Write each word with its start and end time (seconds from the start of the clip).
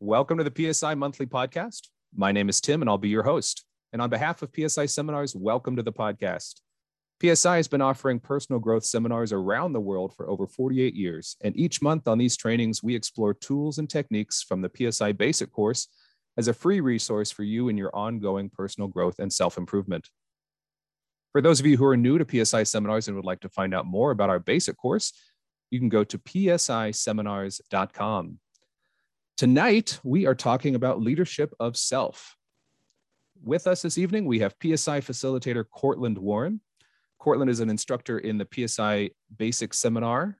Welcome 0.00 0.38
to 0.38 0.48
the 0.48 0.72
PSI 0.72 0.94
Monthly 0.94 1.26
Podcast. 1.26 1.88
My 2.14 2.30
name 2.30 2.48
is 2.48 2.60
Tim, 2.60 2.82
and 2.82 2.88
I'll 2.88 2.98
be 2.98 3.08
your 3.08 3.24
host. 3.24 3.64
And 3.92 4.00
on 4.00 4.08
behalf 4.08 4.42
of 4.42 4.52
PSI 4.54 4.86
Seminars, 4.86 5.34
welcome 5.34 5.74
to 5.74 5.82
the 5.82 5.92
podcast. 5.92 6.60
PSI 7.20 7.56
has 7.56 7.66
been 7.66 7.82
offering 7.82 8.20
personal 8.20 8.60
growth 8.60 8.84
seminars 8.84 9.32
around 9.32 9.72
the 9.72 9.80
world 9.80 10.14
for 10.14 10.30
over 10.30 10.46
48 10.46 10.94
years. 10.94 11.36
And 11.42 11.56
each 11.56 11.82
month 11.82 12.06
on 12.06 12.16
these 12.16 12.36
trainings, 12.36 12.80
we 12.80 12.94
explore 12.94 13.34
tools 13.34 13.78
and 13.78 13.90
techniques 13.90 14.40
from 14.40 14.62
the 14.62 14.70
PSI 14.70 15.10
Basic 15.10 15.50
course 15.50 15.88
as 16.36 16.46
a 16.46 16.54
free 16.54 16.78
resource 16.78 17.32
for 17.32 17.42
you 17.42 17.68
in 17.68 17.76
your 17.76 17.90
ongoing 17.92 18.50
personal 18.50 18.86
growth 18.86 19.18
and 19.18 19.32
self 19.32 19.58
improvement. 19.58 20.10
For 21.32 21.40
those 21.40 21.58
of 21.58 21.66
you 21.66 21.76
who 21.76 21.86
are 21.86 21.96
new 21.96 22.18
to 22.18 22.44
PSI 22.44 22.62
seminars 22.62 23.08
and 23.08 23.16
would 23.16 23.24
like 23.24 23.40
to 23.40 23.48
find 23.48 23.74
out 23.74 23.84
more 23.84 24.12
about 24.12 24.30
our 24.30 24.38
basic 24.38 24.76
course, 24.76 25.12
you 25.72 25.80
can 25.80 25.88
go 25.88 26.04
to 26.04 26.18
psiseminars.com. 26.18 28.38
Tonight, 29.38 30.00
we 30.02 30.26
are 30.26 30.34
talking 30.34 30.74
about 30.74 31.00
leadership 31.00 31.54
of 31.60 31.76
self. 31.76 32.34
With 33.40 33.68
us 33.68 33.82
this 33.82 33.96
evening, 33.96 34.24
we 34.24 34.40
have 34.40 34.56
PSI 34.60 35.00
facilitator 35.00 35.64
Cortland 35.70 36.18
Warren. 36.18 36.60
Cortland 37.20 37.48
is 37.48 37.60
an 37.60 37.70
instructor 37.70 38.18
in 38.18 38.36
the 38.36 38.48
PSI 38.52 39.10
Basic 39.36 39.74
Seminar 39.74 40.36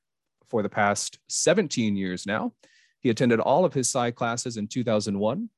for 0.48 0.65
the 0.65 0.69
past 0.69 1.20
17 1.29 1.95
years 1.95 2.27
now. 2.27 2.55
He 2.98 3.09
attended 3.09 3.39
all 3.39 3.65
of 3.65 3.73
his 3.73 3.89
PSI 3.89 4.11
classes 4.11 4.56
in 4.56 4.66
2001. 4.66 5.48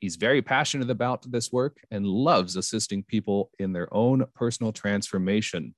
He's 0.00 0.16
very 0.16 0.42
passionate 0.42 0.90
about 0.90 1.30
this 1.30 1.52
work 1.52 1.76
and 1.92 2.04
loves 2.04 2.56
assisting 2.56 3.04
people 3.04 3.52
in 3.60 3.72
their 3.72 3.86
own 3.94 4.26
personal 4.34 4.72
transformation. 4.72 5.76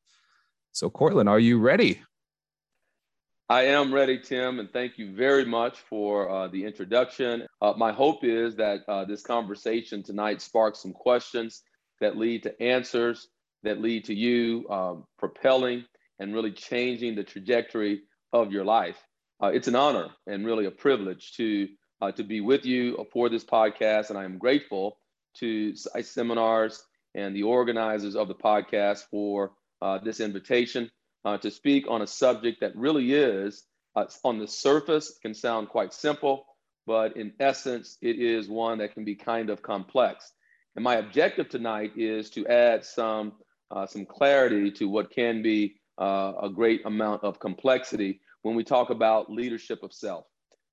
So, 0.73 0.89
Cortland, 0.89 1.29
are 1.29 1.39
you 1.39 1.59
ready? 1.59 2.01
I 3.51 3.65
am 3.65 3.93
ready, 3.93 4.17
Tim, 4.17 4.61
and 4.61 4.73
thank 4.73 4.97
you 4.97 5.13
very 5.13 5.45
much 5.45 5.81
for 5.81 6.31
uh, 6.31 6.47
the 6.47 6.65
introduction. 6.65 7.49
Uh, 7.61 7.73
my 7.77 7.91
hope 7.91 8.23
is 8.23 8.55
that 8.55 8.83
uh, 8.87 9.05
this 9.05 9.23
conversation 9.23 10.05
tonight 10.05 10.41
sparks 10.41 10.79
some 10.79 10.93
questions 10.93 11.65
that 12.01 12.17
lead 12.17 12.45
to 12.45 12.63
answers, 12.63 13.27
that 13.65 13.81
lead 13.81 14.05
to 14.05 14.15
you 14.15 14.69
um, 14.71 15.05
propelling 15.19 15.85
and 16.21 16.33
really 16.33 16.53
changing 16.53 17.17
the 17.17 17.25
trajectory 17.25 18.03
of 18.33 18.53
your 18.53 18.65
life. 18.65 19.05
Uh, 19.43 19.49
it's 19.49 19.67
an 19.67 19.75
honor 19.75 20.11
and 20.29 20.47
really 20.47 20.67
a 20.67 20.71
privilege 20.71 21.33
to 21.33 21.67
uh, 22.03 22.13
to 22.13 22.23
be 22.23 22.41
with 22.41 22.65
you 22.65 23.05
for 23.13 23.29
this 23.29 23.45
podcast, 23.45 24.11
and 24.11 24.19
I 24.19 24.23
am 24.23 24.39
grateful 24.39 24.99
to 25.39 25.75
Seminars 25.75 26.85
and 27.17 27.35
the 27.35 27.43
organizers 27.43 28.15
of 28.15 28.29
the 28.29 28.35
podcast 28.37 29.07
for 29.11 29.51
uh, 29.83 29.99
this 29.99 30.21
invitation 30.21 30.89
uh, 31.25 31.39
to 31.39 31.51
speak 31.51 31.87
on 31.89 32.03
a 32.03 32.07
subject 32.07 32.61
that 32.61 32.77
really 32.77 33.13
is, 33.13 33.65
uh, 33.97 34.07
on 34.25 34.39
the 34.39 34.49
surface, 34.49 35.19
can 35.23 35.35
sound 35.35 35.69
quite 35.69 35.93
simple, 35.93 36.47
but 36.87 37.17
in 37.17 37.33
essence, 37.41 37.99
it 38.01 38.19
is 38.19 38.49
one 38.49 38.79
that 38.79 38.95
can 38.95 39.05
be 39.05 39.15
kind 39.15 39.51
of 39.51 39.63
complex. 39.63 40.33
And 40.77 40.85
my 40.85 40.97
objective 40.97 41.49
tonight 41.49 41.93
is 41.97 42.31
to 42.31 42.47
add 42.47 42.85
some, 42.85 43.33
uh, 43.71 43.87
some 43.87 44.07
clarity 44.07 44.71
to 44.73 44.89
what 44.89 45.11
can 45.11 45.43
be 45.43 45.77
uh, 46.01 46.33
a 46.43 46.49
great 46.49 46.87
amount 46.87 47.25
of 47.25 47.39
complexity 47.39 48.21
when 48.43 48.55
we 48.55 48.65
talk 48.65 48.91
about 48.91 49.31
leadership 49.31 49.83
of 49.83 49.93
self. 49.93 50.25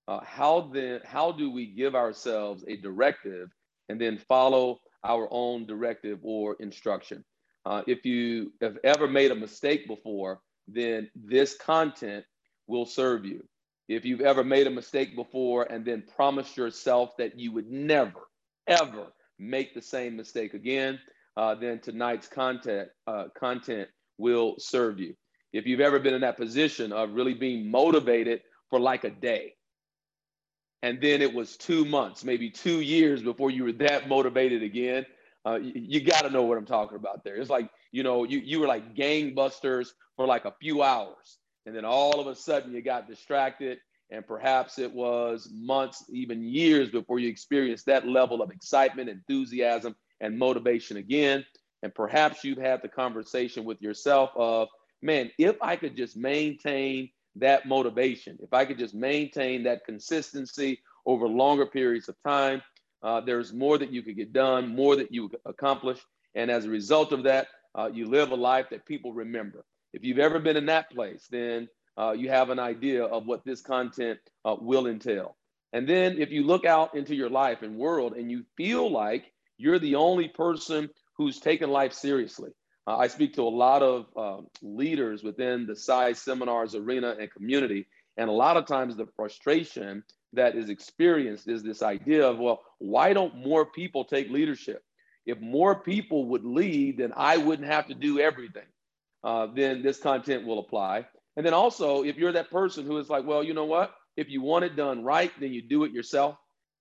Uh, 0.08 0.22
how 0.24 0.72
then, 0.74 1.02
how 1.04 1.32
do 1.32 1.52
we 1.52 1.66
give 1.66 1.96
ourselves 1.96 2.64
a 2.68 2.78
directive 2.78 3.50
and 3.90 4.00
then 4.00 4.18
follow 4.18 4.80
our 5.04 5.28
own 5.32 5.66
directive 5.66 6.20
or 6.22 6.56
instruction? 6.60 7.26
Uh, 7.68 7.82
if 7.86 8.06
you 8.06 8.54
have 8.62 8.78
ever 8.86 9.10
made 9.10 9.30
a 9.30 9.36
mistake 9.36 9.88
before, 9.88 10.40
then 10.70 11.10
this 11.14 11.54
content 11.58 12.24
will 12.66 12.86
serve 12.86 13.26
you. 13.26 13.44
If 13.90 14.06
you've 14.06 14.22
ever 14.22 14.42
made 14.42 14.68
a 14.68 14.70
mistake 14.72 15.18
before 15.18 15.64
and 15.64 15.84
then 15.84 16.06
promised 16.16 16.56
yourself 16.56 17.18
that 17.18 17.38
you 17.38 17.52
would 17.52 17.70
never, 17.70 18.22
ever 18.68 19.08
make 19.38 19.74
the 19.74 19.82
same 19.82 20.16
mistake 20.16 20.54
again, 20.54 20.98
uh, 21.36 21.56
then 21.56 21.80
tonight's 21.80 22.30
content 22.30 22.88
uh, 23.06 23.26
content 23.38 23.90
will 24.18 24.56
serve 24.60 24.98
you. 24.98 25.14
If 25.52 25.66
you've 25.66 25.82
ever 25.82 26.00
been 26.00 26.14
in 26.14 26.22
that 26.22 26.38
position 26.38 26.94
of 26.94 27.16
really 27.16 27.34
being 27.34 27.70
motivated 27.70 28.44
for 28.70 28.80
like 28.80 29.04
a 29.04 29.10
day, 29.10 29.56
and 30.84 31.02
then 31.02 31.22
it 31.22 31.34
was 31.34 31.58
two 31.58 31.84
months, 31.84 32.24
maybe 32.24 32.50
two 32.50 32.80
years 32.80 33.22
before 33.22 33.52
you 33.52 33.66
were 33.66 33.74
that 33.74 34.08
motivated 34.08 34.64
again, 34.64 35.06
uh, 35.48 35.56
you, 35.56 35.72
you 35.76 36.02
got 36.02 36.22
to 36.22 36.30
know 36.30 36.44
what 36.44 36.58
I'm 36.58 36.66
talking 36.66 36.98
about 36.98 37.24
there. 37.24 37.36
It's 37.36 37.50
like, 37.50 37.70
you 37.92 38.04
know, 38.04 38.24
you, 38.24 38.40
you 38.40 38.60
were 38.60 38.68
like 38.68 38.96
gangbusters 38.96 39.90
for 40.16 40.26
like 40.26 40.46
a 40.46 40.54
few 40.60 40.84
hours. 40.84 41.38
And 41.66 41.76
then 41.76 41.86
all 41.86 42.20
of 42.20 42.28
a 42.28 42.36
sudden 42.36 42.74
you 42.74 42.82
got 42.82 43.08
distracted. 43.08 43.80
And 44.10 44.26
perhaps 44.26 44.80
it 44.80 44.92
was 44.92 45.50
months, 45.54 46.04
even 46.10 46.44
years 46.44 46.90
before 46.90 47.20
you 47.20 47.30
experienced 47.30 47.86
that 47.86 48.08
level 48.08 48.42
of 48.42 48.52
excitement, 48.52 49.10
enthusiasm, 49.10 49.96
and 50.22 50.38
motivation 50.38 50.98
again. 50.98 51.46
And 51.84 51.94
perhaps 51.94 52.44
you've 52.44 52.58
had 52.58 52.82
the 52.82 52.88
conversation 52.88 53.64
with 53.64 53.82
yourself 53.82 54.32
of, 54.36 54.70
man, 55.02 55.32
if 55.38 55.56
I 55.62 55.76
could 55.76 55.96
just 55.96 56.18
maintain 56.18 57.10
that 57.36 57.68
motivation, 57.68 58.38
if 58.42 58.54
I 58.54 58.66
could 58.66 58.80
just 58.80 58.96
maintain 58.96 59.64
that 59.64 59.86
consistency 59.86 60.80
over 61.06 61.28
longer 61.28 61.66
periods 61.66 62.10
of 62.10 62.16
time, 62.26 62.62
uh, 63.04 63.22
there's 63.22 63.54
more 63.54 63.78
that 63.78 63.92
you 63.92 64.02
could 64.02 64.16
get 64.16 64.34
done, 64.34 64.76
more 64.76 64.96
that 64.96 65.14
you 65.14 65.32
accomplish. 65.46 66.00
And 66.36 66.50
as 66.52 66.66
a 66.66 66.70
result 66.70 67.12
of 67.12 67.24
that, 67.24 67.48
uh, 67.76 67.90
you 67.94 68.08
live 68.08 68.32
a 68.32 68.36
life 68.36 68.68
that 68.72 68.86
people 68.86 69.14
remember. 69.14 69.66
If 69.94 70.04
you've 70.04 70.20
ever 70.20 70.40
been 70.40 70.58
in 70.58 70.66
that 70.68 70.92
place, 70.92 71.28
then 71.30 71.68
uh, 71.98 72.12
you 72.12 72.30
have 72.30 72.50
an 72.50 72.60
idea 72.60 73.04
of 73.04 73.26
what 73.26 73.44
this 73.46 73.62
content 73.62 74.20
uh, 74.46 74.56
will 74.60 74.88
entail. 74.88 75.36
And 75.74 75.88
then 75.88 76.20
if 76.20 76.32
you 76.32 76.44
look 76.44 76.66
out 76.66 76.96
into 76.96 77.16
your 77.16 77.30
life 77.30 77.62
and 77.62 77.78
world 77.78 78.14
and 78.14 78.32
you 78.32 78.46
feel 78.56 78.90
like 78.90 79.32
you're 79.58 79.80
the 79.80 79.96
only 79.96 80.28
person 80.28 80.90
who's 81.18 81.40
taken 81.40 81.70
life 81.70 81.94
seriously, 81.94 82.52
uh, 82.86 82.98
I 82.98 83.08
speak 83.08 83.34
to 83.34 83.42
a 83.44 83.50
lot 83.50 83.84
of 83.84 84.06
um, 84.16 84.48
leaders 84.62 85.24
within 85.24 85.66
the 85.66 85.76
PSI 85.76 86.14
seminars 86.14 86.74
arena 86.74 87.16
and 87.20 87.32
community. 87.32 87.88
And 88.16 88.30
a 88.30 88.34
lot 88.34 88.58
of 88.58 88.66
times 88.66 88.96
the 88.96 89.08
frustration 89.16 90.04
that 90.38 90.56
is 90.56 90.70
experienced 90.70 91.48
is 91.48 91.62
this 91.62 91.82
idea 91.84 92.28
of, 92.28 92.40
well, 92.40 92.62
why 92.80 93.14
don't 93.14 93.36
more 93.36 93.66
people 93.66 94.06
take 94.06 94.30
leadership? 94.30 94.84
If 95.26 95.40
more 95.40 95.76
people 95.76 96.26
would 96.30 96.46
lead, 96.46 96.98
then 97.00 97.14
I 97.16 97.38
wouldn't 97.38 97.68
have 97.68 97.88
to 97.88 97.94
do 97.94 98.20
everything. 98.20 98.66
Uh, 99.24 99.48
then 99.54 99.84
this 99.84 100.00
content 100.00 100.46
will 100.48 100.60
apply. 100.60 101.06
And 101.36 101.46
then 101.46 101.54
also, 101.54 102.04
if 102.04 102.18
you're 102.18 102.32
that 102.32 102.50
person 102.50 102.86
who 102.86 102.98
is 102.98 103.10
like, 103.10 103.26
well, 103.26 103.44
you 103.44 103.54
know 103.54 103.66
what? 103.66 103.94
If 104.16 104.30
you 104.30 104.42
want 104.42 104.66
it 104.66 104.76
done 104.76 105.04
right, 105.04 105.32
then 105.40 105.54
you 105.54 105.62
do 105.62 105.84
it 105.84 105.92
yourself. 105.92 106.38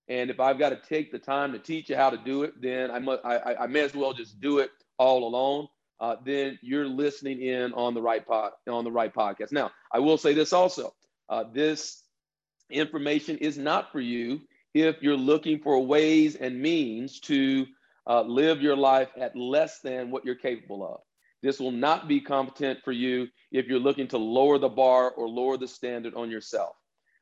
And 0.07 0.29
if 0.29 0.39
I've 0.39 0.57
got 0.57 0.69
to 0.69 0.79
take 0.87 1.11
the 1.11 1.19
time 1.19 1.51
to 1.51 1.59
teach 1.59 1.89
you 1.89 1.95
how 1.95 2.09
to 2.09 2.17
do 2.17 2.43
it, 2.43 2.61
then 2.61 2.89
I, 2.89 2.99
must, 2.99 3.25
I, 3.25 3.55
I 3.55 3.67
may 3.67 3.81
as 3.81 3.93
well 3.93 4.13
just 4.13 4.39
do 4.39 4.59
it 4.59 4.71
all 4.97 5.27
alone. 5.27 5.67
Uh, 5.99 6.15
then 6.23 6.57
you're 6.61 6.87
listening 6.87 7.41
in 7.41 7.73
on 7.73 7.93
the 7.93 8.01
right 8.01 8.25
pod, 8.25 8.51
on 8.69 8.83
the 8.83 8.91
right 8.91 9.13
podcast. 9.13 9.51
Now, 9.51 9.71
I 9.91 9.99
will 9.99 10.17
say 10.17 10.33
this 10.33 10.53
also: 10.53 10.93
uh, 11.27 11.45
this 11.51 12.03
information 12.69 13.37
is 13.37 13.57
not 13.57 13.91
for 13.91 13.99
you 13.99 14.41
if 14.73 15.01
you're 15.01 15.17
looking 15.17 15.59
for 15.59 15.85
ways 15.85 16.35
and 16.35 16.61
means 16.61 17.19
to 17.21 17.65
uh, 18.07 18.21
live 18.21 18.61
your 18.61 18.75
life 18.75 19.09
at 19.17 19.35
less 19.35 19.79
than 19.79 20.11
what 20.11 20.25
you're 20.25 20.35
capable 20.35 20.85
of. 20.85 21.01
This 21.41 21.59
will 21.59 21.71
not 21.71 22.07
be 22.07 22.19
competent 22.19 22.79
for 22.83 22.91
you 22.91 23.27
if 23.51 23.67
you're 23.67 23.79
looking 23.79 24.07
to 24.09 24.17
lower 24.17 24.57
the 24.57 24.69
bar 24.69 25.11
or 25.11 25.27
lower 25.27 25.57
the 25.57 25.67
standard 25.67 26.13
on 26.15 26.31
yourself. 26.31 26.75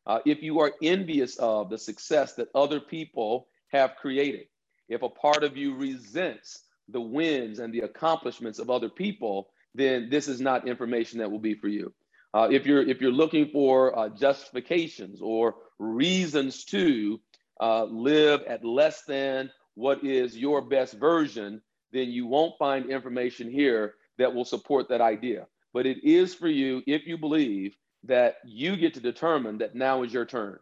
Uh, 0.06 0.19
if 0.25 0.41
you 0.44 0.59
are 0.59 0.73
envious 0.81 1.38
of 1.38 1.69
the 1.69 1.77
success 1.77 2.33
that 2.35 2.50
other 2.53 2.79
people 2.79 3.47
have 3.69 3.95
created, 3.95 4.45
if 4.88 5.01
a 5.01 5.09
part 5.09 5.44
of 5.44 5.57
you 5.57 5.75
resents 5.75 6.63
the 6.89 7.01
wins 7.01 7.59
and 7.59 7.73
the 7.73 7.79
accomplishments 7.79 8.59
of 8.59 8.69
other 8.69 8.89
people, 8.89 9.50
then 9.73 10.09
this 10.09 10.27
is 10.27 10.39
not 10.39 10.67
information 10.67 11.19
that 11.19 11.31
will 11.31 11.39
be 11.39 11.56
for 11.56 11.67
you. 11.67 11.91
Uh, 12.35 12.50
if 12.51 12.66
you're 12.66 12.85
if 12.85 13.00
you're 13.00 13.13
looking 13.13 13.47
for 13.47 13.97
uh, 13.97 14.09
justifications 14.09 15.22
or 15.22 15.56
reasons 15.79 16.66
to 16.66 17.18
uh, 17.62 17.85
live 17.85 18.41
at 18.44 18.65
less 18.65 19.04
than 19.04 19.50
what 19.75 20.04
is 20.04 20.36
your 20.36 20.59
best 20.62 20.95
version, 20.95 21.62
then 21.94 22.09
you 22.09 22.27
won't 22.27 22.54
find 22.59 22.88
information 22.88 23.50
here 23.50 23.94
that 24.18 24.36
will 24.36 24.44
support 24.44 24.89
that 24.89 25.00
idea. 25.00 25.48
But 25.74 25.86
it 25.86 26.04
is 26.04 26.36
for 26.36 26.50
you 26.50 26.83
if 26.86 27.07
you 27.07 27.18
believe 27.18 27.77
that 28.04 28.36
you 28.44 28.75
get 28.75 28.94
to 28.95 29.00
determine 29.00 29.57
that 29.59 29.74
now 29.74 30.04
is 30.04 30.12
your 30.12 30.25
turn. 30.25 30.59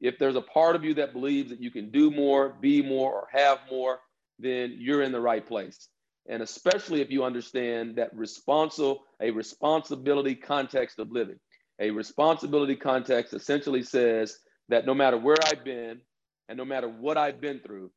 If 0.00 0.18
there's 0.18 0.36
a 0.36 0.40
part 0.40 0.74
of 0.74 0.84
you 0.84 0.94
that 0.94 1.12
believes 1.12 1.50
that 1.50 1.60
you 1.60 1.70
can 1.70 1.90
do 1.90 2.10
more, 2.10 2.56
be 2.62 2.80
more, 2.80 3.12
or 3.12 3.28
have 3.30 3.58
more, 3.70 4.00
then 4.38 4.76
you're 4.78 5.02
in 5.02 5.12
the 5.12 5.20
right 5.20 5.46
place 5.46 5.90
and 6.28 6.42
especially 6.42 7.00
if 7.00 7.10
you 7.10 7.24
understand 7.24 7.96
that 7.96 8.14
responsible 8.16 9.04
a 9.20 9.30
responsibility 9.30 10.34
context 10.34 10.98
of 10.98 11.10
living. 11.10 11.38
A 11.80 11.90
responsibility 11.90 12.76
context 12.76 13.32
essentially 13.32 13.82
says 13.82 14.38
that 14.68 14.86
no 14.86 14.94
matter 14.94 15.16
where 15.16 15.36
i've 15.46 15.64
been 15.64 16.00
and 16.48 16.58
no 16.58 16.64
matter 16.64 16.88
what 16.88 17.16
i've 17.16 17.40
been 17.40 17.60
through 17.60 17.90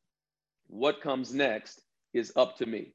what 0.68 1.00
comes 1.02 1.32
next 1.34 1.80
is 2.14 2.32
up 2.36 2.56
to 2.58 2.66
me. 2.66 2.94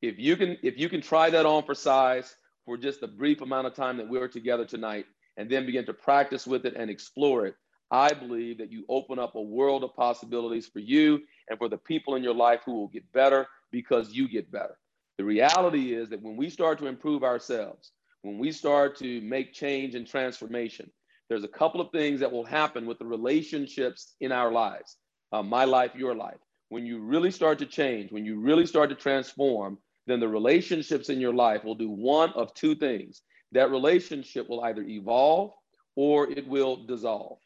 If 0.00 0.18
you 0.18 0.36
can 0.36 0.56
if 0.62 0.78
you 0.78 0.88
can 0.88 1.00
try 1.00 1.30
that 1.30 1.46
on 1.46 1.64
for 1.64 1.74
size 1.74 2.34
for 2.64 2.76
just 2.76 3.00
the 3.00 3.08
brief 3.08 3.40
amount 3.40 3.66
of 3.66 3.74
time 3.74 3.96
that 3.98 4.08
we're 4.08 4.28
together 4.28 4.64
tonight 4.64 5.06
and 5.36 5.50
then 5.50 5.66
begin 5.66 5.84
to 5.86 5.94
practice 5.94 6.46
with 6.46 6.64
it 6.64 6.74
and 6.76 6.90
explore 6.90 7.46
it 7.46 7.56
I 7.90 8.12
believe 8.12 8.58
that 8.58 8.72
you 8.72 8.84
open 8.88 9.18
up 9.18 9.34
a 9.34 9.42
world 9.42 9.84
of 9.84 9.94
possibilities 9.94 10.66
for 10.66 10.78
you 10.78 11.20
and 11.48 11.58
for 11.58 11.68
the 11.68 11.76
people 11.78 12.14
in 12.16 12.22
your 12.22 12.34
life 12.34 12.60
who 12.64 12.74
will 12.74 12.88
get 12.88 13.10
better 13.12 13.46
because 13.74 14.12
you 14.12 14.28
get 14.28 14.52
better. 14.52 14.78
The 15.18 15.24
reality 15.24 15.94
is 15.94 16.08
that 16.10 16.22
when 16.22 16.36
we 16.36 16.48
start 16.48 16.78
to 16.78 16.86
improve 16.86 17.24
ourselves, 17.24 17.90
when 18.22 18.38
we 18.38 18.52
start 18.52 18.96
to 18.98 19.20
make 19.20 19.52
change 19.52 19.96
and 19.96 20.06
transformation, 20.06 20.88
there's 21.28 21.42
a 21.42 21.48
couple 21.48 21.80
of 21.80 21.90
things 21.90 22.20
that 22.20 22.30
will 22.30 22.44
happen 22.44 22.86
with 22.86 23.00
the 23.00 23.04
relationships 23.04 24.14
in 24.20 24.30
our 24.30 24.52
lives 24.52 24.96
uh, 25.32 25.42
my 25.42 25.64
life, 25.64 25.90
your 25.96 26.14
life. 26.14 26.38
When 26.68 26.86
you 26.86 27.00
really 27.00 27.32
start 27.32 27.58
to 27.58 27.66
change, 27.66 28.12
when 28.12 28.24
you 28.24 28.38
really 28.38 28.66
start 28.66 28.90
to 28.90 28.94
transform, 28.94 29.78
then 30.06 30.20
the 30.20 30.28
relationships 30.28 31.08
in 31.08 31.18
your 31.18 31.34
life 31.34 31.64
will 31.64 31.74
do 31.74 31.90
one 31.90 32.30
of 32.34 32.54
two 32.54 32.76
things. 32.76 33.22
That 33.50 33.72
relationship 33.72 34.48
will 34.48 34.62
either 34.62 34.82
evolve 34.82 35.50
or 35.96 36.30
it 36.30 36.46
will 36.46 36.86
dissolve. 36.86 37.38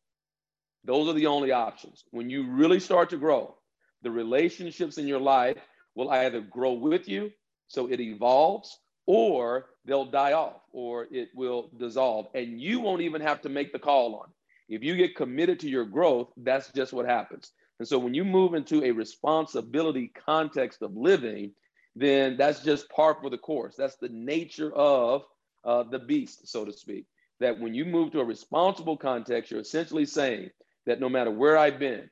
Those 0.85 1.09
are 1.09 1.15
the 1.15 1.27
only 1.27 1.53
options. 1.53 2.05
When 2.11 2.29
you 2.29 2.51
really 2.51 2.81
start 2.81 3.09
to 3.11 3.17
grow, 3.17 3.57
the 4.03 4.11
relationships 4.11 4.99
in 4.99 5.07
your 5.07 5.21
life 5.21 5.57
will 5.99 6.11
either 6.11 6.41
grow 6.41 6.75
with 6.75 7.09
you, 7.09 7.29
so 7.67 7.89
it 7.89 7.99
evolves, 7.99 8.79
or 9.05 9.67
they'll 9.85 10.05
die 10.05 10.33
off, 10.33 10.61
or 10.73 11.09
it 11.11 11.29
will 11.35 11.71
dissolve. 11.77 12.29
And 12.37 12.61
you 12.61 12.79
won't 12.79 13.03
even 13.03 13.21
have 13.21 13.43
to 13.43 13.49
make 13.49 13.73
the 13.73 13.81
call 13.81 14.15
on 14.15 14.29
it. 14.29 14.77
If 14.77 14.85
you 14.85 14.95
get 14.95 15.17
committed 15.17 15.59
to 15.61 15.69
your 15.69 15.85
growth, 15.85 16.29
that's 16.37 16.71
just 16.71 16.93
what 16.93 17.05
happens. 17.05 17.51
And 17.81 17.89
so 17.89 17.99
when 17.99 18.15
you 18.15 18.25
move 18.25 18.55
into 18.55 18.85
a 18.85 18.93
responsibility 18.93 20.13
context 20.25 20.83
of 20.83 20.97
living, 20.97 21.51
then 21.97 22.37
that's 22.37 22.61
just 22.61 22.89
par 22.91 23.17
for 23.21 23.29
the 23.29 23.39
course. 23.39 23.75
That's 23.77 23.97
the 23.97 24.09
nature 24.09 24.73
of 24.73 25.25
uh, 25.65 25.83
the 25.83 25.99
beast, 25.99 26.47
so 26.47 26.65
to 26.65 26.73
speak. 26.73 27.07
That 27.41 27.59
when 27.59 27.75
you 27.75 27.85
move 27.85 28.13
to 28.13 28.21
a 28.21 28.25
responsible 28.25 28.97
context, 28.97 29.51
you're 29.51 29.61
essentially 29.61 30.07
saying 30.07 30.51
that 30.87 31.01
no 31.01 31.09
matter 31.09 31.33
where 31.33 31.59
I've 31.59 31.81
been 31.81 32.09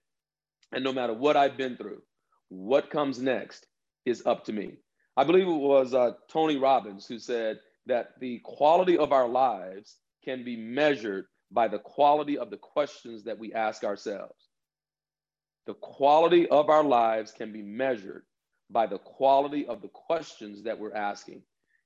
and 0.72 0.82
no 0.82 0.92
matter 0.92 1.14
what 1.14 1.36
I've 1.36 1.56
been 1.56 1.76
through, 1.76 2.02
what 2.48 2.90
comes 2.90 3.20
next 3.20 3.66
is 4.06 4.24
up 4.24 4.44
to 4.46 4.52
me. 4.52 4.76
I 5.16 5.24
believe 5.24 5.46
it 5.46 5.50
was 5.50 5.92
uh, 5.92 6.12
Tony 6.28 6.56
Robbins 6.56 7.06
who 7.06 7.18
said 7.18 7.58
that 7.86 8.18
the 8.20 8.40
quality 8.44 8.96
of 8.96 9.12
our 9.12 9.28
lives 9.28 9.96
can 10.24 10.44
be 10.44 10.56
measured 10.56 11.26
by 11.50 11.68
the 11.68 11.78
quality 11.78 12.38
of 12.38 12.50
the 12.50 12.56
questions 12.56 13.24
that 13.24 13.38
we 13.38 13.52
ask 13.52 13.84
ourselves. 13.84 14.48
The 15.66 15.74
quality 15.74 16.48
of 16.48 16.70
our 16.70 16.84
lives 16.84 17.32
can 17.32 17.52
be 17.52 17.62
measured 17.62 18.24
by 18.70 18.86
the 18.86 18.98
quality 18.98 19.66
of 19.66 19.82
the 19.82 19.88
questions 19.88 20.62
that 20.64 20.78
we're 20.78 20.94
asking. 20.94 21.42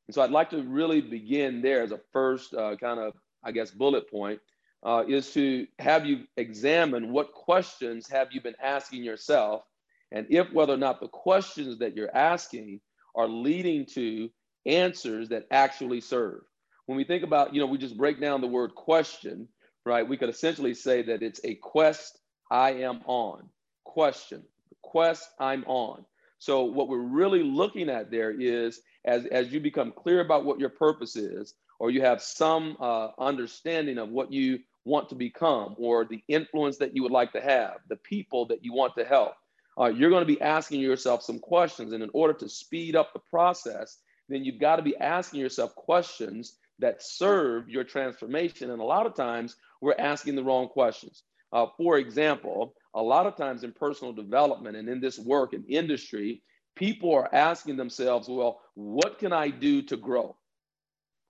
And 0.08 0.14
so 0.14 0.22
I'd 0.22 0.30
like 0.30 0.50
to 0.50 0.62
really 0.62 1.00
begin 1.00 1.62
there 1.62 1.82
as 1.82 1.92
a 1.92 2.00
first 2.12 2.54
uh, 2.54 2.76
kind 2.76 2.98
of, 2.98 3.14
I 3.44 3.52
guess, 3.52 3.70
bullet 3.70 4.10
point 4.10 4.40
uh, 4.82 5.04
is 5.06 5.32
to 5.34 5.66
have 5.78 6.06
you 6.06 6.24
examine 6.36 7.12
what 7.12 7.32
questions 7.32 8.08
have 8.08 8.28
you 8.32 8.40
been 8.40 8.56
asking 8.62 9.04
yourself 9.04 9.62
and 10.12 10.26
if 10.30 10.52
whether 10.52 10.74
or 10.74 10.78
not 10.78 11.00
the 11.00 11.08
questions 11.08 11.78
that 11.78 11.96
you're 11.96 12.14
asking 12.14 12.80
are 13.14 13.28
leading 13.28 13.86
to 13.86 14.30
answers 14.66 15.28
that 15.28 15.46
actually 15.50 16.00
serve. 16.00 16.42
When 16.86 16.96
we 16.96 17.04
think 17.04 17.22
about, 17.22 17.54
you 17.54 17.60
know, 17.60 17.66
we 17.66 17.78
just 17.78 17.96
break 17.96 18.20
down 18.20 18.40
the 18.40 18.46
word 18.46 18.74
question, 18.74 19.48
right? 19.86 20.06
We 20.06 20.16
could 20.16 20.28
essentially 20.28 20.74
say 20.74 21.02
that 21.02 21.22
it's 21.22 21.40
a 21.44 21.54
quest 21.56 22.18
I 22.50 22.72
am 22.72 23.00
on 23.06 23.48
question, 23.84 24.42
quest 24.82 25.28
I'm 25.38 25.64
on. 25.66 26.04
So 26.38 26.64
what 26.64 26.88
we're 26.88 26.98
really 26.98 27.42
looking 27.42 27.88
at 27.88 28.10
there 28.10 28.30
is 28.30 28.80
as, 29.04 29.26
as 29.26 29.52
you 29.52 29.60
become 29.60 29.92
clear 29.92 30.20
about 30.20 30.44
what 30.44 30.58
your 30.58 30.68
purpose 30.70 31.16
is, 31.16 31.54
or 31.78 31.90
you 31.90 32.02
have 32.02 32.22
some 32.22 32.76
uh, 32.80 33.08
understanding 33.18 33.98
of 33.98 34.10
what 34.10 34.32
you 34.32 34.60
want 34.84 35.08
to 35.08 35.14
become, 35.14 35.74
or 35.78 36.04
the 36.04 36.22
influence 36.28 36.78
that 36.78 36.94
you 36.94 37.02
would 37.02 37.12
like 37.12 37.32
to 37.32 37.40
have, 37.40 37.78
the 37.88 37.96
people 37.96 38.46
that 38.46 38.64
you 38.64 38.72
want 38.72 38.94
to 38.96 39.04
help, 39.04 39.34
you're 39.78 40.10
going 40.10 40.26
to 40.26 40.34
be 40.34 40.40
asking 40.40 40.80
yourself 40.80 41.22
some 41.22 41.38
questions. 41.38 41.92
And 41.92 42.02
in 42.02 42.10
order 42.12 42.34
to 42.34 42.48
speed 42.48 42.96
up 42.96 43.12
the 43.12 43.20
process, 43.30 43.98
then 44.28 44.44
you've 44.44 44.60
got 44.60 44.76
to 44.76 44.82
be 44.82 44.96
asking 44.96 45.40
yourself 45.40 45.74
questions 45.74 46.58
that 46.78 47.02
serve 47.02 47.68
your 47.68 47.84
transformation. 47.84 48.70
And 48.70 48.80
a 48.80 48.84
lot 48.84 49.06
of 49.06 49.14
times 49.14 49.56
we're 49.80 49.94
asking 49.98 50.34
the 50.34 50.44
wrong 50.44 50.68
questions. 50.68 51.22
Uh, 51.52 51.66
for 51.76 51.98
example, 51.98 52.74
a 52.94 53.02
lot 53.02 53.26
of 53.26 53.36
times 53.36 53.64
in 53.64 53.72
personal 53.72 54.12
development 54.12 54.76
and 54.76 54.88
in 54.88 55.00
this 55.00 55.18
work 55.18 55.52
and 55.52 55.64
industry, 55.68 56.42
people 56.76 57.14
are 57.14 57.34
asking 57.34 57.76
themselves, 57.76 58.28
well, 58.28 58.60
what 58.74 59.18
can 59.18 59.32
I 59.32 59.48
do 59.50 59.82
to 59.82 59.96
grow? 59.96 60.36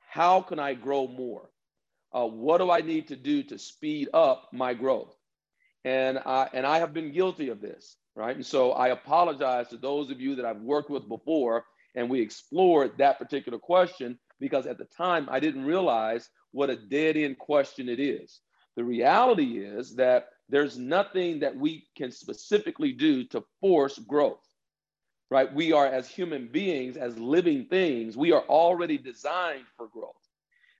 How 0.08 0.42
can 0.42 0.58
I 0.58 0.74
grow 0.74 1.06
more? 1.06 1.50
Uh, 2.12 2.26
what 2.26 2.58
do 2.58 2.70
I 2.70 2.80
need 2.80 3.08
to 3.08 3.16
do 3.16 3.42
to 3.44 3.58
speed 3.58 4.08
up 4.12 4.48
my 4.52 4.74
growth? 4.74 5.14
And 5.84 6.18
I, 6.18 6.48
and 6.52 6.66
I 6.66 6.78
have 6.78 6.92
been 6.92 7.12
guilty 7.12 7.48
of 7.48 7.60
this, 7.60 7.96
right? 8.14 8.36
And 8.36 8.46
so 8.46 8.72
I 8.72 8.88
apologize 8.88 9.68
to 9.68 9.76
those 9.76 10.10
of 10.10 10.20
you 10.20 10.34
that 10.36 10.44
I've 10.44 10.60
worked 10.60 10.90
with 10.90 11.08
before 11.08 11.64
and 11.94 12.08
we 12.08 12.20
explored 12.20 12.92
that 12.98 13.18
particular 13.18 13.58
question 13.58 14.18
because 14.38 14.66
at 14.66 14.78
the 14.78 14.84
time 14.84 15.28
I 15.30 15.40
didn't 15.40 15.64
realize 15.64 16.28
what 16.52 16.70
a 16.70 16.76
dead 16.76 17.16
end 17.16 17.38
question 17.38 17.88
it 17.88 18.00
is. 18.00 18.40
The 18.76 18.84
reality 18.84 19.58
is 19.58 19.96
that 19.96 20.28
there's 20.48 20.78
nothing 20.78 21.40
that 21.40 21.56
we 21.56 21.86
can 21.96 22.10
specifically 22.10 22.92
do 22.92 23.24
to 23.26 23.44
force 23.60 23.98
growth, 23.98 24.46
right? 25.30 25.52
We 25.52 25.72
are, 25.72 25.86
as 25.86 26.08
human 26.08 26.48
beings, 26.48 26.96
as 26.96 27.18
living 27.18 27.66
things, 27.66 28.16
we 28.16 28.32
are 28.32 28.42
already 28.42 28.98
designed 28.98 29.66
for 29.76 29.88
growth. 29.88 30.14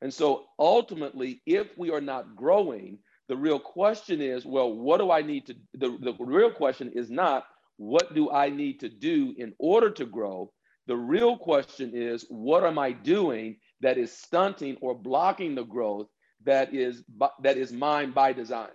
And 0.03 0.13
so 0.13 0.47
ultimately, 0.59 1.43
if 1.47 1.77
we 1.77 1.91
are 1.91 2.01
not 2.01 2.35
growing, 2.35 2.99
the 3.31 3.37
real 3.37 3.61
question 3.61 4.21
is 4.21 4.45
well, 4.45 4.75
what 4.75 4.99
do 4.99 5.13
I 5.13 5.23
need 5.23 5.47
to? 5.47 5.55
The, 5.75 5.97
the 6.03 6.17
real 6.19 6.51
question 6.51 6.91
is 6.93 7.09
not 7.11 7.45
what 7.77 8.13
do 8.13 8.29
I 8.33 8.51
need 8.51 8.81
to 8.81 8.89
do 8.89 9.33
in 9.39 9.55
order 9.61 9.89
to 9.89 10.05
grow? 10.05 10.53
The 10.89 10.97
real 10.97 11.39
question 11.39 11.93
is 11.95 12.27
what 12.29 12.65
am 12.65 12.77
I 12.77 12.91
doing 12.91 13.59
that 13.83 13.99
is 13.99 14.13
stunting 14.13 14.77
or 14.81 14.97
blocking 14.97 15.55
the 15.55 15.63
growth 15.63 16.09
that 16.45 16.75
is 16.75 17.05
that 17.45 17.57
is 17.57 17.73
mine 17.73 18.11
by 18.11 18.33
design? 18.33 18.75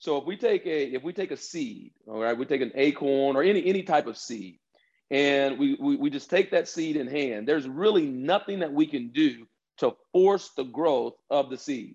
So 0.00 0.16
if 0.16 0.24
we 0.24 0.36
take 0.36 0.66
a 0.66 0.92
if 0.92 1.04
we 1.04 1.12
take 1.12 1.30
a 1.30 1.36
seed, 1.36 1.92
all 2.08 2.20
right, 2.20 2.36
we 2.36 2.44
take 2.44 2.60
an 2.60 2.72
acorn 2.74 3.36
or 3.36 3.44
any 3.44 3.64
any 3.64 3.84
type 3.84 4.08
of 4.08 4.18
seed, 4.18 4.58
and 5.12 5.60
we, 5.60 5.76
we, 5.80 5.94
we 5.94 6.10
just 6.10 6.28
take 6.28 6.50
that 6.50 6.66
seed 6.66 6.96
in 6.96 7.06
hand, 7.06 7.46
there's 7.46 7.68
really 7.68 8.06
nothing 8.06 8.58
that 8.58 8.72
we 8.72 8.88
can 8.88 9.12
do 9.12 9.46
to 9.78 9.92
force 10.10 10.50
the 10.56 10.64
growth 10.64 11.14
of 11.30 11.50
the 11.50 11.56
seed. 11.56 11.94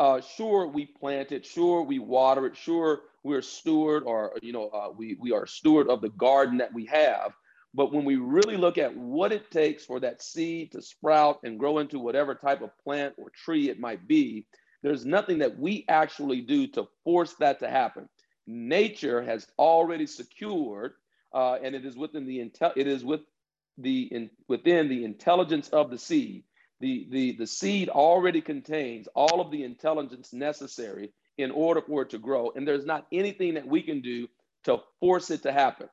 Uh, 0.00 0.22
sure, 0.22 0.66
we 0.66 0.86
plant 0.86 1.30
it. 1.30 1.44
Sure, 1.44 1.82
we 1.82 1.98
water 1.98 2.46
it. 2.46 2.56
Sure, 2.56 3.02
we're 3.22 3.42
steward 3.42 4.02
or 4.04 4.32
you 4.42 4.50
know 4.50 4.70
uh, 4.70 4.90
we 4.96 5.18
we 5.20 5.30
are 5.30 5.46
steward 5.46 5.90
of 5.90 6.00
the 6.00 6.08
garden 6.08 6.56
that 6.58 6.72
we 6.72 6.86
have. 6.86 7.32
But 7.74 7.92
when 7.92 8.06
we 8.06 8.16
really 8.16 8.56
look 8.56 8.78
at 8.78 8.96
what 8.96 9.30
it 9.30 9.50
takes 9.50 9.84
for 9.84 10.00
that 10.00 10.22
seed 10.22 10.72
to 10.72 10.80
sprout 10.82 11.40
and 11.44 11.58
grow 11.58 11.80
into 11.80 11.98
whatever 12.00 12.34
type 12.34 12.62
of 12.62 12.70
plant 12.82 13.14
or 13.18 13.30
tree 13.30 13.68
it 13.68 13.78
might 13.78 14.08
be, 14.08 14.46
there's 14.82 15.06
nothing 15.06 15.40
that 15.40 15.58
we 15.58 15.84
actually 15.88 16.40
do 16.40 16.66
to 16.68 16.88
force 17.04 17.34
that 17.34 17.60
to 17.60 17.68
happen. 17.68 18.08
Nature 18.46 19.22
has 19.22 19.46
already 19.58 20.06
secured, 20.06 20.94
uh, 21.34 21.58
and 21.62 21.76
it 21.76 21.84
is 21.84 21.98
within 21.98 22.26
the 22.26 22.38
intel. 22.38 22.72
It 22.74 22.86
is 22.88 23.04
with 23.04 23.20
the 23.78 24.04
in, 24.04 24.30
within 24.48 24.88
the 24.88 25.04
intelligence 25.04 25.68
of 25.68 25.90
the 25.90 25.98
seed. 25.98 26.44
The, 26.80 27.06
the, 27.10 27.32
the 27.32 27.46
seed 27.46 27.88
already 27.88 28.40
contains 28.40 29.06
all 29.14 29.40
of 29.40 29.50
the 29.50 29.64
intelligence 29.64 30.32
necessary 30.32 31.12
in 31.38 31.50
order 31.50 31.82
for 31.82 32.02
it 32.02 32.10
to 32.10 32.18
grow. 32.18 32.52
And 32.54 32.66
there's 32.66 32.86
not 32.86 33.06
anything 33.12 33.54
that 33.54 33.66
we 33.66 33.82
can 33.82 34.00
do 34.00 34.28
to 34.64 34.78
force 34.98 35.30
it 35.30 35.42
to 35.42 35.52
happen. 35.52 35.88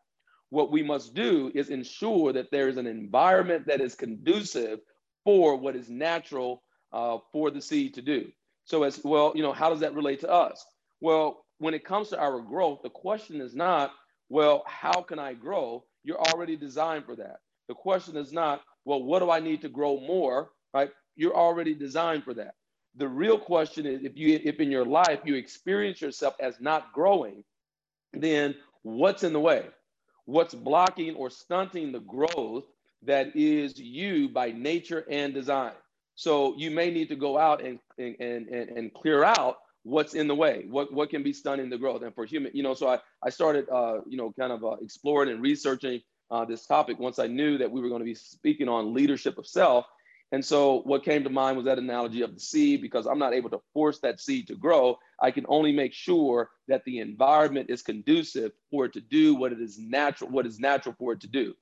What 0.49 0.71
we 0.71 0.83
must 0.83 1.13
do 1.13 1.51
is 1.53 1.69
ensure 1.69 2.31
that 2.33 2.51
there 2.51 2.69
is 2.69 2.77
an 2.77 2.87
environment 2.87 3.67
that 3.67 3.81
is 3.81 3.95
conducive 3.95 4.79
for 5.25 5.57
what 5.57 5.75
is 5.75 5.89
natural 5.89 6.63
uh, 6.93 7.17
for 7.33 7.51
the 7.51 7.61
seed 7.61 7.93
to 7.95 8.01
do. 8.01 8.31
So 8.63 8.83
as 8.83 9.01
well, 9.03 9.33
you 9.35 9.43
know, 9.43 9.53
how 9.53 9.69
does 9.69 9.81
that 9.81 9.93
relate 9.93 10.21
to 10.21 10.29
us? 10.31 10.65
Well, 11.01 11.45
when 11.59 11.73
it 11.73 11.85
comes 11.85 12.09
to 12.09 12.19
our 12.19 12.39
growth, 12.39 12.79
the 12.81 12.89
question 12.89 13.41
is 13.41 13.55
not, 13.55 13.91
well, 14.29 14.63
how 14.65 15.01
can 15.01 15.19
I 15.19 15.33
grow? 15.33 15.83
You're 16.03 16.21
already 16.21 16.55
designed 16.55 17.05
for 17.05 17.15
that. 17.17 17.37
The 17.67 17.75
question 17.75 18.15
is 18.15 18.31
not, 18.31 18.61
well, 18.85 19.03
what 19.03 19.19
do 19.19 19.29
I 19.29 19.39
need 19.41 19.61
to 19.61 19.69
grow 19.69 19.99
more? 19.99 20.51
Right? 20.73 20.91
You're 21.15 21.35
already 21.35 21.73
designed 21.73 22.23
for 22.23 22.33
that. 22.35 22.55
The 22.95 23.07
real 23.07 23.37
question 23.37 23.85
is 23.85 24.03
if 24.03 24.17
you 24.17 24.39
if 24.43 24.59
in 24.59 24.71
your 24.71 24.85
life 24.85 25.19
you 25.23 25.35
experience 25.35 26.01
yourself 26.01 26.35
as 26.39 26.59
not 26.59 26.93
growing, 26.93 27.43
then 28.13 28.55
what's 28.83 29.23
in 29.23 29.33
the 29.33 29.39
way? 29.39 29.65
What's 30.25 30.55
blocking 30.55 31.15
or 31.15 31.29
stunting 31.29 31.91
the 31.91 31.99
growth 31.99 32.65
that 33.03 33.35
is 33.35 33.77
you 33.79 34.29
by 34.29 34.51
nature 34.51 35.05
and 35.09 35.33
design? 35.33 35.73
So 36.15 36.55
you 36.57 36.71
may 36.71 36.89
need 36.89 37.09
to 37.09 37.15
go 37.15 37.37
out 37.37 37.63
and, 37.63 37.79
and, 37.99 38.15
and, 38.19 38.47
and 38.49 38.93
clear 38.93 39.23
out 39.23 39.57
what's 39.83 40.15
in 40.15 40.27
the 40.27 40.35
way, 40.35 40.65
what, 40.69 40.91
what 40.91 41.09
can 41.09 41.23
be 41.23 41.31
stunning 41.31 41.69
the 41.69 41.77
growth. 41.77 42.01
And 42.01 42.13
for 42.13 42.25
human, 42.25 42.51
you 42.53 42.63
know, 42.63 42.73
so 42.73 42.89
I, 42.89 42.99
I 43.23 43.29
started, 43.29 43.69
uh, 43.69 43.99
you 44.07 44.17
know, 44.17 44.33
kind 44.37 44.51
of 44.51 44.63
uh, 44.65 44.75
exploring 44.81 45.29
and 45.29 45.41
researching 45.41 46.01
uh, 46.31 46.43
this 46.43 46.65
topic 46.65 46.99
once 46.99 47.19
I 47.19 47.27
knew 47.27 47.57
that 47.59 47.71
we 47.71 47.79
were 47.79 47.87
going 47.87 48.01
to 48.01 48.05
be 48.05 48.15
speaking 48.15 48.67
on 48.67 48.93
leadership 48.93 49.37
of 49.37 49.47
self. 49.47 49.85
And 50.31 50.43
so 50.43 50.81
what 50.81 51.05
came 51.05 51.23
to 51.23 51.29
mind 51.29 51.55
was 51.55 51.65
that 51.65 51.79
analogy 51.79 52.21
of 52.21 52.33
the 52.33 52.39
seed 52.39 52.81
because 52.81 53.05
I'm 53.07 53.19
not 53.19 53.33
able 53.33 53.49
to 53.51 53.61
force 53.73 53.99
that 53.99 54.19
seed 54.19 54.47
to 54.47 54.55
grow. 54.55 54.97
I 55.21 55.31
can 55.31 55.45
only 55.47 55.71
make 55.71 55.93
sure 55.93 56.49
that 56.67 56.83
the 56.83 56.99
environment 56.99 57.69
is 57.69 57.81
conducive 57.81 58.51
for 58.69 58.85
it 58.85 58.93
to 58.93 59.01
do 59.01 59.35
what 59.35 59.53
it 59.53 59.61
is 59.61 59.79
natural, 59.79 60.29
what 60.29 60.45
is 60.45 60.59
natural 60.59 60.95
for 60.99 61.13
it 61.13 61.21
to 61.21 61.27
do. 61.27 61.53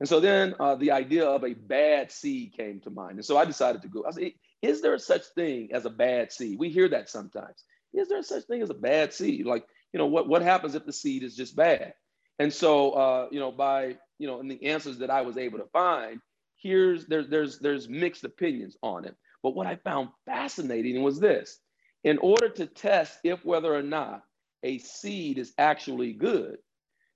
And 0.00 0.08
so 0.08 0.20
then 0.20 0.54
uh, 0.60 0.76
the 0.76 0.92
idea 0.92 1.26
of 1.26 1.44
a 1.44 1.54
bad 1.54 2.10
seed 2.10 2.54
came 2.56 2.80
to 2.80 2.90
mind. 2.90 3.12
And 3.12 3.24
so 3.24 3.36
I 3.36 3.44
decided 3.44 3.82
to 3.82 3.88
go. 3.88 4.04
I 4.06 4.10
said, 4.10 4.32
is 4.62 4.80
there 4.80 4.98
such 4.98 5.22
thing 5.34 5.70
as 5.72 5.84
a 5.84 5.90
bad 5.90 6.32
seed? 6.32 6.58
We 6.58 6.70
hear 6.70 6.88
that 6.88 7.10
sometimes. 7.10 7.64
Is 7.94 8.08
there 8.08 8.22
such 8.22 8.44
thing 8.44 8.62
as 8.62 8.70
a 8.70 8.74
bad 8.74 9.12
seed? 9.12 9.46
Like, 9.46 9.66
you 9.92 9.98
know, 9.98 10.06
what, 10.06 10.28
what 10.28 10.42
happens 10.42 10.74
if 10.74 10.84
the 10.84 10.92
seed 10.92 11.22
is 11.22 11.36
just 11.36 11.56
bad? 11.56 11.94
And 12.38 12.52
so, 12.52 12.92
uh, 12.92 13.28
you 13.30 13.40
know, 13.40 13.52
by, 13.52 13.96
you 14.18 14.26
know, 14.26 14.40
in 14.40 14.48
the 14.48 14.66
answers 14.66 14.98
that 14.98 15.10
I 15.10 15.22
was 15.22 15.38
able 15.38 15.58
to 15.58 15.66
find, 15.72 16.20
here's, 16.66 17.06
there, 17.06 17.24
there's, 17.24 17.58
there's 17.58 17.88
mixed 17.88 18.24
opinions 18.24 18.76
on 18.82 19.04
it. 19.04 19.16
But 19.42 19.54
what 19.54 19.66
I 19.66 19.76
found 19.76 20.10
fascinating 20.26 21.02
was 21.02 21.20
this. 21.20 21.58
In 22.04 22.18
order 22.18 22.48
to 22.50 22.66
test 22.66 23.18
if 23.24 23.44
whether 23.44 23.74
or 23.74 23.82
not 23.82 24.22
a 24.62 24.78
seed 24.78 25.38
is 25.38 25.52
actually 25.58 26.12
good, 26.12 26.58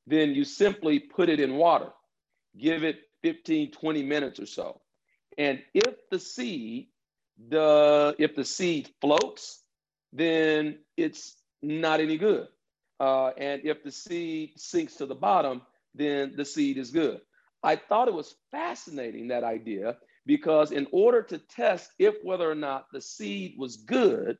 then 0.06 0.30
you 0.30 0.44
simply 0.44 0.98
put 0.98 1.28
it 1.28 1.40
in 1.40 1.56
water 1.56 1.92
give 2.58 2.84
it 2.84 3.00
15, 3.22 3.70
20 3.72 4.02
minutes 4.02 4.40
or 4.40 4.46
so. 4.46 4.80
And 5.38 5.62
if 5.74 5.94
the 6.10 6.18
seed, 6.18 6.88
the 7.48 8.14
if 8.18 8.34
the 8.34 8.44
seed 8.44 8.90
floats, 9.00 9.62
then 10.12 10.78
it's 10.96 11.36
not 11.62 12.00
any 12.00 12.18
good. 12.18 12.48
Uh, 12.98 13.28
and 13.38 13.62
if 13.64 13.82
the 13.82 13.92
seed 13.92 14.52
sinks 14.56 14.96
to 14.96 15.06
the 15.06 15.14
bottom, 15.14 15.62
then 15.94 16.34
the 16.36 16.44
seed 16.44 16.76
is 16.76 16.90
good. 16.90 17.20
I 17.62 17.76
thought 17.76 18.08
it 18.08 18.14
was 18.14 18.36
fascinating 18.50 19.28
that 19.28 19.44
idea 19.44 19.96
because 20.26 20.72
in 20.72 20.86
order 20.92 21.22
to 21.24 21.38
test 21.38 21.90
if 21.98 22.16
whether 22.22 22.50
or 22.50 22.54
not 22.54 22.86
the 22.92 23.00
seed 23.00 23.54
was 23.58 23.78
good, 23.78 24.38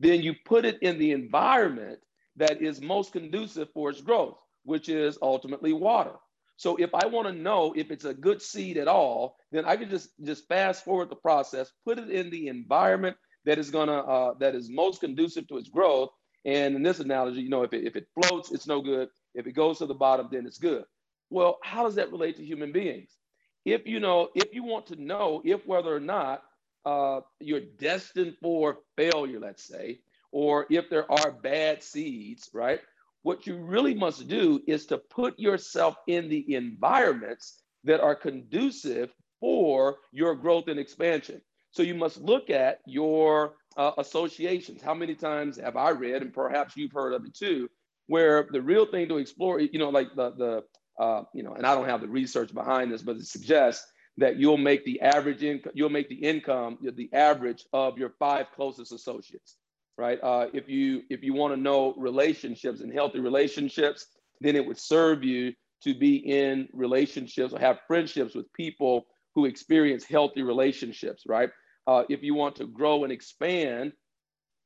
then 0.00 0.22
you 0.22 0.34
put 0.44 0.64
it 0.64 0.78
in 0.82 0.98
the 0.98 1.12
environment 1.12 1.98
that 2.36 2.62
is 2.62 2.80
most 2.80 3.12
conducive 3.12 3.68
for 3.72 3.90
its 3.90 4.00
growth, 4.00 4.36
which 4.64 4.88
is 4.88 5.18
ultimately 5.22 5.72
water. 5.72 6.12
So 6.56 6.76
if 6.76 6.94
I 6.94 7.06
want 7.06 7.28
to 7.28 7.34
know 7.34 7.72
if 7.76 7.90
it's 7.90 8.04
a 8.04 8.14
good 8.14 8.40
seed 8.42 8.78
at 8.78 8.88
all, 8.88 9.36
then 9.52 9.64
I 9.64 9.76
can 9.76 9.90
just 9.90 10.10
just 10.24 10.48
fast 10.48 10.84
forward 10.84 11.10
the 11.10 11.16
process, 11.16 11.70
put 11.84 11.98
it 11.98 12.10
in 12.10 12.30
the 12.30 12.48
environment 12.48 13.16
that 13.44 13.58
is 13.58 13.70
gonna 13.70 13.98
uh, 13.98 14.34
that 14.40 14.54
is 14.54 14.70
most 14.70 15.00
conducive 15.00 15.46
to 15.48 15.58
its 15.58 15.68
growth. 15.68 16.10
And 16.44 16.76
in 16.76 16.82
this 16.82 17.00
analogy, 17.00 17.42
you 17.42 17.50
know, 17.50 17.62
if 17.64 17.72
it, 17.72 17.84
if 17.84 17.96
it 17.96 18.06
floats, 18.14 18.52
it's 18.52 18.66
no 18.66 18.80
good. 18.80 19.08
If 19.34 19.46
it 19.46 19.52
goes 19.52 19.78
to 19.78 19.86
the 19.86 19.94
bottom, 19.94 20.28
then 20.30 20.46
it's 20.46 20.58
good. 20.58 20.84
Well, 21.30 21.58
how 21.62 21.84
does 21.84 21.96
that 21.96 22.12
relate 22.12 22.36
to 22.36 22.44
human 22.44 22.72
beings? 22.72 23.10
If 23.64 23.86
you 23.86 24.00
know, 24.00 24.28
if 24.34 24.54
you 24.54 24.62
want 24.62 24.86
to 24.86 25.02
know 25.02 25.42
if 25.44 25.66
whether 25.66 25.94
or 25.94 26.00
not 26.00 26.42
uh, 26.84 27.20
you're 27.40 27.60
destined 27.60 28.36
for 28.40 28.78
failure, 28.96 29.40
let's 29.40 29.64
say, 29.66 30.00
or 30.30 30.66
if 30.70 30.88
there 30.88 31.10
are 31.10 31.32
bad 31.32 31.82
seeds, 31.82 32.50
right? 32.52 32.80
What 33.22 33.46
you 33.46 33.56
really 33.56 33.94
must 33.94 34.28
do 34.28 34.62
is 34.68 34.86
to 34.86 34.98
put 34.98 35.38
yourself 35.38 35.96
in 36.06 36.28
the 36.28 36.54
environments 36.54 37.60
that 37.84 38.00
are 38.00 38.14
conducive 38.14 39.12
for 39.40 39.96
your 40.12 40.36
growth 40.36 40.68
and 40.68 40.78
expansion. 40.78 41.40
So 41.72 41.82
you 41.82 41.94
must 41.94 42.18
look 42.20 42.50
at 42.50 42.80
your 42.86 43.56
uh, 43.76 43.92
associations. 43.98 44.80
How 44.80 44.94
many 44.94 45.14
times 45.14 45.58
have 45.58 45.76
I 45.76 45.90
read, 45.90 46.22
and 46.22 46.32
perhaps 46.32 46.76
you've 46.76 46.92
heard 46.92 47.14
of 47.14 47.24
it 47.24 47.34
too, 47.34 47.68
where 48.06 48.48
the 48.50 48.62
real 48.62 48.86
thing 48.86 49.08
to 49.08 49.18
explore, 49.18 49.60
you 49.60 49.78
know, 49.78 49.90
like 49.90 50.14
the 50.14 50.30
the 50.30 50.64
uh, 50.98 51.22
you 51.34 51.42
know, 51.42 51.54
and 51.54 51.66
I 51.66 51.74
don't 51.74 51.88
have 51.88 52.00
the 52.00 52.08
research 52.08 52.54
behind 52.54 52.92
this, 52.92 53.02
but 53.02 53.16
it 53.16 53.26
suggests 53.26 53.86
that 54.18 54.36
you'll 54.36 54.56
make 54.56 54.84
the 54.84 55.00
average 55.00 55.42
income, 55.42 55.72
you'll 55.74 55.90
make 55.90 56.08
the 56.08 56.14
income 56.14 56.78
the 56.80 57.10
average 57.12 57.64
of 57.72 57.98
your 57.98 58.14
five 58.18 58.46
closest 58.54 58.92
associates 58.92 59.56
right? 59.98 60.18
Uh, 60.22 60.46
if 60.52 60.68
you 60.68 61.02
if 61.10 61.22
you 61.22 61.34
want 61.34 61.54
to 61.54 61.60
know 61.60 61.94
relationships 61.96 62.80
and 62.80 62.92
healthy 62.92 63.20
relationships, 63.20 64.06
then 64.40 64.56
it 64.56 64.66
would 64.66 64.78
serve 64.78 65.24
you 65.24 65.52
to 65.82 65.94
be 65.94 66.16
in 66.16 66.68
relationships 66.72 67.52
or 67.52 67.58
have 67.58 67.78
friendships 67.86 68.34
with 68.34 68.52
people 68.52 69.06
who 69.34 69.44
experience 69.44 70.04
healthy 70.04 70.42
relationships, 70.42 71.24
right? 71.26 71.50
Uh, 71.86 72.02
if 72.08 72.22
you 72.22 72.34
want 72.34 72.56
to 72.56 72.66
grow 72.66 73.04
and 73.04 73.12
expand 73.12 73.92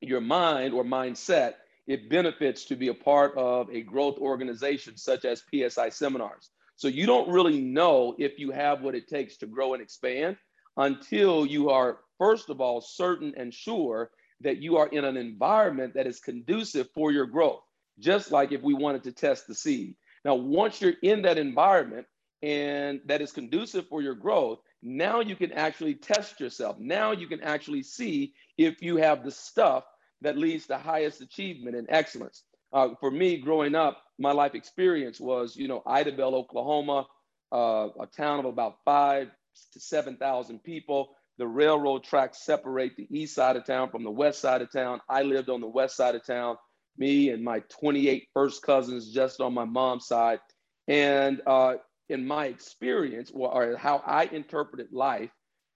your 0.00 0.20
mind 0.20 0.72
or 0.72 0.84
mindset, 0.84 1.54
it 1.90 2.08
benefits 2.08 2.66
to 2.66 2.76
be 2.76 2.86
a 2.86 2.94
part 2.94 3.36
of 3.36 3.68
a 3.68 3.82
growth 3.82 4.16
organization 4.18 4.96
such 4.96 5.24
as 5.24 5.42
PSI 5.52 5.88
seminars. 5.88 6.50
So 6.76 6.86
you 6.86 7.04
don't 7.04 7.28
really 7.28 7.60
know 7.60 8.14
if 8.16 8.38
you 8.38 8.52
have 8.52 8.80
what 8.80 8.94
it 8.94 9.08
takes 9.08 9.36
to 9.38 9.46
grow 9.48 9.74
and 9.74 9.82
expand 9.82 10.36
until 10.76 11.44
you 11.44 11.68
are, 11.68 11.98
first 12.16 12.48
of 12.48 12.60
all, 12.60 12.80
certain 12.80 13.34
and 13.36 13.52
sure 13.52 14.12
that 14.40 14.58
you 14.58 14.76
are 14.76 14.86
in 14.86 15.04
an 15.04 15.16
environment 15.16 15.94
that 15.94 16.06
is 16.06 16.20
conducive 16.20 16.88
for 16.94 17.10
your 17.10 17.26
growth, 17.26 17.62
just 17.98 18.30
like 18.30 18.52
if 18.52 18.62
we 18.62 18.72
wanted 18.72 19.02
to 19.02 19.10
test 19.10 19.48
the 19.48 19.54
seed. 19.56 19.96
Now, 20.24 20.36
once 20.36 20.80
you're 20.80 20.94
in 21.02 21.22
that 21.22 21.38
environment 21.38 22.06
and 22.40 23.00
that 23.06 23.20
is 23.20 23.32
conducive 23.32 23.88
for 23.88 24.00
your 24.00 24.14
growth, 24.14 24.60
now 24.80 25.18
you 25.18 25.34
can 25.34 25.50
actually 25.50 25.94
test 25.96 26.38
yourself. 26.38 26.78
Now 26.78 27.10
you 27.10 27.26
can 27.26 27.42
actually 27.42 27.82
see 27.82 28.32
if 28.56 28.80
you 28.80 28.98
have 28.98 29.24
the 29.24 29.32
stuff 29.32 29.82
that 30.22 30.38
leads 30.38 30.66
to 30.66 30.78
highest 30.78 31.20
achievement 31.20 31.76
and 31.76 31.86
excellence. 31.90 32.44
Uh, 32.72 32.90
for 33.00 33.10
me, 33.10 33.38
growing 33.38 33.74
up, 33.74 34.02
my 34.18 34.32
life 34.32 34.54
experience 34.54 35.20
was, 35.20 35.56
you 35.56 35.68
know, 35.68 35.82
Idabel, 35.86 36.34
Oklahoma, 36.34 37.06
uh, 37.52 37.88
a 38.00 38.06
town 38.06 38.40
of 38.40 38.44
about 38.46 38.76
five 38.84 39.28
to 39.72 39.80
7,000 39.80 40.62
people 40.62 41.10
the 41.40 41.48
railroad 41.48 42.04
tracks 42.04 42.44
separate 42.44 42.96
the 42.98 43.08
east 43.10 43.34
side 43.34 43.56
of 43.56 43.64
town 43.64 43.90
from 43.90 44.04
the 44.04 44.10
west 44.10 44.40
side 44.42 44.60
of 44.60 44.70
town. 44.70 45.00
I 45.08 45.22
lived 45.22 45.48
on 45.48 45.62
the 45.62 45.66
west 45.68 45.96
side 45.96 46.14
of 46.14 46.22
town, 46.26 46.56
me 46.98 47.30
and 47.30 47.42
my 47.42 47.60
28 47.80 48.28
first 48.34 48.62
cousins 48.62 49.10
just 49.10 49.40
on 49.40 49.54
my 49.54 49.64
mom's 49.64 50.06
side. 50.06 50.40
And 50.86 51.40
uh, 51.46 51.76
in 52.10 52.26
my 52.26 52.46
experience, 52.46 53.32
or 53.32 53.74
how 53.78 54.02
I 54.04 54.24
interpreted 54.24 54.92
life, 54.92 55.30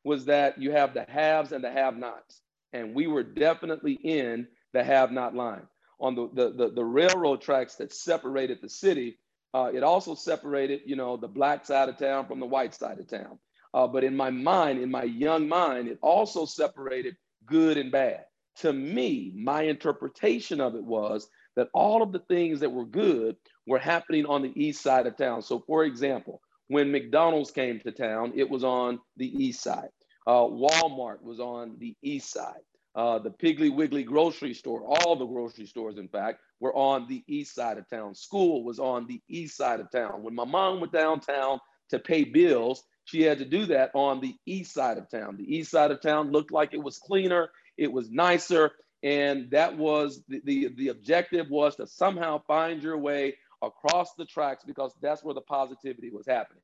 was 0.05 0.27
that 0.27 0.61
you 0.61 0.71
have 0.73 0.93
the 0.93 1.07
haves 1.09 1.53
and 1.53 1.65
the 1.65 1.71
have 1.71 1.97
nots. 1.97 2.43
And 2.75 2.95
we 2.95 3.07
were 3.07 3.23
definitely 3.23 3.95
in 3.95 4.49
the 4.75 4.85
have 4.85 5.13
not 5.13 5.35
line. 5.35 5.63
On 6.01 6.15
the, 6.15 6.29
the, 6.35 6.51
the, 6.51 6.71
the 6.75 6.85
railroad 6.85 7.41
tracks 7.41 7.77
that 7.77 7.95
separated 7.95 8.59
the 8.61 8.69
city, 8.69 9.17
uh, 9.55 9.71
it 9.73 9.85
also 9.85 10.17
separated, 10.17 10.81
you 10.85 10.97
know, 10.97 11.17
the 11.17 11.29
black 11.29 11.65
side 11.65 11.89
of 11.89 11.97
town 11.97 12.27
from 12.27 12.41
the 12.41 12.47
white 12.47 12.75
side 12.75 12.99
of 12.99 13.07
town. 13.07 13.39
Uh, 13.73 13.87
but 13.87 14.03
in 14.03 14.17
my 14.17 14.29
mind, 14.29 14.81
in 14.81 14.91
my 14.91 15.05
young 15.05 15.49
mind, 15.49 15.87
it 15.87 15.99
also 16.03 16.45
separated 16.45 17.17
good 17.47 17.77
and 17.77 17.93
bad. 17.93 18.25
To 18.57 18.73
me, 18.73 19.33
my 19.37 19.63
interpretation 19.63 20.61
of 20.61 20.75
it 20.75 20.85
was 20.85 21.29
that 21.57 21.69
all 21.73 22.03
of 22.03 22.11
the 22.13 22.21
things 22.29 22.61
that 22.61 22.71
were 22.73 22.85
good 22.85 23.37
were 23.67 23.79
happening 23.79 24.27
on 24.27 24.43
the 24.43 24.53
east 24.61 24.83
side 24.83 25.07
of 25.07 25.17
town. 25.17 25.43
So, 25.43 25.61
for 25.61 25.85
example, 25.85 26.41
when 26.67 26.91
McDonald's 26.91 27.53
came 27.53 27.79
to 27.81 27.93
town, 27.93 28.33
it 28.35 28.51
was 28.51 28.65
on 28.65 28.99
the 29.17 29.45
east 29.45 29.63
side. 29.63 29.91
Uh, 30.27 30.45
Walmart 30.45 31.23
was 31.23 31.41
on 31.41 31.77
the 31.79 31.97
east 32.03 32.33
side. 32.33 32.61
Uh, 32.95 33.19
the 33.19 33.31
Piggly 33.31 33.75
Wiggly 33.75 34.05
grocery 34.05 34.55
store, 34.55 34.85
all 34.87 35.17
the 35.17 35.27
grocery 35.27 35.67
stores, 35.67 35.99
in 35.99 36.09
fact, 36.09 36.41
were 36.61 36.75
on 36.75 37.09
the 37.09 37.25
east 37.27 37.55
side 37.55 37.79
of 37.79 37.89
town. 37.91 38.15
School 38.15 38.65
was 38.65 38.79
on 38.79 39.07
the 39.07 39.21
east 39.29 39.57
side 39.57 39.81
of 39.81 39.91
town. 39.91 40.23
When 40.23 40.35
my 40.35 40.45
mom 40.45 40.81
went 40.81 40.93
downtown 40.93 41.59
to 41.91 41.99
pay 41.99 42.25
bills, 42.25 42.85
she 43.05 43.23
had 43.23 43.39
to 43.39 43.45
do 43.45 43.67
that 43.67 43.91
on 43.95 44.21
the 44.21 44.37
east 44.47 44.73
side 44.73 44.99
of 44.99 45.11
town. 45.11 45.37
The 45.37 45.57
east 45.57 45.71
side 45.73 45.91
of 45.91 46.01
town 46.01 46.33
looked 46.33 46.53
like 46.53 46.73
it 46.73 46.83
was 46.83 46.99
cleaner, 46.99 47.51
it 47.77 47.93
was 47.93 48.11
nicer, 48.11 48.73
and 49.03 49.51
that 49.51 49.77
was 49.77 50.23
the, 50.29 50.41
the, 50.45 50.69
the 50.77 50.89
objective 50.89 51.51
was 51.51 51.77
to 51.77 51.87
somehow 51.87 52.43
find 52.47 52.83
your 52.83 52.99
way 52.99 53.37
across 53.63 54.15
the 54.15 54.25
tracks 54.25 54.65
because 54.65 54.95
that's 55.03 55.25
where 55.25 55.35
the 55.35 55.43
positivity 55.43 56.11
was 56.11 56.27
happening. 56.27 56.64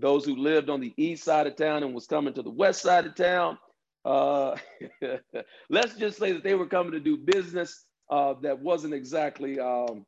Those 0.00 0.24
who 0.24 0.36
lived 0.36 0.70
on 0.70 0.80
the 0.80 0.92
east 0.96 1.24
side 1.24 1.46
of 1.46 1.56
town 1.56 1.82
and 1.82 1.94
was 1.94 2.06
coming 2.06 2.34
to 2.34 2.42
the 2.42 2.50
west 2.50 2.82
side 2.82 3.06
of 3.06 3.14
town, 3.14 3.58
uh, 4.04 4.56
let's 5.70 5.94
just 5.96 6.18
say 6.18 6.32
that 6.32 6.42
they 6.42 6.54
were 6.54 6.66
coming 6.66 6.92
to 6.92 7.00
do 7.00 7.16
business 7.16 7.84
uh, 8.10 8.34
that 8.42 8.58
wasn't 8.60 8.94
exactly 8.94 9.60
um, 9.60 10.06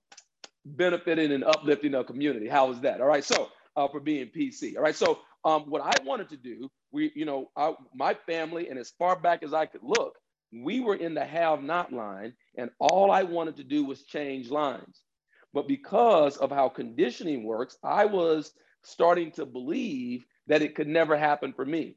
benefiting 0.64 1.32
and 1.32 1.44
uplifting 1.44 1.94
a 1.94 2.04
community. 2.04 2.48
How 2.48 2.70
is 2.70 2.80
that? 2.80 3.00
All 3.00 3.06
right. 3.06 3.24
So 3.24 3.48
uh, 3.76 3.88
for 3.88 4.00
being 4.00 4.28
PC. 4.28 4.76
All 4.76 4.82
right. 4.82 4.96
So 4.96 5.20
um, 5.44 5.62
what 5.62 5.82
I 5.82 5.94
wanted 6.04 6.28
to 6.30 6.36
do, 6.36 6.70
we, 6.92 7.12
you 7.14 7.24
know, 7.24 7.50
I, 7.56 7.74
my 7.94 8.14
family, 8.14 8.68
and 8.68 8.78
as 8.78 8.90
far 8.98 9.18
back 9.18 9.42
as 9.42 9.54
I 9.54 9.66
could 9.66 9.82
look, 9.82 10.16
we 10.52 10.80
were 10.80 10.96
in 10.96 11.14
the 11.14 11.24
have 11.24 11.62
not 11.62 11.92
line, 11.92 12.34
and 12.56 12.70
all 12.78 13.10
I 13.10 13.22
wanted 13.22 13.56
to 13.56 13.64
do 13.64 13.84
was 13.84 14.04
change 14.04 14.50
lines. 14.50 15.02
But 15.54 15.68
because 15.68 16.36
of 16.36 16.50
how 16.50 16.68
conditioning 16.68 17.44
works, 17.44 17.78
I 17.82 18.04
was 18.04 18.52
starting 18.82 19.30
to 19.32 19.46
believe 19.46 20.24
that 20.46 20.62
it 20.62 20.74
could 20.74 20.88
never 20.88 21.16
happen 21.16 21.52
for 21.52 21.64
me. 21.64 21.96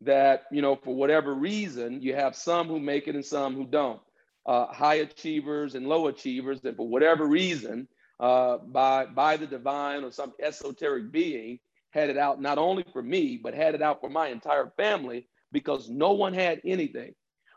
That, 0.00 0.44
you 0.50 0.62
know, 0.62 0.76
for 0.76 0.94
whatever 0.94 1.34
reason, 1.34 2.02
you 2.02 2.14
have 2.14 2.34
some 2.34 2.66
who 2.68 2.80
make 2.80 3.06
it 3.06 3.14
and 3.14 3.24
some 3.24 3.54
who 3.54 3.66
don't. 3.66 4.00
Uh, 4.44 4.66
high 4.66 4.96
achievers 4.96 5.74
and 5.74 5.86
low 5.86 6.08
achievers, 6.08 6.60
And 6.64 6.76
for 6.76 6.88
whatever 6.88 7.26
reason, 7.26 7.86
uh, 8.18 8.58
by, 8.58 9.06
by 9.06 9.36
the 9.36 9.46
divine 9.46 10.02
or 10.02 10.10
some 10.10 10.32
esoteric 10.40 11.12
being, 11.12 11.60
had 11.90 12.10
it 12.10 12.16
out 12.16 12.40
not 12.40 12.58
only 12.58 12.84
for 12.92 13.02
me, 13.02 13.38
but 13.40 13.54
had 13.54 13.74
it 13.74 13.82
out 13.82 14.00
for 14.00 14.10
my 14.10 14.28
entire 14.28 14.72
family 14.76 15.28
because 15.52 15.88
no 15.88 16.12
one 16.12 16.32
had 16.32 16.60
anything. 16.64 17.14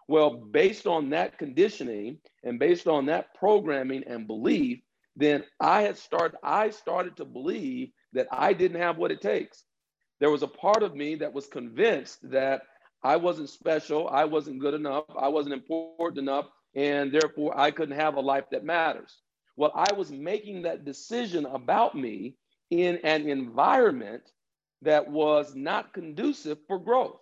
Well, 0.08 0.36
based 0.52 0.86
on 0.86 1.10
that 1.12 1.38
conditioning 1.40 2.20
and 2.44 2.60
based 2.60 2.88
on 2.88 3.08
that 3.08 3.34
programming 3.34 4.04
and 4.06 4.28
belief, 4.28 4.80
then 5.16 5.44
I 5.60 5.82
had 5.82 5.98
started, 5.98 6.38
I 6.44 6.70
started 6.70 7.18
to 7.18 7.26
believe 7.26 7.90
that 8.16 8.28
I 8.32 8.54
didn't 8.54 8.82
have 8.82 8.98
what 8.98 9.12
it 9.12 9.22
takes. 9.22 9.64
There 10.20 10.32
was 10.32 10.44
a 10.44 10.48
part 10.48 10.82
of 10.82 10.96
me 10.96 11.16
that 11.16 11.34
was 11.34 11.46
convinced 11.48 12.30
that 12.32 12.64
I 13.04 13.18
wasn't 13.18 13.50
special, 13.50 14.10
I 14.10 14.26
wasn't 14.26 14.60
good 14.60 14.74
enough, 14.74 15.06
I 15.18 15.28
wasn't 15.28 15.54
important 15.54 16.18
enough, 16.18 16.48
and 16.74 17.12
therefore 17.12 17.58
I 17.58 17.72
couldn't 17.72 18.00
have 18.00 18.16
a 18.16 18.22
life 18.22 18.46
that 18.52 18.64
matters. 18.64 19.20
Well, 19.58 19.72
I 19.76 19.94
was 19.94 20.12
making 20.12 20.64
that 20.64 20.86
decision 20.86 21.46
about 21.46 21.96
me 21.96 22.36
in 22.72 22.98
an 23.04 23.30
environment 23.30 24.24
that 24.82 25.10
was 25.10 25.56
not 25.56 25.94
conducive 25.94 26.58
for 26.68 26.80
growth. 26.80 27.20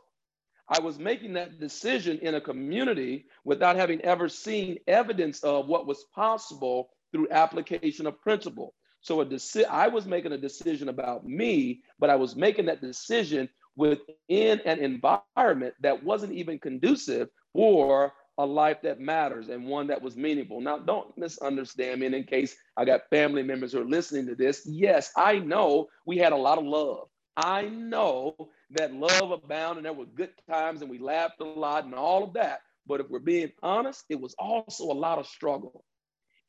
I 0.70 0.80
was 0.80 0.98
making 0.98 1.34
that 1.34 1.60
decision 1.60 2.20
in 2.20 2.36
a 2.36 2.42
community 2.42 3.26
without 3.44 3.76
having 3.76 4.02
ever 4.02 4.30
seen 4.30 4.80
evidence 4.88 5.44
of 5.44 5.68
what 5.68 5.86
was 5.86 6.06
possible 6.16 6.90
through 7.12 7.28
application 7.30 8.08
of 8.08 8.22
principle. 8.22 8.74
So 9.04 9.22
a 9.22 9.26
deci- 9.26 9.68
I 9.70 9.90
was 9.90 10.08
making 10.08 10.34
a 10.34 10.38
decision 10.38 10.90
about 10.90 11.28
me, 11.28 11.84
but 12.00 12.10
I 12.10 12.16
was 12.16 12.36
making 12.36 12.66
that 12.68 12.82
decision 12.82 13.50
within 13.76 14.62
an 14.62 14.80
environment 14.80 15.76
that 15.82 16.04
wasn't 16.04 16.34
even 16.34 16.60
conducive 16.60 17.30
for 17.54 18.14
a 18.38 18.46
life 18.46 18.82
that 18.84 19.00
matters 19.00 19.50
and 19.50 19.68
one 19.68 19.88
that 19.88 20.02
was 20.02 20.16
meaningful. 20.18 20.62
Now, 20.62 20.80
don't 20.80 21.16
misunderstand 21.18 22.00
me. 22.00 22.08
And 22.08 22.16
in 22.16 22.24
case 22.24 22.56
I 22.78 22.86
got 22.86 23.10
family 23.10 23.44
members 23.44 23.74
who 23.74 23.82
are 23.82 23.86
listening 23.86 24.26
to 24.28 24.36
this, 24.36 24.66
yes, 24.66 25.12
I 25.18 25.40
know 25.40 25.90
we 26.06 26.18
had 26.18 26.34
a 26.34 26.38
lot 26.38 26.58
of 26.58 26.66
love. 26.66 27.10
I 27.38 27.64
know 27.64 28.36
that 28.72 28.94
love 28.94 29.32
abounded 29.32 29.78
and 29.80 29.86
there 29.86 29.94
were 29.94 30.06
good 30.06 30.32
times 30.50 30.82
and 30.82 30.90
we 30.90 31.00
laughed 31.00 31.42
a 31.42 31.46
lot 31.46 31.86
and 31.86 31.94
all 31.94 32.24
of 32.24 32.34
that. 32.34 32.62
But 32.88 33.02
if 33.02 33.10
we're 33.10 33.20
being 33.20 33.52
honest, 33.62 34.06
it 34.10 34.20
was 34.20 34.36
also 34.40 34.86
a 34.86 34.94
lot 34.94 35.20
of 35.20 35.28
struggle. 35.28 35.84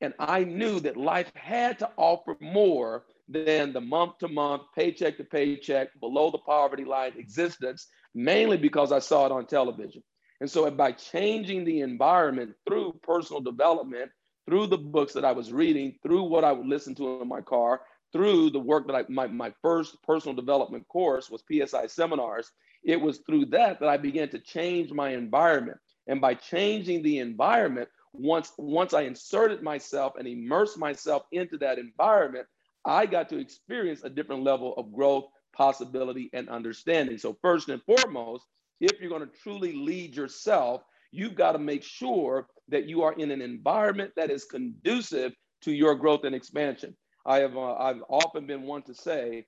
And 0.00 0.14
I 0.18 0.44
knew 0.44 0.80
that 0.80 0.96
life 0.96 1.30
had 1.34 1.78
to 1.78 1.90
offer 1.96 2.36
more 2.40 3.04
than 3.28 3.72
the 3.72 3.80
month 3.80 4.18
to 4.18 4.28
month, 4.28 4.62
paycheck 4.74 5.16
to 5.16 5.24
paycheck, 5.24 5.88
below 6.00 6.30
the 6.30 6.38
poverty 6.38 6.84
line 6.84 7.12
existence, 7.16 7.86
mainly 8.14 8.56
because 8.56 8.92
I 8.92 8.98
saw 8.98 9.26
it 9.26 9.32
on 9.32 9.46
television. 9.46 10.02
And 10.40 10.50
so 10.50 10.70
by 10.70 10.92
changing 10.92 11.64
the 11.64 11.80
environment 11.80 12.54
through 12.66 13.00
personal 13.02 13.40
development, 13.40 14.10
through 14.46 14.66
the 14.66 14.78
books 14.78 15.14
that 15.14 15.24
I 15.24 15.32
was 15.32 15.52
reading, 15.52 15.94
through 16.02 16.24
what 16.24 16.44
I 16.44 16.52
would 16.52 16.66
listen 16.66 16.94
to 16.96 17.22
in 17.22 17.28
my 17.28 17.40
car, 17.40 17.80
through 18.12 18.50
the 18.50 18.60
work 18.60 18.86
that 18.86 18.96
I, 18.96 19.04
my, 19.08 19.26
my 19.26 19.52
first 19.62 20.02
personal 20.02 20.34
development 20.34 20.86
course 20.88 21.30
was 21.30 21.42
PSI 21.50 21.86
seminars. 21.86 22.50
It 22.84 23.00
was 23.00 23.20
through 23.26 23.46
that 23.46 23.80
that 23.80 23.88
I 23.88 23.96
began 23.96 24.28
to 24.30 24.38
change 24.38 24.92
my 24.92 25.10
environment. 25.10 25.78
And 26.06 26.20
by 26.20 26.34
changing 26.34 27.02
the 27.02 27.18
environment, 27.18 27.88
once, 28.14 28.52
once 28.58 28.94
I 28.94 29.02
inserted 29.02 29.62
myself 29.62 30.14
and 30.18 30.26
immersed 30.26 30.78
myself 30.78 31.24
into 31.32 31.58
that 31.58 31.78
environment, 31.78 32.46
I 32.84 33.06
got 33.06 33.28
to 33.30 33.38
experience 33.38 34.02
a 34.04 34.10
different 34.10 34.44
level 34.44 34.74
of 34.76 34.92
growth, 34.92 35.24
possibility, 35.54 36.30
and 36.32 36.48
understanding. 36.48 37.18
So, 37.18 37.36
first 37.42 37.68
and 37.68 37.82
foremost, 37.82 38.44
if 38.80 39.00
you're 39.00 39.10
going 39.10 39.28
to 39.28 39.38
truly 39.42 39.72
lead 39.72 40.14
yourself, 40.14 40.82
you've 41.10 41.34
got 41.34 41.52
to 41.52 41.58
make 41.58 41.82
sure 41.82 42.48
that 42.68 42.86
you 42.86 43.02
are 43.02 43.14
in 43.14 43.30
an 43.30 43.40
environment 43.40 44.12
that 44.16 44.30
is 44.30 44.44
conducive 44.44 45.32
to 45.62 45.72
your 45.72 45.94
growth 45.94 46.24
and 46.24 46.34
expansion. 46.34 46.96
I 47.26 47.38
have 47.38 47.56
uh, 47.56 47.74
I've 47.74 48.02
often 48.08 48.46
been 48.46 48.62
one 48.62 48.82
to 48.82 48.94
say 48.94 49.46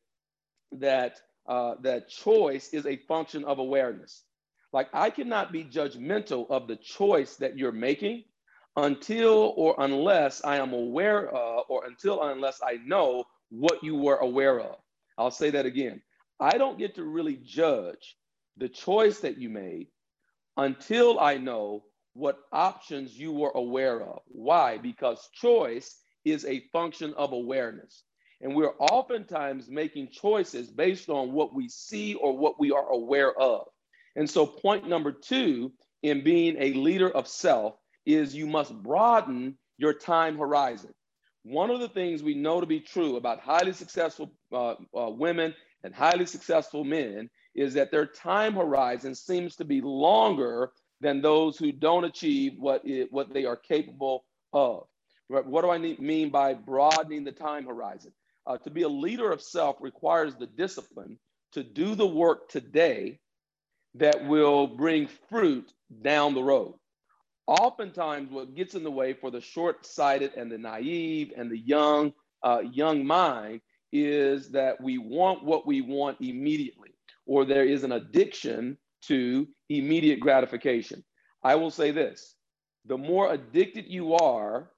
that 0.73 1.20
uh, 1.46 1.75
that 1.82 2.08
choice 2.08 2.70
is 2.73 2.87
a 2.87 2.96
function 3.08 3.44
of 3.44 3.58
awareness. 3.58 4.25
Like 4.73 4.88
I 4.92 5.11
cannot 5.11 5.52
be 5.52 5.64
judgmental 5.64 6.50
of 6.50 6.66
the 6.68 6.76
choice 6.76 7.37
that 7.37 7.58
you're 7.58 7.73
making 7.73 8.25
until 8.76 9.54
or 9.56 9.75
unless 9.78 10.45
I 10.45 10.56
am 10.56 10.73
aware 10.73 11.28
of, 11.28 11.64
or 11.68 11.87
until 11.87 12.23
unless 12.23 12.61
I 12.62 12.78
know 12.85 13.25
what 13.50 13.83
you 13.83 13.97
were 13.97 14.16
aware 14.16 14.61
of. 14.61 14.76
I'll 15.18 15.30
say 15.30 15.50
that 15.50 15.66
again. 15.66 16.02
I 16.38 16.59
don't 16.59 16.78
get 16.78 16.95
to 16.97 17.04
really 17.04 17.37
judge 17.42 18.16
the 18.59 18.68
choice 18.68 19.20
that 19.20 19.38
you 19.38 19.48
made 19.48 19.88
until 20.57 21.18
I 21.18 21.38
know 21.38 21.85
what 22.12 22.40
options 22.53 23.18
you 23.18 23.33
were 23.33 23.53
aware 23.55 24.03
of. 24.03 24.20
Why? 24.27 24.79
Because 24.79 25.29
choice 25.33 25.96
is 26.24 26.44
a 26.44 26.64
function 26.72 27.14
of 27.14 27.33
awareness. 27.33 28.03
And 28.42 28.55
we're 28.55 28.74
oftentimes 28.79 29.68
making 29.68 30.09
choices 30.11 30.70
based 30.70 31.09
on 31.09 31.33
what 31.33 31.55
we 31.55 31.68
see 31.68 32.14
or 32.14 32.37
what 32.37 32.61
we 32.61 32.70
are 32.70 32.88
aware 32.90 33.38
of. 33.38 33.66
And 34.16 34.29
so, 34.29 34.46
point 34.46 34.88
number 34.88 35.12
two 35.12 35.72
in 36.03 36.22
being 36.22 36.57
a 36.59 36.74
leader 36.74 37.11
of 37.11 37.29
self 37.29 37.77
is 38.07 38.35
you 38.35 38.47
must 38.47 38.73
broaden 38.83 39.59
your 39.79 39.92
time 39.92 40.38
horizon. 40.38 40.95
One 41.42 41.71
of 41.71 41.81
the 41.81 41.88
things 41.88 42.23
we 42.23 42.35
know 42.35 42.61
to 42.61 42.66
be 42.66 42.81
true 42.81 43.16
about 43.16 43.40
highly 43.40 43.73
successful 43.73 44.33
uh, 44.53 44.75
uh, 44.97 45.11
women 45.11 45.55
and 45.85 45.95
highly 45.95 46.27
successful 46.27 46.85
men 46.85 47.31
is 47.55 47.75
that 47.75 47.90
their 47.90 48.07
time 48.07 48.55
horizon 48.55 49.14
seems 49.14 49.57
to 49.57 49.64
be 49.64 49.81
longer 49.81 50.73
than 51.01 51.21
those 51.21 51.59
who 51.59 51.73
don't 51.73 52.05
achieve 52.05 52.55
what, 52.59 52.83
it, 52.85 53.12
what 53.12 53.33
they 53.33 53.45
are 53.45 53.57
capable 53.57 54.25
of. 54.53 54.87
What 55.29 55.62
do 55.62 55.71
I 55.71 55.79
need, 55.79 56.01
mean 56.01 56.31
by 56.31 56.55
broadening 56.55 57.25
the 57.25 57.33
time 57.33 57.66
horizon? 57.66 58.12
Uh, 58.47 58.59
to 58.59 58.71
be 58.71 58.83
a 58.83 58.88
leader 58.88 59.31
of 59.31 59.42
self 59.42 59.77
requires 59.81 60.37
the 60.37 60.47
discipline 60.47 61.19
to 61.53 61.64
do 61.64 61.95
the 61.95 62.07
work 62.07 62.49
today 62.49 63.19
that 63.95 64.27
will 64.27 64.66
bring 64.66 65.09
fruit 65.29 65.73
down 66.03 66.35
the 66.35 66.42
road. 66.42 66.75
Oftentimes, 67.46 68.30
what 68.30 68.54
gets 68.54 68.74
in 68.74 68.82
the 68.82 68.90
way 68.90 69.12
for 69.12 69.30
the 69.30 69.40
short-sighted 69.40 70.32
and 70.37 70.50
the 70.50 70.59
naive 70.59 71.32
and 71.37 71.50
the 71.50 71.59
young, 71.59 72.12
uh, 72.42 72.61
young 72.72 73.06
mind 73.06 73.61
is 73.92 74.50
that 74.50 74.80
we 74.80 74.98
want 74.98 75.44
what 75.44 75.66
we 75.66 75.80
want 75.80 76.20
immediately, 76.20 76.90
or 77.24 77.44
there 77.44 77.64
is 77.64 77.85
an 77.85 77.92
addiction 77.92 78.76
to 79.02 79.46
immediate 79.68 80.18
gratification. 80.18 81.04
I 81.42 81.54
will 81.54 81.70
say 81.70 81.92
this: 81.92 82.35
the 82.85 82.98
more 82.98 83.32
addicted 83.32 83.87
you 83.87 84.14
are 84.14 84.72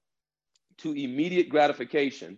to 0.77 0.93
immediate 0.93 1.49
gratification, 1.49 2.37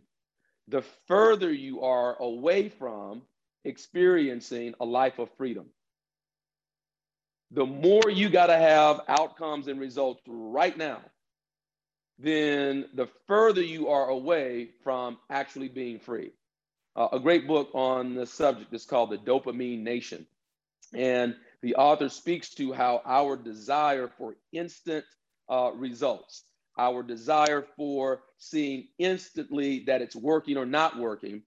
the 0.69 0.81
further 1.07 1.51
you 1.51 1.81
are 1.81 2.15
away 2.21 2.69
from 2.69 3.21
experiencing 3.65 4.73
a 4.79 4.85
life 4.85 5.19
of 5.19 5.29
freedom. 5.37 5.65
The 7.51 7.65
more 7.65 8.09
you 8.09 8.29
got 8.29 8.47
to 8.47 8.57
have 8.57 9.01
outcomes 9.07 9.67
and 9.67 9.79
results 9.79 10.21
right 10.27 10.77
now, 10.77 11.01
then 12.17 12.85
the 12.93 13.07
further 13.27 13.61
you 13.61 13.89
are 13.89 14.09
away 14.09 14.69
from 14.83 15.17
actually 15.29 15.69
being 15.69 15.99
free. 15.99 16.31
Uh, 16.95 17.07
a 17.13 17.19
great 17.19 17.47
book 17.47 17.69
on 17.73 18.15
the 18.15 18.25
subject 18.25 18.73
is 18.73 18.85
called 18.85 19.11
The 19.11 19.17
Dopamine 19.17 19.81
Nation. 19.81 20.25
And 20.93 21.35
the 21.61 21.75
author 21.75 22.09
speaks 22.09 22.53
to 22.55 22.73
how 22.73 23.01
our 23.05 23.37
desire 23.37 24.09
for 24.17 24.35
instant 24.51 25.05
uh, 25.49 25.71
results 25.73 26.43
our 26.77 27.03
desire 27.03 27.65
for 27.75 28.23
seeing 28.37 28.87
instantly 28.97 29.83
that 29.85 30.01
it's 30.01 30.15
working 30.15 30.57
or 30.57 30.65
not 30.65 30.97
working 30.97 31.43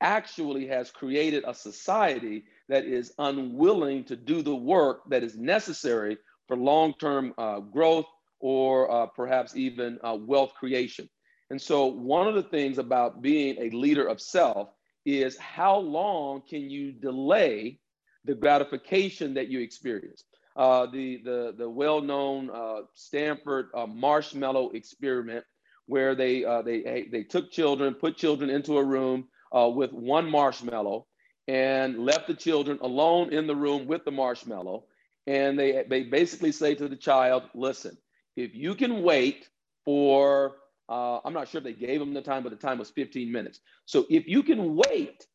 actually 0.00 0.66
has 0.66 0.90
created 0.90 1.44
a 1.46 1.54
society 1.54 2.44
that 2.68 2.84
is 2.84 3.12
unwilling 3.18 4.04
to 4.04 4.16
do 4.16 4.42
the 4.42 4.54
work 4.54 5.02
that 5.08 5.22
is 5.22 5.36
necessary 5.36 6.16
for 6.46 6.56
long 6.56 6.94
term 6.98 7.34
uh, 7.38 7.60
growth 7.60 8.06
or 8.40 8.90
uh, 8.90 9.06
perhaps 9.06 9.56
even 9.56 9.98
uh, 10.02 10.16
wealth 10.20 10.52
creation. 10.54 11.08
And 11.50 11.60
so, 11.60 11.86
one 11.86 12.26
of 12.26 12.34
the 12.34 12.42
things 12.42 12.78
about 12.78 13.22
being 13.22 13.56
a 13.58 13.70
leader 13.70 14.06
of 14.06 14.20
self 14.20 14.70
is 15.04 15.36
how 15.38 15.76
long 15.76 16.42
can 16.48 16.70
you 16.70 16.92
delay 16.92 17.78
the 18.24 18.34
gratification 18.34 19.34
that 19.34 19.48
you 19.48 19.60
experience? 19.60 20.24
uh, 20.56 20.86
the, 20.86 21.20
the, 21.24 21.54
the 21.58 21.68
well-known 21.68 22.50
uh, 22.50 22.82
Stanford 22.94 23.68
uh, 23.74 23.86
marshmallow 23.86 24.70
experiment, 24.70 25.44
where 25.86 26.14
they, 26.14 26.42
they, 26.64 27.08
they 27.10 27.24
took 27.24 27.50
children, 27.50 27.94
put 27.94 28.16
children 28.16 28.50
into 28.50 28.78
a 28.78 28.84
room 28.84 29.28
with 29.52 29.92
one 29.92 30.30
marshmallow, 30.30 31.06
and 31.48 31.98
left 31.98 32.26
the 32.26 32.34
children 32.34 32.78
alone 32.80 33.32
in 33.32 33.46
the 33.46 33.56
room 33.56 33.86
with 33.86 34.04
the 34.04 34.10
marshmallow. 34.10 34.84
And 35.26 35.58
they, 35.58 35.84
they 35.88 36.04
basically 36.04 36.52
say 36.52 36.74
to 36.74 36.88
the 36.88 36.96
child, 36.96 37.44
listen, 37.54 37.96
if 38.36 38.54
you 38.54 38.74
can 38.74 39.02
wait 39.02 39.48
for, 39.84 40.56
uh, 40.88 41.20
I'm 41.24 41.32
not 41.32 41.48
sure 41.48 41.58
if 41.58 41.64
they 41.64 41.72
gave 41.72 42.00
them 42.00 42.14
the 42.14 42.22
time, 42.22 42.42
but 42.42 42.50
the 42.50 42.56
time 42.56 42.78
was 42.78 42.90
15 42.90 43.30
minutes. 43.30 43.60
So 43.86 44.06
if 44.10 44.26
you 44.26 44.42
can 44.42 44.76
wait 44.76 45.26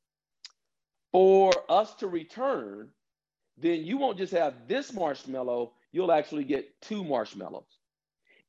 for 1.12 1.52
us 1.70 1.96
to 1.96 2.08
return, 2.08 2.90
then 3.58 3.84
you 3.84 3.98
won't 3.98 4.18
just 4.18 4.34
have 4.34 4.68
this 4.68 4.94
marshmallow, 4.94 5.74
you'll 5.92 6.12
actually 6.12 6.44
get 6.44 6.70
two 6.82 7.04
marshmallows. 7.04 7.80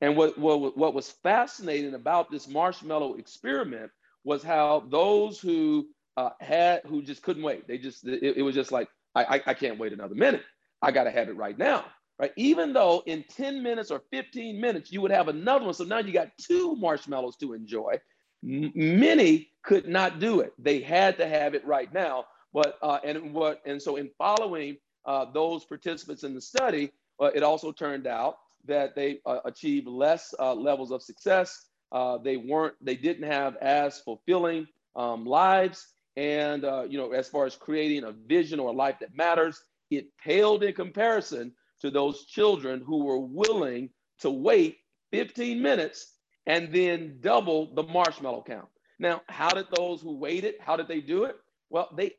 And 0.00 0.16
what, 0.16 0.38
what, 0.38 0.76
what 0.76 0.94
was 0.94 1.10
fascinating 1.10 1.94
about 1.94 2.30
this 2.30 2.48
marshmallow 2.48 3.14
experiment 3.14 3.90
was 4.24 4.42
how 4.42 4.84
those 4.88 5.38
who 5.38 5.88
uh, 6.20 6.30
had, 6.40 6.82
who 6.86 7.02
just 7.02 7.22
couldn't 7.22 7.42
wait, 7.42 7.66
they 7.66 7.78
just, 7.78 8.06
it, 8.06 8.36
it 8.36 8.42
was 8.42 8.54
just 8.54 8.70
like, 8.70 8.88
I, 9.14 9.24
I, 9.24 9.42
I, 9.46 9.54
can't 9.54 9.78
wait 9.78 9.94
another 9.94 10.14
minute. 10.14 10.42
I 10.82 10.90
got 10.90 11.04
to 11.04 11.10
have 11.10 11.28
it 11.28 11.36
right 11.36 11.56
now, 11.56 11.86
right? 12.18 12.32
Even 12.36 12.74
though 12.74 13.02
in 13.06 13.24
10 13.30 13.62
minutes 13.62 13.90
or 13.90 14.02
15 14.10 14.60
minutes, 14.60 14.92
you 14.92 15.00
would 15.00 15.10
have 15.10 15.28
another 15.28 15.64
one. 15.64 15.72
So 15.72 15.84
now 15.84 15.98
you 15.98 16.12
got 16.12 16.28
two 16.38 16.76
marshmallows 16.76 17.36
to 17.36 17.54
enjoy. 17.54 17.98
M- 18.44 18.70
many 18.74 19.48
could 19.62 19.88
not 19.88 20.20
do 20.20 20.40
it. 20.40 20.52
They 20.58 20.80
had 20.80 21.16
to 21.18 21.26
have 21.26 21.54
it 21.54 21.66
right 21.66 21.92
now. 21.92 22.26
But, 22.52 22.76
uh, 22.82 22.98
and 23.02 23.32
what, 23.32 23.62
and 23.64 23.80
so 23.80 23.96
in 23.96 24.10
following 24.18 24.76
uh, 25.06 25.24
those 25.32 25.64
participants 25.64 26.22
in 26.22 26.34
the 26.34 26.40
study, 26.42 26.92
uh, 27.18 27.30
it 27.34 27.42
also 27.42 27.72
turned 27.72 28.06
out 28.06 28.36
that 28.66 28.94
they 28.94 29.20
uh, 29.24 29.38
achieved 29.46 29.88
less 29.88 30.34
uh, 30.38 30.54
levels 30.54 30.90
of 30.90 31.02
success. 31.02 31.66
Uh, 31.92 32.18
they 32.18 32.36
weren't, 32.36 32.74
they 32.82 32.94
didn't 32.94 33.30
have 33.30 33.56
as 33.56 34.00
fulfilling 34.00 34.66
um, 34.96 35.24
lives. 35.24 35.86
And, 36.16 36.64
uh, 36.64 36.84
you 36.88 36.98
know, 36.98 37.12
as 37.12 37.28
far 37.28 37.46
as 37.46 37.56
creating 37.56 38.04
a 38.04 38.12
vision 38.12 38.60
or 38.60 38.70
a 38.70 38.74
life 38.74 38.98
that 39.00 39.16
matters, 39.16 39.62
it 39.90 40.06
paled 40.18 40.62
in 40.62 40.74
comparison 40.74 41.52
to 41.80 41.90
those 41.90 42.24
children 42.24 42.82
who 42.84 43.04
were 43.04 43.18
willing 43.18 43.90
to 44.20 44.30
wait 44.30 44.78
15 45.12 45.60
minutes 45.60 46.14
and 46.46 46.72
then 46.72 47.18
double 47.20 47.74
the 47.74 47.82
marshmallow 47.82 48.44
count. 48.46 48.68
Now, 48.98 49.22
how 49.28 49.50
did 49.50 49.66
those 49.74 50.00
who 50.00 50.16
waited, 50.16 50.56
how 50.60 50.76
did 50.76 50.88
they 50.88 51.00
do 51.00 51.24
it? 51.24 51.36
Well, 51.70 51.88
they 51.96 52.16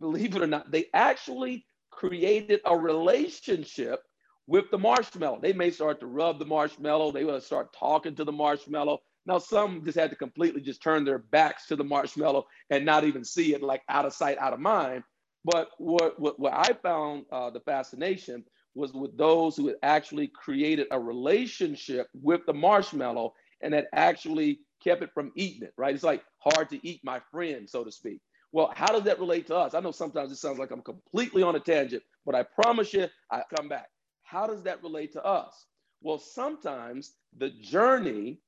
believe 0.00 0.34
it 0.34 0.42
or 0.42 0.46
not, 0.46 0.70
they 0.70 0.86
actually 0.94 1.66
created 1.90 2.60
a 2.64 2.76
relationship 2.76 4.02
with 4.46 4.70
the 4.70 4.78
marshmallow. 4.78 5.40
They 5.40 5.52
may 5.52 5.70
start 5.70 6.00
to 6.00 6.06
rub 6.06 6.38
the 6.38 6.44
marshmallow, 6.44 7.12
they 7.12 7.24
will 7.24 7.40
start 7.40 7.72
talking 7.72 8.14
to 8.16 8.24
the 8.24 8.32
marshmallow. 8.32 9.00
Now, 9.26 9.38
some 9.38 9.84
just 9.84 9.98
had 9.98 10.10
to 10.10 10.16
completely 10.16 10.60
just 10.60 10.82
turn 10.82 11.04
their 11.04 11.18
backs 11.18 11.66
to 11.66 11.76
the 11.76 11.84
marshmallow 11.84 12.46
and 12.70 12.84
not 12.84 13.04
even 13.04 13.24
see 13.24 13.54
it, 13.54 13.62
like 13.62 13.82
out 13.88 14.04
of 14.04 14.12
sight, 14.12 14.38
out 14.38 14.52
of 14.52 14.60
mind. 14.60 15.02
But 15.44 15.70
what, 15.78 16.18
what, 16.20 16.38
what 16.38 16.52
I 16.52 16.72
found 16.82 17.24
uh, 17.32 17.50
the 17.50 17.60
fascination 17.60 18.44
was 18.74 18.92
with 18.92 19.16
those 19.16 19.56
who 19.56 19.68
had 19.68 19.76
actually 19.82 20.28
created 20.28 20.88
a 20.90 20.98
relationship 20.98 22.08
with 22.14 22.44
the 22.46 22.52
marshmallow 22.54 23.34
and 23.60 23.72
had 23.72 23.86
actually 23.94 24.60
kept 24.82 25.02
it 25.02 25.10
from 25.14 25.32
eating 25.36 25.62
it, 25.62 25.72
right? 25.78 25.94
It's 25.94 26.04
like 26.04 26.22
hard 26.38 26.68
to 26.70 26.86
eat 26.86 27.00
my 27.04 27.20
friend, 27.30 27.68
so 27.68 27.84
to 27.84 27.92
speak. 27.92 28.20
Well, 28.52 28.72
how 28.74 28.86
does 28.86 29.02
that 29.04 29.18
relate 29.18 29.46
to 29.48 29.56
us? 29.56 29.74
I 29.74 29.80
know 29.80 29.90
sometimes 29.90 30.30
it 30.30 30.36
sounds 30.36 30.58
like 30.58 30.70
I'm 30.70 30.82
completely 30.82 31.42
on 31.42 31.56
a 31.56 31.60
tangent, 31.60 32.02
but 32.26 32.34
I 32.34 32.42
promise 32.42 32.92
you, 32.92 33.08
I 33.30 33.42
come 33.56 33.68
back. 33.68 33.88
How 34.22 34.46
does 34.46 34.62
that 34.64 34.82
relate 34.82 35.12
to 35.12 35.24
us? 35.24 35.66
Well, 36.02 36.18
sometimes 36.18 37.14
the 37.36 37.50
journey 37.50 38.38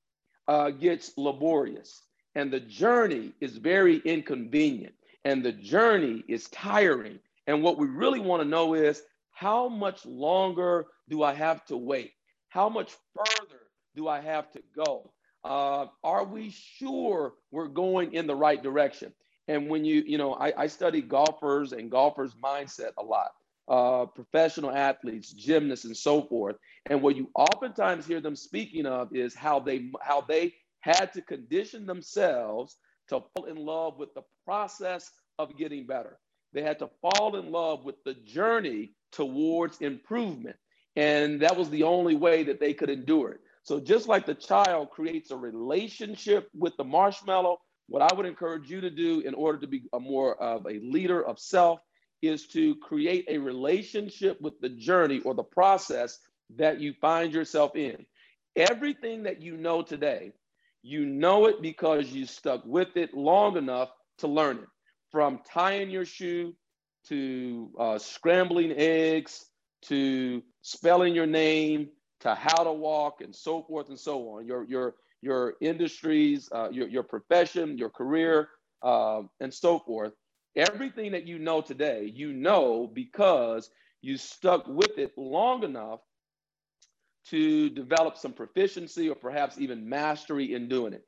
uh, 0.48 0.70
gets 0.70 1.12
laborious 1.16 2.02
and 2.36 2.52
the 2.52 2.60
journey 2.60 3.32
is 3.40 3.56
very 3.56 3.96
inconvenient 4.04 4.94
and 5.24 5.42
the 5.42 5.52
journey 5.52 6.22
is 6.28 6.48
tiring. 6.50 7.18
And 7.46 7.62
what 7.62 7.78
we 7.78 7.88
really 7.88 8.20
want 8.20 8.42
to 8.42 8.48
know 8.48 8.74
is 8.74 9.02
how 9.32 9.68
much 9.68 10.04
longer 10.04 10.86
do 11.08 11.22
I 11.22 11.32
have 11.32 11.64
to 11.66 11.76
wait? 11.76 12.12
How 12.48 12.68
much 12.68 12.94
further 13.14 13.62
do 13.94 14.06
I 14.06 14.20
have 14.20 14.50
to 14.52 14.62
go? 14.76 15.10
Uh, 15.44 15.86
are 16.04 16.24
we 16.24 16.50
sure 16.50 17.34
we're 17.50 17.68
going 17.68 18.12
in 18.12 18.26
the 18.26 18.34
right 18.34 18.62
direction? 18.62 19.12
And 19.48 19.68
when 19.68 19.84
you, 19.84 20.02
you 20.06 20.18
know, 20.18 20.34
I, 20.34 20.52
I 20.56 20.66
study 20.66 21.00
golfers 21.00 21.72
and 21.72 21.90
golfers' 21.90 22.34
mindset 22.34 22.92
a 22.98 23.02
lot, 23.02 23.30
uh, 23.68 24.06
professional 24.06 24.70
athletes, 24.70 25.32
gymnasts, 25.32 25.84
and 25.84 25.96
so 25.96 26.22
forth. 26.22 26.56
And 26.88 27.02
what 27.02 27.16
you 27.16 27.30
oftentimes 27.34 28.06
hear 28.06 28.20
them 28.20 28.36
speaking 28.36 28.86
of 28.86 29.14
is 29.14 29.34
how 29.34 29.60
they 29.60 29.90
how 30.00 30.20
they 30.20 30.54
had 30.80 31.12
to 31.14 31.22
condition 31.22 31.86
themselves 31.86 32.76
to 33.08 33.20
fall 33.34 33.46
in 33.46 33.56
love 33.56 33.98
with 33.98 34.14
the 34.14 34.22
process 34.44 35.10
of 35.38 35.56
getting 35.58 35.86
better. 35.86 36.18
They 36.52 36.62
had 36.62 36.78
to 36.78 36.90
fall 37.00 37.36
in 37.36 37.50
love 37.50 37.84
with 37.84 37.96
the 38.04 38.14
journey 38.14 38.92
towards 39.12 39.78
improvement. 39.80 40.56
And 40.94 41.40
that 41.42 41.56
was 41.56 41.68
the 41.70 41.82
only 41.82 42.14
way 42.14 42.44
that 42.44 42.60
they 42.60 42.72
could 42.72 42.88
endure 42.88 43.32
it. 43.32 43.40
So, 43.64 43.80
just 43.80 44.08
like 44.08 44.26
the 44.26 44.34
child 44.34 44.90
creates 44.90 45.30
a 45.30 45.36
relationship 45.36 46.48
with 46.54 46.76
the 46.76 46.84
marshmallow, 46.84 47.58
what 47.88 48.00
I 48.00 48.14
would 48.14 48.26
encourage 48.26 48.70
you 48.70 48.80
to 48.80 48.90
do 48.90 49.20
in 49.20 49.34
order 49.34 49.58
to 49.58 49.66
be 49.66 49.82
a 49.92 50.00
more 50.00 50.40
of 50.40 50.66
a 50.66 50.78
leader 50.80 51.22
of 51.22 51.38
self 51.38 51.80
is 52.22 52.46
to 52.48 52.74
create 52.76 53.24
a 53.28 53.38
relationship 53.38 54.40
with 54.40 54.58
the 54.60 54.68
journey 54.68 55.20
or 55.20 55.34
the 55.34 55.42
process 55.42 56.18
that 56.56 56.80
you 56.80 56.94
find 57.00 57.32
yourself 57.32 57.76
in. 57.76 58.06
Everything 58.56 59.22
that 59.24 59.42
you 59.42 59.56
know 59.56 59.82
today, 59.82 60.32
you 60.82 61.04
know 61.04 61.46
it 61.46 61.60
because 61.60 62.08
you 62.08 62.26
stuck 62.26 62.64
with 62.64 62.96
it 62.96 63.14
long 63.14 63.56
enough 63.56 63.90
to 64.18 64.28
learn 64.28 64.58
it. 64.58 64.68
From 65.10 65.40
tying 65.48 65.90
your 65.90 66.04
shoe 66.04 66.54
to 67.08 67.70
uh, 67.78 67.98
scrambling 67.98 68.72
eggs 68.76 69.46
to 69.82 70.42
spelling 70.62 71.14
your 71.14 71.26
name 71.26 71.88
to 72.20 72.34
how 72.34 72.64
to 72.64 72.72
walk 72.72 73.20
and 73.20 73.34
so 73.34 73.62
forth 73.62 73.88
and 73.88 73.98
so 73.98 74.28
on. 74.30 74.46
Your 74.46 74.64
your 74.64 74.94
your 75.22 75.54
industries, 75.60 76.48
uh, 76.52 76.68
your 76.70 76.88
your 76.88 77.02
profession, 77.02 77.78
your 77.78 77.90
career, 77.90 78.48
uh, 78.82 79.22
and 79.40 79.52
so 79.52 79.78
forth. 79.78 80.12
Everything 80.56 81.12
that 81.12 81.26
you 81.26 81.38
know 81.38 81.60
today, 81.60 82.12
you 82.14 82.32
know 82.32 82.90
because 82.92 83.70
you 84.02 84.16
stuck 84.16 84.66
with 84.68 84.98
it 84.98 85.12
long 85.18 85.64
enough 85.64 86.00
to 87.28 87.70
develop 87.70 88.16
some 88.16 88.32
proficiency 88.32 89.08
or 89.10 89.14
perhaps 89.14 89.58
even 89.58 89.88
mastery 89.88 90.54
in 90.54 90.68
doing 90.68 90.92
it. 90.92 91.04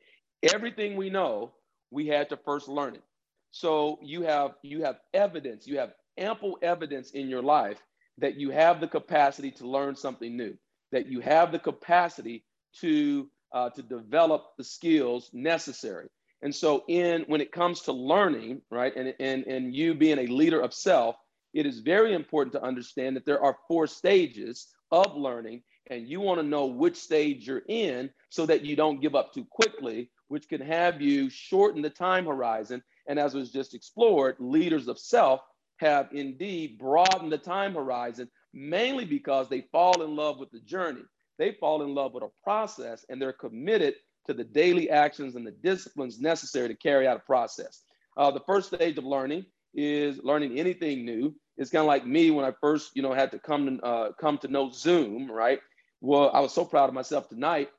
Everything 0.55 0.97
we 0.97 1.11
know, 1.11 1.53
we 1.91 2.07
had 2.07 2.29
to 2.31 2.37
first 2.37 2.69
learn 2.69 2.95
it. 2.95 3.03
So 3.51 3.99
you 4.03 4.23
have 4.23 4.53
you 4.63 4.85
have 4.85 4.99
evidence, 5.15 5.67
you 5.67 5.79
have 5.79 5.95
ample 6.19 6.59
evidence 6.63 7.13
in 7.13 7.29
your 7.29 7.43
life 7.43 7.83
that 8.19 8.37
you 8.37 8.51
have 8.51 8.81
the 8.81 8.89
capacity 8.89 9.51
to 9.53 9.69
learn 9.69 9.97
something 9.97 10.37
new, 10.37 10.57
that 10.93 11.07
you 11.07 11.21
have 11.21 11.53
the 11.53 11.59
capacity 11.59 12.45
to 12.81 13.29
uh, 13.53 13.71
to 13.71 13.83
develop 13.83 14.57
the 14.59 14.65
skills 14.65 15.31
necessary. 15.33 16.09
And 16.43 16.55
so, 16.55 16.85
in 16.89 17.25
when 17.27 17.41
it 17.41 17.53
comes 17.53 17.81
to 17.83 17.93
learning, 17.93 18.63
right, 18.71 18.95
and, 18.95 19.15
and, 19.19 19.45
and 19.47 19.75
you 19.75 19.95
being 19.95 20.19
a 20.19 20.27
leader 20.27 20.61
of 20.61 20.73
self, 20.73 21.17
it 21.53 21.67
is 21.67 21.81
very 21.81 22.15
important 22.15 22.53
to 22.53 22.63
understand 22.63 23.17
that 23.17 23.27
there 23.27 23.43
are 23.43 23.59
four 23.67 23.87
stages 23.87 24.69
of 24.93 25.17
learning, 25.17 25.63
and 25.91 26.09
you 26.09 26.21
want 26.21 26.41
to 26.41 26.47
know 26.47 26.67
which 26.67 26.97
stage 26.97 27.47
you're 27.47 27.63
in 27.69 28.11
so 28.31 28.47
that 28.47 28.65
you 28.65 28.77
don't 28.77 29.01
give 29.01 29.15
up 29.15 29.33
too 29.33 29.47
quickly, 29.51 30.11
which 30.29 30.49
can 30.49 30.61
have 30.61 31.01
you 31.01 31.29
shorten 31.29 31.83
the 31.83 31.91
time 31.91 32.27
horizon. 32.27 32.83
And 33.09 33.19
as 33.19 33.35
was 33.35 33.51
just 33.51 33.75
explored, 33.75 34.37
leaders 34.39 34.87
of 34.87 34.99
self 34.99 35.41
have 35.79 36.09
indeed 36.13 36.79
broadened 36.79 37.33
the 37.33 37.39
time 37.39 37.75
horizon 37.75 38.29
mainly 38.53 39.05
because 39.05 39.49
they 39.49 39.63
fall 39.73 40.03
in 40.03 40.17
love 40.17 40.39
with 40.39 40.51
the 40.51 40.61
journey. 40.61 41.03
They 41.39 41.53
fall 41.53 41.83
in 41.83 41.95
love 41.95 42.15
with 42.15 42.25
a 42.25 42.31
process 42.43 43.05
and 43.09 43.21
they're 43.21 43.33
committed 43.33 43.95
to 44.29 44.35
the 44.35 44.45
daily 44.45 44.91
actions 44.91 45.35
and 45.35 45.47
the 45.47 45.51
disciplines 45.51 46.21
necessary 46.21 46.69
to 46.69 46.75
carry 46.75 47.09
out 47.09 47.17
a 47.17 47.21
process. 47.21 47.83
Uh, 48.17 48.31
the 48.31 48.41
first 48.41 48.73
stage 48.73 48.99
of 48.99 49.05
learning 49.05 49.45
is 49.75 50.23
learning 50.23 50.59
anything 50.59 51.05
new. 51.05 51.35
It's 51.57 51.71
kind 51.71 51.81
of 51.81 51.87
like 51.87 52.07
me 52.07 52.31
when 52.31 52.45
I 52.45 52.53
first, 52.61 52.93
you 52.95 53.03
know, 53.03 53.13
had 53.13 53.33
to 53.33 53.39
come 53.39 53.79
to 53.79 53.85
uh, 53.85 54.13
come 54.21 54.39
to 54.39 54.49
know 54.49 54.71
Zoom, 54.71 55.31
right? 55.31 55.61
Well, 56.01 56.31
I 56.33 56.41
was 56.41 56.53
so 56.53 56.65
proud 56.65 56.89
of 56.89 56.95
myself 56.95 57.29
tonight, 57.29 57.71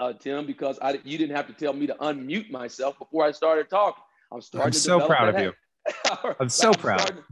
uh, 0.00 0.14
Tim, 0.14 0.46
because 0.46 0.78
I 0.80 0.98
you 1.04 1.18
didn't 1.18 1.36
have 1.36 1.46
to 1.48 1.52
tell 1.52 1.74
me 1.74 1.86
to 1.86 1.94
unmute 1.94 2.50
myself 2.50 2.98
before 2.98 3.24
I 3.24 3.32
started 3.32 3.68
talking. 3.68 4.02
I'm 4.32 4.40
starting. 4.40 4.68
I'm 4.68 4.72
so 4.72 5.06
proud 5.06 5.34
of 5.34 5.40
you. 5.40 5.52
I'm 6.40 6.48
so 6.48 6.68
I'm 6.68 6.74
proud. 6.74 7.00
Starting, 7.00 7.24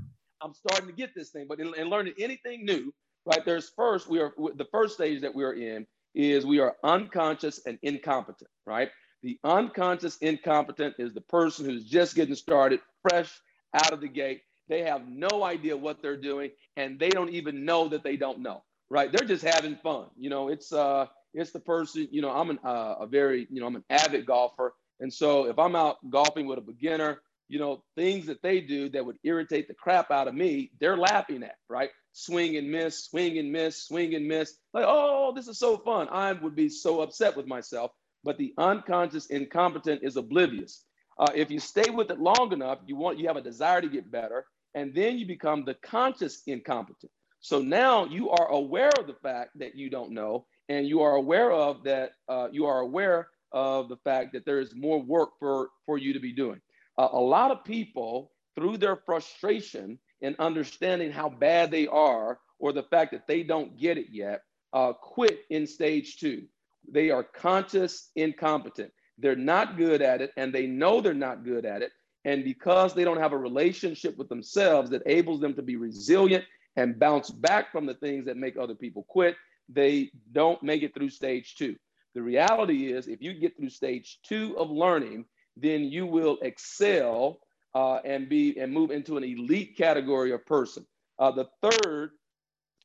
I'm 0.42 0.54
starting 0.54 0.86
to 0.88 0.92
get 0.92 1.14
this 1.14 1.30
thing, 1.30 1.46
but 1.48 1.58
in, 1.58 1.74
in 1.74 1.88
learning 1.88 2.14
anything 2.18 2.64
new, 2.64 2.92
right? 3.24 3.44
There's 3.44 3.70
first 3.74 4.08
we 4.08 4.20
are 4.20 4.32
the 4.56 4.66
first 4.70 4.94
stage 4.94 5.22
that 5.22 5.34
we 5.34 5.42
are 5.42 5.54
in 5.54 5.86
is 6.14 6.46
we 6.46 6.60
are 6.60 6.76
unconscious 6.84 7.60
and 7.66 7.78
incompetent, 7.82 8.50
right? 8.66 8.90
The 9.22 9.38
unconscious 9.44 10.18
incompetent 10.18 10.96
is 10.98 11.14
the 11.14 11.20
person 11.22 11.66
who's 11.66 11.84
just 11.84 12.14
getting 12.16 12.34
started, 12.34 12.80
fresh 13.08 13.32
out 13.74 13.92
of 13.92 14.00
the 14.00 14.08
gate. 14.08 14.42
They 14.68 14.82
have 14.82 15.08
no 15.08 15.44
idea 15.44 15.76
what 15.76 16.02
they're 16.02 16.16
doing, 16.20 16.50
and 16.76 16.98
they 16.98 17.10
don't 17.10 17.30
even 17.30 17.64
know 17.64 17.88
that 17.88 18.04
they 18.04 18.16
don't 18.16 18.40
know, 18.40 18.62
right? 18.90 19.12
They're 19.12 19.26
just 19.26 19.44
having 19.44 19.76
fun. 19.76 20.08
You 20.18 20.30
know, 20.30 20.48
it's 20.48 20.72
uh, 20.72 21.06
it's 21.34 21.52
the 21.52 21.60
person. 21.60 22.08
You 22.10 22.22
know, 22.22 22.30
I'm 22.30 22.50
an, 22.50 22.58
uh, 22.64 22.96
a 23.00 23.06
very, 23.06 23.46
you 23.50 23.60
know, 23.60 23.66
I'm 23.66 23.76
an 23.76 23.84
avid 23.90 24.26
golfer, 24.26 24.74
and 25.00 25.12
so 25.12 25.48
if 25.48 25.58
I'm 25.58 25.76
out 25.76 25.98
golfing 26.10 26.46
with 26.46 26.58
a 26.58 26.62
beginner, 26.62 27.20
you 27.52 27.58
know, 27.58 27.84
things 27.96 28.24
that 28.24 28.40
they 28.40 28.62
do 28.62 28.88
that 28.88 29.04
would 29.04 29.18
irritate 29.24 29.68
the 29.68 29.74
crap 29.74 30.10
out 30.10 30.26
of 30.26 30.34
me, 30.34 30.70
they're 30.80 30.96
laughing 30.96 31.42
at, 31.42 31.56
right? 31.68 31.90
Swing 32.12 32.56
and 32.56 32.70
miss, 32.70 33.04
swing 33.04 33.36
and 33.36 33.52
miss, 33.52 33.84
swing 33.84 34.14
and 34.14 34.26
miss. 34.26 34.54
Like, 34.72 34.86
oh, 34.88 35.34
this 35.36 35.48
is 35.48 35.58
so 35.58 35.76
fun. 35.76 36.08
I 36.10 36.32
would 36.32 36.56
be 36.56 36.70
so 36.70 37.02
upset 37.02 37.36
with 37.36 37.46
myself. 37.46 37.90
But 38.24 38.38
the 38.38 38.54
unconscious 38.56 39.26
incompetent 39.26 40.00
is 40.02 40.16
oblivious. 40.16 40.82
Uh, 41.18 41.30
if 41.34 41.50
you 41.50 41.58
stay 41.60 41.90
with 41.90 42.10
it 42.10 42.18
long 42.18 42.54
enough, 42.54 42.78
you 42.86 42.96
want 42.96 43.18
you 43.18 43.26
have 43.26 43.36
a 43.36 43.42
desire 43.42 43.82
to 43.82 43.88
get 43.88 44.10
better, 44.10 44.46
and 44.74 44.94
then 44.94 45.18
you 45.18 45.26
become 45.26 45.66
the 45.66 45.74
conscious 45.74 46.42
incompetent. 46.46 47.12
So 47.40 47.60
now 47.60 48.06
you 48.06 48.30
are 48.30 48.48
aware 48.48 48.92
of 48.98 49.06
the 49.06 49.16
fact 49.22 49.50
that 49.58 49.74
you 49.74 49.90
don't 49.90 50.12
know, 50.12 50.46
and 50.70 50.86
you 50.86 51.02
are 51.02 51.16
aware 51.16 51.52
of 51.52 51.84
that. 51.84 52.12
Uh, 52.30 52.48
you 52.50 52.64
are 52.64 52.80
aware 52.80 53.28
of 53.52 53.90
the 53.90 53.98
fact 53.98 54.32
that 54.32 54.46
there 54.46 54.60
is 54.60 54.74
more 54.74 55.02
work 55.02 55.32
for 55.38 55.68
for 55.84 55.98
you 55.98 56.14
to 56.14 56.20
be 56.20 56.32
doing 56.32 56.62
uh, 56.98 57.08
a 57.12 57.20
lot 57.20 57.50
of 57.50 57.64
people, 57.64 58.32
through 58.54 58.76
their 58.76 58.96
frustration 58.96 59.98
and 60.20 60.36
understanding 60.38 61.10
how 61.10 61.28
bad 61.28 61.70
they 61.70 61.86
are 61.86 62.38
or 62.58 62.72
the 62.72 62.82
fact 62.84 63.12
that 63.12 63.26
they 63.26 63.42
don't 63.42 63.78
get 63.78 63.98
it 63.98 64.06
yet 64.10 64.42
uh, 64.72 64.92
quit 64.92 65.40
in 65.50 65.66
stage 65.66 66.18
two. 66.18 66.44
They 66.90 67.10
are 67.10 67.22
conscious 67.22 68.10
incompetent. 68.16 68.92
They're 69.18 69.36
not 69.36 69.76
good 69.76 70.02
at 70.02 70.20
it, 70.20 70.32
and 70.36 70.52
they 70.52 70.66
know 70.66 71.00
they're 71.00 71.14
not 71.14 71.44
good 71.44 71.64
at 71.64 71.82
it. 71.82 71.92
And 72.24 72.44
because 72.44 72.94
they 72.94 73.04
don't 73.04 73.20
have 73.20 73.32
a 73.32 73.38
relationship 73.38 74.16
with 74.16 74.28
themselves 74.28 74.90
that 74.90 75.02
enables 75.02 75.40
them 75.40 75.54
to 75.54 75.62
be 75.62 75.76
resilient 75.76 76.44
and 76.76 76.98
bounce 76.98 77.30
back 77.30 77.72
from 77.72 77.84
the 77.86 77.94
things 77.94 78.24
that 78.26 78.36
make 78.36 78.56
other 78.56 78.74
people 78.74 79.04
quit, 79.08 79.36
they 79.68 80.10
don't 80.32 80.62
make 80.62 80.82
it 80.82 80.94
through 80.94 81.10
stage 81.10 81.56
two. 81.56 81.76
The 82.14 82.22
reality 82.22 82.92
is, 82.92 83.08
if 83.08 83.22
you 83.22 83.34
get 83.34 83.56
through 83.56 83.70
stage 83.70 84.18
two 84.22 84.56
of 84.58 84.70
learning, 84.70 85.24
then 85.56 85.84
you 85.84 86.06
will 86.06 86.38
excel 86.42 87.40
uh, 87.74 87.96
and 88.04 88.28
be 88.28 88.58
and 88.58 88.72
move 88.72 88.90
into 88.90 89.16
an 89.16 89.24
elite 89.24 89.76
category 89.76 90.32
of 90.32 90.44
person. 90.46 90.86
Uh, 91.18 91.30
the 91.30 91.48
third 91.62 92.10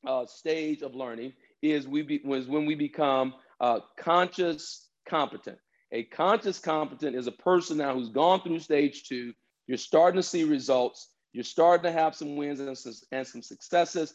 uh, 0.05 0.25
stage 0.25 0.81
of 0.81 0.95
learning 0.95 1.33
is 1.61 1.87
we 1.87 2.01
be, 2.01 2.21
was 2.23 2.47
when 2.47 2.65
we 2.65 2.75
become 2.75 3.33
uh, 3.59 3.79
conscious 3.97 4.87
competent. 5.07 5.57
A 5.91 6.03
conscious 6.03 6.59
competent 6.59 7.15
is 7.15 7.27
a 7.27 7.31
person 7.31 7.77
now 7.77 7.93
who's 7.93 8.09
gone 8.09 8.41
through 8.41 8.59
stage 8.59 9.03
two. 9.07 9.33
You're 9.67 9.77
starting 9.77 10.19
to 10.19 10.27
see 10.27 10.43
results. 10.43 11.09
You're 11.33 11.43
starting 11.43 11.83
to 11.83 11.91
have 11.91 12.15
some 12.15 12.35
wins 12.35 12.59
and 12.59 12.77
some, 12.77 12.93
and 13.11 13.27
some 13.27 13.41
successes, 13.41 14.13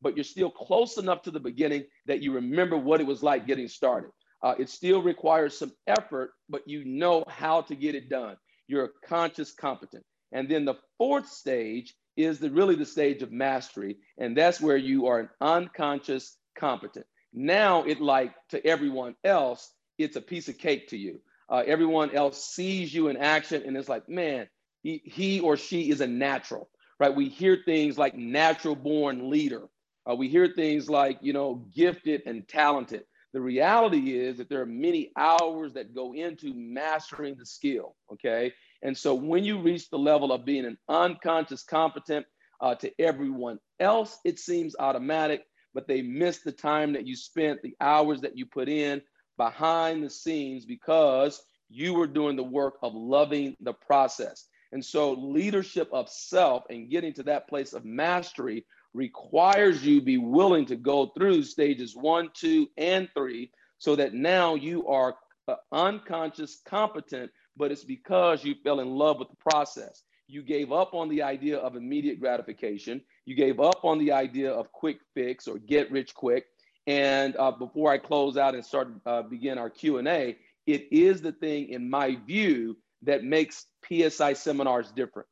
but 0.00 0.16
you're 0.16 0.24
still 0.24 0.50
close 0.50 0.96
enough 0.96 1.22
to 1.22 1.30
the 1.30 1.40
beginning 1.40 1.84
that 2.06 2.22
you 2.22 2.32
remember 2.32 2.76
what 2.76 3.00
it 3.00 3.06
was 3.06 3.22
like 3.22 3.46
getting 3.46 3.68
started. 3.68 4.10
Uh, 4.42 4.54
it 4.58 4.68
still 4.68 5.02
requires 5.02 5.58
some 5.58 5.72
effort, 5.86 6.32
but 6.48 6.66
you 6.66 6.84
know 6.84 7.24
how 7.28 7.62
to 7.62 7.74
get 7.74 7.94
it 7.94 8.08
done. 8.08 8.36
You're 8.68 8.84
a 8.84 9.06
conscious 9.08 9.52
competent. 9.52 10.04
And 10.32 10.48
then 10.48 10.64
the 10.64 10.74
fourth 10.98 11.28
stage 11.28 11.94
is 12.16 12.38
the, 12.38 12.50
really 12.50 12.74
the 12.74 12.86
stage 12.86 13.22
of 13.22 13.32
mastery. 13.32 13.96
And 14.18 14.36
that's 14.36 14.60
where 14.60 14.76
you 14.76 15.06
are 15.06 15.20
an 15.20 15.28
unconscious 15.40 16.36
competent. 16.58 17.06
Now 17.32 17.84
it 17.84 18.00
like 18.00 18.34
to 18.50 18.64
everyone 18.66 19.14
else, 19.24 19.72
it's 19.98 20.16
a 20.16 20.20
piece 20.20 20.48
of 20.48 20.58
cake 20.58 20.88
to 20.88 20.96
you. 20.96 21.20
Uh, 21.48 21.62
everyone 21.66 22.10
else 22.14 22.44
sees 22.44 22.92
you 22.92 23.08
in 23.08 23.16
action 23.16 23.62
and 23.66 23.76
it's 23.76 23.88
like, 23.88 24.08
man, 24.08 24.48
he, 24.82 25.02
he 25.04 25.40
or 25.40 25.56
she 25.56 25.90
is 25.90 26.00
a 26.00 26.06
natural, 26.06 26.68
right? 26.98 27.14
We 27.14 27.28
hear 27.28 27.58
things 27.64 27.98
like 27.98 28.16
natural 28.16 28.74
born 28.74 29.30
leader. 29.30 29.68
Uh, 30.10 30.14
we 30.14 30.28
hear 30.28 30.48
things 30.48 30.88
like, 30.88 31.18
you 31.20 31.32
know, 31.32 31.66
gifted 31.74 32.22
and 32.26 32.46
talented. 32.48 33.04
The 33.36 33.42
reality 33.42 34.18
is 34.18 34.38
that 34.38 34.48
there 34.48 34.62
are 34.62 34.64
many 34.64 35.12
hours 35.14 35.74
that 35.74 35.94
go 35.94 36.14
into 36.14 36.54
mastering 36.54 37.36
the 37.38 37.44
skill, 37.44 37.94
okay? 38.10 38.50
And 38.80 38.96
so 38.96 39.14
when 39.14 39.44
you 39.44 39.60
reach 39.60 39.90
the 39.90 39.98
level 39.98 40.32
of 40.32 40.46
being 40.46 40.64
an 40.64 40.78
unconscious 40.88 41.62
competent 41.62 42.24
uh, 42.62 42.76
to 42.76 42.90
everyone 42.98 43.58
else, 43.78 44.18
it 44.24 44.38
seems 44.38 44.74
automatic, 44.78 45.42
but 45.74 45.86
they 45.86 46.00
miss 46.00 46.38
the 46.38 46.50
time 46.50 46.94
that 46.94 47.06
you 47.06 47.14
spent, 47.14 47.60
the 47.60 47.76
hours 47.78 48.22
that 48.22 48.38
you 48.38 48.46
put 48.46 48.70
in 48.70 49.02
behind 49.36 50.02
the 50.02 50.08
scenes 50.08 50.64
because 50.64 51.42
you 51.68 51.92
were 51.92 52.06
doing 52.06 52.36
the 52.36 52.42
work 52.42 52.78
of 52.82 52.94
loving 52.94 53.54
the 53.60 53.74
process. 53.74 54.46
And 54.72 54.82
so 54.82 55.12
leadership 55.12 55.90
of 55.92 56.08
self 56.08 56.64
and 56.70 56.88
getting 56.88 57.12
to 57.12 57.22
that 57.24 57.50
place 57.50 57.74
of 57.74 57.84
mastery 57.84 58.64
requires 58.96 59.84
you 59.84 60.00
be 60.00 60.18
willing 60.18 60.66
to 60.66 60.76
go 60.76 61.06
through 61.06 61.42
stages 61.42 61.94
one, 61.94 62.30
two, 62.34 62.68
and 62.76 63.08
three, 63.14 63.50
so 63.78 63.94
that 63.96 64.14
now 64.14 64.54
you 64.54 64.86
are 64.88 65.16
uh, 65.48 65.56
unconscious, 65.70 66.60
competent, 66.64 67.30
but 67.56 67.70
it's 67.70 67.84
because 67.84 68.44
you 68.44 68.54
fell 68.64 68.80
in 68.80 68.88
love 68.88 69.18
with 69.18 69.28
the 69.28 69.36
process. 69.36 70.02
You 70.28 70.42
gave 70.42 70.72
up 70.72 70.94
on 70.94 71.08
the 71.08 71.22
idea 71.22 71.58
of 71.58 71.76
immediate 71.76 72.18
gratification. 72.18 73.00
You 73.26 73.36
gave 73.36 73.60
up 73.60 73.84
on 73.84 73.98
the 73.98 74.12
idea 74.12 74.50
of 74.50 74.72
quick 74.72 74.98
fix 75.14 75.46
or 75.46 75.58
get 75.58 75.92
rich 75.92 76.14
quick. 76.14 76.46
And 76.86 77.36
uh, 77.36 77.52
before 77.52 77.92
I 77.92 77.98
close 77.98 78.36
out 78.36 78.54
and 78.54 78.64
start 78.64 78.88
uh, 79.04 79.22
begin 79.22 79.58
our 79.58 79.70
Q 79.70 79.98
and 79.98 80.08
A, 80.08 80.36
it 80.66 80.88
is 80.90 81.20
the 81.20 81.32
thing, 81.32 81.68
in 81.68 81.88
my 81.88 82.16
view, 82.26 82.76
that 83.02 83.22
makes 83.22 83.66
PSI 83.88 84.32
seminars 84.32 84.90
different. 84.90 85.28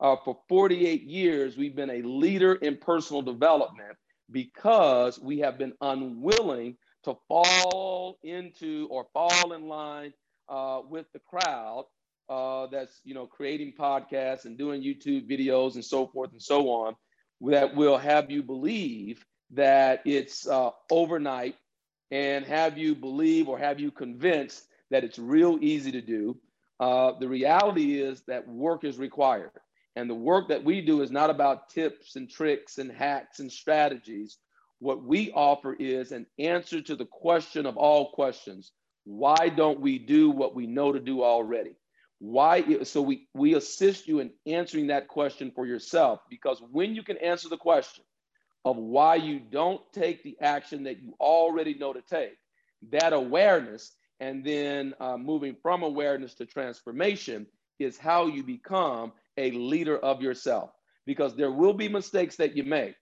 Uh, 0.00 0.16
for 0.24 0.38
48 0.48 1.02
years, 1.02 1.56
we've 1.56 1.76
been 1.76 1.90
a 1.90 2.02
leader 2.02 2.54
in 2.54 2.76
personal 2.76 3.22
development 3.22 3.96
because 4.30 5.20
we 5.20 5.38
have 5.40 5.58
been 5.58 5.74
unwilling 5.80 6.76
to 7.04 7.16
fall 7.28 8.18
into 8.22 8.88
or 8.90 9.06
fall 9.12 9.52
in 9.52 9.68
line 9.68 10.12
uh, 10.48 10.80
with 10.88 11.06
the 11.12 11.20
crowd 11.20 11.84
uh, 12.28 12.66
that's 12.68 13.00
you 13.04 13.14
know 13.14 13.26
creating 13.26 13.72
podcasts 13.78 14.46
and 14.46 14.56
doing 14.56 14.82
YouTube 14.82 15.28
videos 15.30 15.74
and 15.74 15.84
so 15.84 16.06
forth 16.06 16.32
and 16.32 16.42
so 16.42 16.70
on 16.70 16.94
that 17.42 17.74
will 17.74 17.98
have 17.98 18.30
you 18.30 18.42
believe 18.42 19.24
that 19.50 20.00
it's 20.06 20.46
uh, 20.48 20.70
overnight 20.90 21.56
and 22.10 22.44
have 22.46 22.78
you 22.78 22.94
believe 22.94 23.48
or 23.48 23.58
have 23.58 23.78
you 23.78 23.90
convinced 23.90 24.66
that 24.90 25.04
it's 25.04 25.18
real 25.18 25.58
easy 25.60 25.92
to 25.92 26.00
do. 26.00 26.36
Uh, 26.80 27.12
the 27.18 27.28
reality 27.28 28.00
is 28.00 28.22
that 28.26 28.48
work 28.48 28.84
is 28.84 28.98
required. 28.98 29.50
And 29.96 30.10
the 30.10 30.14
work 30.14 30.48
that 30.48 30.64
we 30.64 30.80
do 30.80 31.02
is 31.02 31.10
not 31.10 31.30
about 31.30 31.70
tips 31.70 32.16
and 32.16 32.28
tricks 32.28 32.78
and 32.78 32.90
hacks 32.90 33.38
and 33.38 33.50
strategies. 33.50 34.38
What 34.80 35.02
we 35.02 35.30
offer 35.32 35.72
is 35.72 36.12
an 36.12 36.26
answer 36.38 36.80
to 36.82 36.96
the 36.96 37.06
question 37.06 37.66
of 37.66 37.76
all 37.76 38.10
questions 38.12 38.72
why 39.04 39.50
don't 39.50 39.80
we 39.80 39.98
do 39.98 40.30
what 40.30 40.54
we 40.54 40.66
know 40.66 40.92
to 40.92 41.00
do 41.00 41.22
already? 41.22 41.76
Why? 42.18 42.84
So 42.84 43.02
we, 43.02 43.28
we 43.34 43.54
assist 43.54 44.08
you 44.08 44.20
in 44.20 44.30
answering 44.46 44.86
that 44.86 45.08
question 45.08 45.52
for 45.54 45.66
yourself 45.66 46.20
because 46.30 46.62
when 46.72 46.94
you 46.94 47.02
can 47.02 47.18
answer 47.18 47.48
the 47.50 47.58
question 47.58 48.04
of 48.64 48.76
why 48.76 49.16
you 49.16 49.38
don't 49.38 49.80
take 49.92 50.22
the 50.22 50.36
action 50.40 50.84
that 50.84 51.02
you 51.02 51.14
already 51.20 51.74
know 51.74 51.92
to 51.92 52.00
take, 52.00 52.36
that 52.90 53.12
awareness 53.12 53.92
and 54.20 54.42
then 54.44 54.94
uh, 55.00 55.18
moving 55.18 55.54
from 55.62 55.82
awareness 55.82 56.34
to 56.34 56.46
transformation 56.46 57.46
is 57.78 57.98
how 57.98 58.26
you 58.26 58.42
become 58.42 59.12
a 59.36 59.50
leader 59.52 59.98
of 59.98 60.22
yourself 60.22 60.70
because 61.06 61.34
there 61.34 61.50
will 61.50 61.74
be 61.74 61.88
mistakes 61.88 62.36
that 62.36 62.56
you 62.56 62.64
make. 62.64 62.94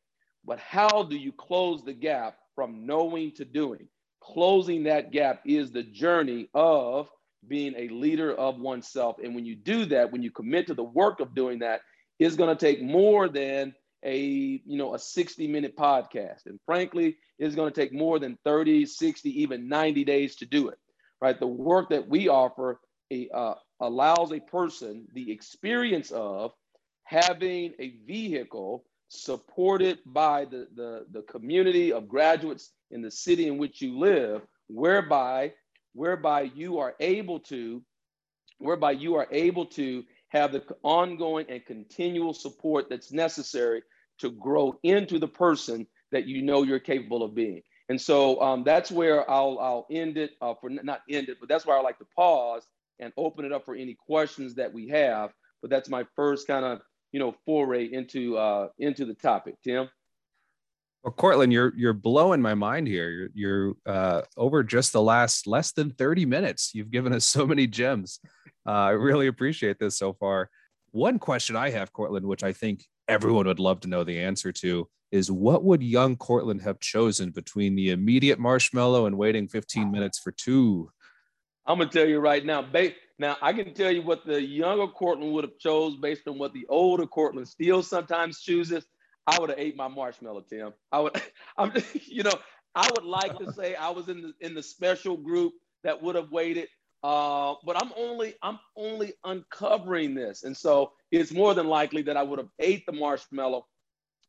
But 0.45 0.59
how 0.59 1.05
do 1.05 1.17
you 1.17 1.33
close 1.33 1.85
the 1.85 1.93
gap 1.93 2.37
from 2.55 2.87
knowing 2.87 3.33
to 3.37 3.45
doing? 3.45 3.89
Closing 4.21 4.85
that 4.85 5.13
gap 5.13 5.41
is 5.45 5.71
the 5.71 5.83
journey 5.83 6.49
of 6.55 7.09
being 7.49 7.75
a 7.77 7.89
leader 7.89 8.35
of 8.35 8.59
oneself. 8.59 9.17
And 9.23 9.35
when 9.35 9.45
you 9.45 9.57
do 9.57 9.85
that, 9.87 10.11
when 10.11 10.23
you 10.23 10.31
commit 10.31 10.67
to 10.69 10.75
the 10.75 10.83
work 10.83 11.21
of 11.21 11.35
doing 11.35 11.61
that, 11.61 11.81
it's 12.19 12.37
going 12.37 12.57
to 12.57 12.67
take 12.67 12.83
more 12.83 13.29
than 13.29 13.75
a 14.05 14.19
you 14.19 14.79
know 14.79 14.95
a 14.95 14.99
60 14.99 15.47
minute 15.47 15.77
podcast 15.77 16.47
and 16.47 16.59
frankly 16.67 17.17
it's 17.39 17.55
going 17.55 17.73
to 17.73 17.81
take 17.81 17.93
more 17.93 18.19
than 18.19 18.37
30 18.45 18.85
60 18.85 19.43
even 19.43 19.69
90 19.69 20.05
days 20.05 20.37
to 20.37 20.47
do 20.47 20.69
it 20.69 20.79
right 21.21 21.39
the 21.39 21.47
work 21.47 21.91
that 21.91 22.09
we 22.09 22.29
offer 22.29 22.81
a, 23.13 23.29
uh, 23.33 23.55
allows 23.83 24.33
a 24.33 24.41
person 24.41 25.07
the 25.13 25.31
experience 25.31 26.11
of 26.13 26.53
having 27.05 27.75
a 27.79 27.97
vehicle 28.07 28.85
supported 29.09 29.99
by 30.07 30.47
the, 30.47 30.67
the, 30.75 31.05
the 31.13 31.23
community 31.23 31.93
of 31.93 32.09
graduates 32.09 32.71
in 32.91 33.03
the 33.03 33.11
city 33.11 33.47
in 33.49 33.59
which 33.59 33.83
you 33.83 33.99
live, 33.99 34.41
whereby 34.69 35.53
whereby 35.95 36.41
you 36.55 36.79
are 36.79 36.95
able 37.01 37.39
to 37.39 37.83
whereby 38.59 38.93
you 38.93 39.15
are 39.17 39.27
able 39.31 39.67
to 39.67 40.05
have 40.29 40.53
the 40.53 40.65
ongoing 40.83 41.45
and 41.51 41.67
continual 41.67 42.33
support 42.33 42.87
that's 42.89 43.13
necessary 43.13 43.83
to 44.19 44.31
grow 44.31 44.79
into 44.85 45.19
the 45.19 45.29
person 45.29 45.87
that 46.13 46.27
you 46.27 46.41
know 46.41 46.63
you're 46.63 46.79
capable 46.79 47.23
of 47.23 47.35
being. 47.35 47.61
And 47.89 48.01
so 48.01 48.41
um, 48.41 48.63
that's 48.65 48.91
where 48.91 49.29
I'll, 49.29 49.59
I'll 49.59 49.87
end 49.91 50.17
it 50.17 50.31
uh, 50.41 50.55
for 50.61 50.71
not 50.71 51.03
end 51.11 51.29
it, 51.29 51.39
but 51.41 51.49
that's 51.49 51.67
where 51.67 51.77
I 51.77 51.83
like 51.83 51.99
to 51.99 52.07
pause 52.17 52.67
and 52.99 53.13
open 53.17 53.45
it 53.45 53.53
up 53.53 53.65
for 53.65 53.75
any 53.75 53.95
questions 53.95 54.55
that 54.57 54.73
we 54.73 54.89
have. 54.89 55.33
But 55.61 55.71
that's 55.71 55.89
my 55.89 56.05
first 56.17 56.47
kind 56.47 56.65
of 56.65 56.81
you 57.13 57.21
know 57.21 57.35
foray 57.45 57.93
into 57.93 58.37
uh, 58.37 58.69
into 58.79 59.05
the 59.05 59.15
topic. 59.15 59.57
Tim. 59.63 59.89
Well, 61.03 61.13
Cortland, 61.13 61.53
you're 61.53 61.73
you're 61.77 61.93
blowing 61.93 62.41
my 62.41 62.55
mind 62.55 62.87
here. 62.87 63.11
You're, 63.11 63.29
you're 63.35 63.75
uh, 63.87 64.23
over 64.37 64.63
just 64.63 64.93
the 64.93 65.03
last 65.03 65.47
less 65.47 65.73
than 65.73 65.91
30 65.91 66.27
minutes. 66.27 66.73
You've 66.75 66.91
given 66.91 67.13
us 67.13 67.25
so 67.27 67.47
many 67.47 67.67
gems. 67.67 68.21
Uh, 68.67 68.71
I 68.71 68.91
really 68.91 69.27
appreciate 69.27 69.79
this 69.79 69.99
so 69.99 70.13
far. 70.13 70.49
One 70.93 71.19
question 71.19 71.57
I 71.57 71.71
have, 71.71 71.93
Cortland, 71.93 72.27
which 72.27 72.45
I 72.45 72.53
think 72.53 72.85
everyone 73.09 73.47
would 73.47 73.59
love 73.59 73.81
to 73.81 73.89
know 73.89 74.05
the 74.05 74.21
answer 74.21 74.53
to, 74.53 74.89
is 75.11 75.31
what 75.31 75.65
would 75.65 75.83
young 75.83 76.17
Cortland 76.17 76.63
have 76.63 76.79
chosen 76.79 77.31
between 77.31 77.75
the 77.75 77.91
immediate 77.91 78.39
marshmallow 78.39 79.07
and 79.07 79.19
waiting 79.19 79.49
15 79.49 79.91
minutes 79.91 80.19
for 80.19 80.31
two? 80.33 80.91
I'm 81.67 81.79
gonna 81.79 81.91
tell 81.91 82.09
you 82.09 82.19
right 82.19 82.45
now. 82.45 82.63
Ba- 82.63 82.95
now 83.19 83.37
I 83.41 83.53
can 83.53 83.75
tell 83.75 83.91
you 83.93 84.03
what 84.03 84.27
the 84.27 84.43
younger 84.43 84.89
Cortland 84.89 85.33
would 85.33 85.45
have 85.45 85.59
chose 85.59 85.97
based 85.97 86.27
on 86.27 86.39
what 86.39 86.53
the 86.53 86.67
older 86.69 87.07
Cortland 87.07 87.49
still 87.49 87.83
sometimes 87.83 88.41
chooses. 88.41 88.87
I 89.27 89.39
would 89.39 89.51
have 89.51 89.59
ate 89.59 89.77
my 89.77 89.89
marshmallow, 89.89 90.45
Tim. 90.51 90.73
I 90.91 91.01
would, 91.01 91.21
I'm, 91.59 91.73
you 92.07 92.25
know, 92.25 92.35
I 92.75 92.91
would 92.95 93.05
like 93.05 93.39
to 93.39 93.53
say 93.53 93.75
I 93.75 93.91
was 93.91 94.09
in 94.09 94.23
the 94.23 94.33
in 94.41 94.55
the 94.55 94.63
special 94.63 95.17
group 95.17 95.53
that 95.85 96.03
would 96.03 96.17
have 96.17 96.31
waited, 96.33 96.69
uh, 97.05 97.55
but 97.65 97.81
I'm 97.83 97.93
only 97.97 98.35
I'm 98.43 98.59
only 98.77 99.13
uncovering 99.25 100.15
this, 100.15 100.43
and 100.43 100.57
so 100.57 100.93
it's 101.13 101.33
more 101.33 101.55
than 101.55 101.69
likely 101.69 102.03
that 102.03 102.17
I 102.17 102.23
would 102.23 102.39
have 102.39 102.49
ate 102.59 102.87
the 102.87 102.93
marshmallow 102.93 103.67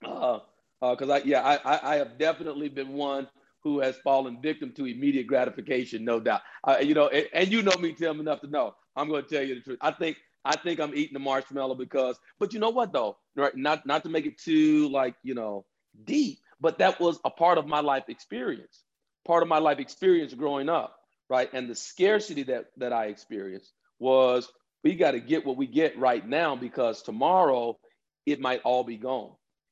uh, 0.05 0.39
because 0.81 1.09
uh, 1.09 1.13
I 1.13 1.17
yeah 1.25 1.41
I, 1.41 1.93
I 1.93 1.95
have 1.95 2.19
definitely 2.19 2.69
been 2.69 2.93
one 2.93 3.27
who 3.63 3.79
has 3.79 3.97
fallen 4.03 4.41
victim 4.41 4.71
to 4.73 4.85
immediate 4.85 5.27
gratification, 5.27 6.05
no 6.05 6.19
doubt. 6.19 6.41
Uh, 6.67 6.77
you 6.81 6.93
know, 6.93 7.07
and, 7.07 7.27
and, 7.33 7.51
you 7.51 7.61
know 7.61 7.75
me, 7.79 7.93
Tim, 7.93 8.19
enough 8.19 8.41
to 8.41 8.47
know. 8.47 8.75
I'm 8.95 9.09
going 9.09 9.23
to 9.23 9.29
tell 9.29 9.43
you 9.43 9.55
the 9.55 9.61
truth. 9.61 9.79
I 9.81 9.91
think 9.91 10.17
I 10.45 10.55
think 10.57 10.79
I'm 10.79 10.93
eating 10.95 11.13
the 11.13 11.19
marshmallow 11.19 11.75
because, 11.75 12.19
but 12.39 12.53
you 12.53 12.59
know 12.59 12.69
what 12.69 12.91
though, 12.93 13.17
right? 13.35 13.55
Not 13.55 13.85
not 13.85 14.03
to 14.03 14.09
make 14.09 14.25
it 14.25 14.37
too 14.37 14.89
like 14.89 15.15
you 15.23 15.35
know 15.35 15.65
deep, 16.05 16.39
but 16.59 16.79
that 16.79 16.99
was 16.99 17.19
a 17.25 17.29
part 17.29 17.57
of 17.57 17.67
my 17.67 17.79
life 17.79 18.05
experience, 18.09 18.83
part 19.25 19.43
of 19.43 19.49
my 19.49 19.59
life 19.59 19.79
experience 19.79 20.33
growing 20.33 20.69
up, 20.69 20.97
right? 21.29 21.49
And 21.53 21.69
the 21.69 21.75
scarcity 21.75 22.43
that 22.43 22.65
that 22.77 22.93
I 22.93 23.05
experienced 23.05 23.71
was 23.99 24.51
we 24.83 24.95
got 24.95 25.11
to 25.11 25.19
get 25.21 25.45
what 25.45 25.57
we 25.57 25.67
get 25.67 25.97
right 25.97 26.27
now 26.27 26.55
because 26.55 27.01
tomorrow 27.01 27.77
it 28.25 28.39
might 28.41 28.61
all 28.63 28.83
be 28.83 28.97
gone. 28.97 29.31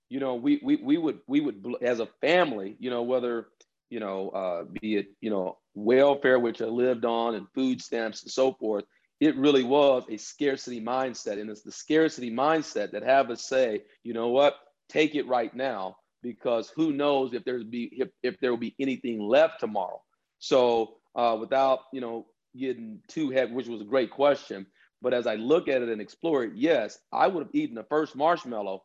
You 0.10 0.20
know, 0.20 0.36
we 0.36 0.60
we 0.64 0.78
we 0.78 0.98
would 0.98 1.20
we 1.28 1.42
would 1.42 1.66
as 1.82 2.00
a 2.00 2.08
family, 2.22 2.76
you 2.80 2.90
know, 2.90 3.04
whether 3.04 3.48
you 3.92 4.00
know, 4.00 4.30
uh, 4.30 4.64
be 4.82 4.96
it 4.96 5.08
you 5.22 5.30
know 5.30 5.58
welfare, 5.76 6.40
which 6.40 6.62
I 6.62 6.66
lived 6.66 7.06
on, 7.06 7.36
and 7.36 7.48
food 7.54 7.82
stamps 7.82 8.24
and 8.24 8.32
so 8.32 8.54
forth. 8.54 8.86
It 9.20 9.38
really 9.38 9.64
was 9.64 10.04
a 10.10 10.18
scarcity 10.18 10.82
mindset, 10.82 11.40
and 11.40 11.50
it's 11.50 11.62
the 11.62 11.72
scarcity 11.72 12.32
mindset 12.32 12.92
that 12.94 13.04
have 13.04 13.30
us 13.30 13.48
say, 13.48 13.84
you 14.04 14.14
know 14.14 14.30
what, 14.30 14.56
take 14.90 15.14
it 15.14 15.28
right 15.28 15.54
now 15.56 15.98
because 16.24 16.72
who 16.76 16.92
knows 16.92 17.34
if 17.34 17.44
there's 17.44 17.64
be 17.64 17.90
if, 17.94 18.10
if 18.24 18.40
there 18.40 18.52
will 18.52 18.58
be 18.58 18.76
anything 18.80 19.20
left 19.20 19.60
tomorrow. 19.60 20.02
So 20.40 20.96
uh, 21.16 21.38
without 21.40 21.82
you 21.94 22.02
know 22.02 22.28
getting 22.58 23.00
too 23.08 23.30
heavy, 23.30 23.54
which 23.54 23.68
was 23.68 23.82
a 23.82 23.86
great 23.86 24.10
question, 24.10 24.66
but 25.02 25.14
as 25.14 25.28
I 25.28 25.36
look 25.36 25.68
at 25.68 25.82
it 25.82 25.90
and 25.90 26.02
explore 26.02 26.46
it, 26.46 26.54
yes, 26.56 26.98
I 27.12 27.28
would 27.28 27.44
have 27.44 27.56
eaten 27.56 27.76
the 27.76 27.84
first 27.84 28.16
marshmallow, 28.16 28.84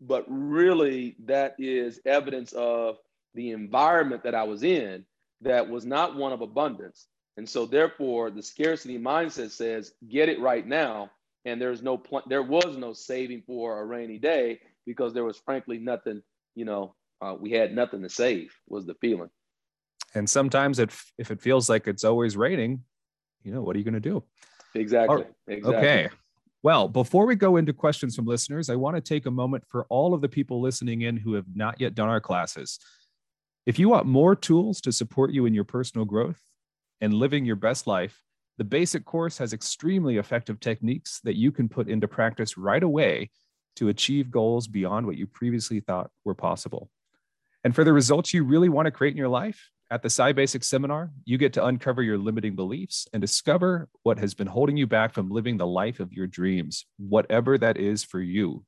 but 0.00 0.24
really 0.28 1.16
that 1.26 1.54
is 1.58 2.00
evidence 2.04 2.52
of 2.52 2.96
the 3.34 3.50
environment 3.50 4.24
that 4.24 4.34
I 4.34 4.44
was 4.44 4.62
in 4.62 5.04
that 5.40 5.68
was 5.68 5.84
not 5.84 6.16
one 6.16 6.32
of 6.32 6.40
abundance. 6.40 7.06
And 7.36 7.48
so 7.48 7.66
therefore 7.66 8.30
the 8.30 8.42
scarcity 8.42 8.98
mindset 8.98 9.50
says 9.50 9.92
get 10.08 10.28
it 10.28 10.40
right 10.40 10.66
now 10.66 11.10
and 11.44 11.60
there's 11.60 11.82
no 11.82 11.98
pl- 11.98 12.22
there 12.26 12.42
was 12.42 12.76
no 12.76 12.92
saving 12.92 13.42
for 13.46 13.80
a 13.80 13.84
rainy 13.84 14.18
day 14.18 14.60
because 14.86 15.12
there 15.12 15.24
was 15.24 15.38
frankly 15.38 15.78
nothing, 15.78 16.22
you 16.54 16.64
know, 16.64 16.94
uh, 17.20 17.34
we 17.38 17.50
had 17.50 17.74
nothing 17.74 18.02
to 18.02 18.08
save 18.08 18.54
was 18.68 18.86
the 18.86 18.94
feeling. 18.94 19.30
And 20.14 20.28
sometimes 20.28 20.78
it, 20.78 20.90
if 21.18 21.30
it 21.30 21.40
feels 21.40 21.68
like 21.68 21.88
it's 21.88 22.04
always 22.04 22.36
raining, 22.36 22.84
you 23.42 23.52
know, 23.52 23.62
what 23.62 23.74
are 23.74 23.78
you 23.78 23.84
going 23.84 23.94
to 23.94 24.00
do? 24.00 24.22
Exactly. 24.74 25.24
exactly. 25.46 25.76
Okay. 25.76 26.10
Well, 26.62 26.88
before 26.88 27.26
we 27.26 27.34
go 27.34 27.56
into 27.56 27.72
questions 27.72 28.14
from 28.14 28.26
listeners, 28.26 28.70
I 28.70 28.76
want 28.76 28.96
to 28.96 29.00
take 29.00 29.26
a 29.26 29.30
moment 29.30 29.64
for 29.68 29.84
all 29.88 30.14
of 30.14 30.20
the 30.20 30.28
people 30.28 30.60
listening 30.60 31.02
in 31.02 31.16
who 31.16 31.34
have 31.34 31.46
not 31.54 31.80
yet 31.80 31.94
done 31.94 32.08
our 32.08 32.20
classes. 32.20 32.78
If 33.64 33.78
you 33.78 33.88
want 33.88 34.06
more 34.06 34.34
tools 34.34 34.80
to 34.80 34.92
support 34.92 35.30
you 35.30 35.46
in 35.46 35.54
your 35.54 35.62
personal 35.62 36.04
growth 36.04 36.40
and 37.00 37.14
living 37.14 37.44
your 37.44 37.54
best 37.54 37.86
life, 37.86 38.20
the 38.58 38.64
basic 38.64 39.04
course 39.04 39.38
has 39.38 39.52
extremely 39.52 40.16
effective 40.16 40.58
techniques 40.58 41.20
that 41.22 41.36
you 41.36 41.52
can 41.52 41.68
put 41.68 41.88
into 41.88 42.08
practice 42.08 42.58
right 42.58 42.82
away 42.82 43.30
to 43.76 43.88
achieve 43.88 44.32
goals 44.32 44.66
beyond 44.66 45.06
what 45.06 45.16
you 45.16 45.28
previously 45.28 45.78
thought 45.78 46.10
were 46.24 46.34
possible. 46.34 46.90
And 47.62 47.72
for 47.72 47.84
the 47.84 47.92
results 47.92 48.34
you 48.34 48.42
really 48.42 48.68
want 48.68 48.86
to 48.86 48.90
create 48.90 49.12
in 49.12 49.16
your 49.16 49.28
life, 49.28 49.70
at 49.92 50.02
the 50.02 50.10
PSI 50.10 50.32
Basics 50.32 50.66
seminar, 50.66 51.12
you 51.24 51.38
get 51.38 51.52
to 51.52 51.64
uncover 51.64 52.02
your 52.02 52.18
limiting 52.18 52.56
beliefs 52.56 53.06
and 53.12 53.20
discover 53.20 53.88
what 54.02 54.18
has 54.18 54.34
been 54.34 54.48
holding 54.48 54.76
you 54.76 54.88
back 54.88 55.12
from 55.12 55.30
living 55.30 55.56
the 55.56 55.66
life 55.66 56.00
of 56.00 56.12
your 56.12 56.26
dreams, 56.26 56.84
whatever 56.98 57.58
that 57.58 57.76
is 57.76 58.02
for 58.02 58.18
you. 58.20 58.64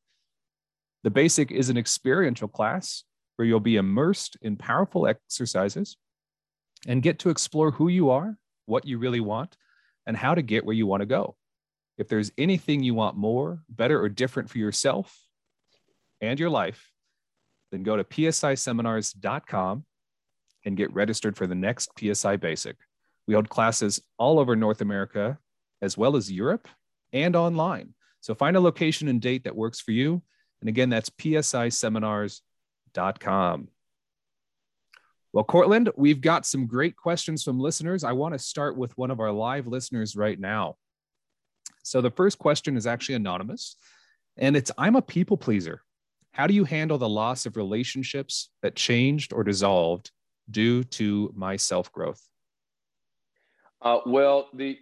The 1.03 1.11
Basic 1.11 1.51
is 1.51 1.69
an 1.69 1.77
experiential 1.77 2.47
class 2.47 3.03
where 3.37 3.47
you'll 3.47 3.61
be 3.61 3.77
immersed 3.77 4.37
in 4.42 4.57
powerful 4.57 5.07
exercises 5.07 5.97
and 6.87 7.03
get 7.03 7.18
to 7.20 7.31
explore 7.31 7.73
who 7.73 7.88
you 7.88 8.11
are, 8.11 8.37
what 8.66 8.87
you 8.87 8.99
really 8.99 9.20
want, 9.20 9.57
and 10.07 10.16
how 10.16 10.35
to 10.35 10.42
get 10.42 10.64
where 10.64 10.75
you 10.75 10.87
want 10.87 11.01
to 11.01 11.07
go. 11.07 11.37
If 11.97 12.09
there's 12.09 12.33
anything 12.37 12.83
you 12.83 12.94
want 12.94 13.16
more, 13.16 13.62
better, 13.68 14.01
or 14.01 14.09
different 14.09 14.51
for 14.51 14.59
yourself 14.59 15.16
and 16.20 16.38
your 16.38 16.51
life, 16.51 16.90
then 17.70 17.83
go 17.83 17.97
to 17.97 18.05
psiseminars.com 18.05 19.85
and 20.64 20.77
get 20.77 20.92
registered 20.92 21.37
for 21.37 21.47
the 21.47 21.55
next 21.55 21.90
PSI 21.99 22.37
Basic. 22.37 22.77
We 23.27 23.35
hold 23.35 23.49
classes 23.49 24.01
all 24.18 24.38
over 24.38 24.57
North 24.57 24.81
America, 24.81 25.38
as 25.83 25.97
well 25.97 26.16
as 26.16 26.31
Europe 26.31 26.68
and 27.12 27.37
online. 27.37 27.94
So 28.20 28.35
find 28.35 28.57
a 28.57 28.61
location 28.61 29.09
and 29.09 29.20
date 29.20 29.44
that 29.44 29.57
works 29.57 29.81
for 29.81 29.92
you. 29.92 30.23
And 30.61 30.68
again, 30.68 30.90
that's 30.90 31.11
psiseminars.com. 31.11 32.40
Well, 35.33 35.45
Courtland, 35.45 35.91
we've 35.97 36.21
got 36.21 36.47
some 36.47 36.67
great 36.67 36.97
questions 36.97 37.43
from 37.43 37.59
listeners. 37.59 38.05
I 38.05 38.13
want 38.13 38.35
to 38.35 38.39
start 38.39 38.77
with 38.77 38.97
one 38.97 39.11
of 39.11 39.19
our 39.19 39.33
live 39.33 39.67
listeners 39.67 40.15
right 40.15 40.39
now. 40.39 40.77
So 41.83 42.01
the 42.01 42.11
first 42.11 42.39
question 42.39 42.77
is 42.77 42.87
actually 42.87 43.17
anonymous, 43.17 43.77
and 44.37 44.57
it's 44.57 44.71
I'm 44.79 44.95
a 44.95 45.03
people 45.03 45.37
pleaser. 45.37 45.83
How 46.33 46.47
do 46.47 46.55
you 46.55 46.65
handle 46.65 46.99
the 46.99 47.09
loss 47.09 47.47
of 47.47 47.57
relationships 47.57 48.51
that 48.63 48.75
changed 48.75 49.33
or 49.33 49.45
dissolved 49.45 50.11
due 50.51 50.85
to 50.85 51.33
my 51.37 51.57
self 51.57 51.93
growth? 51.93 52.21
Uh, 53.83 53.99
well, 54.07 54.49
the 54.55 54.79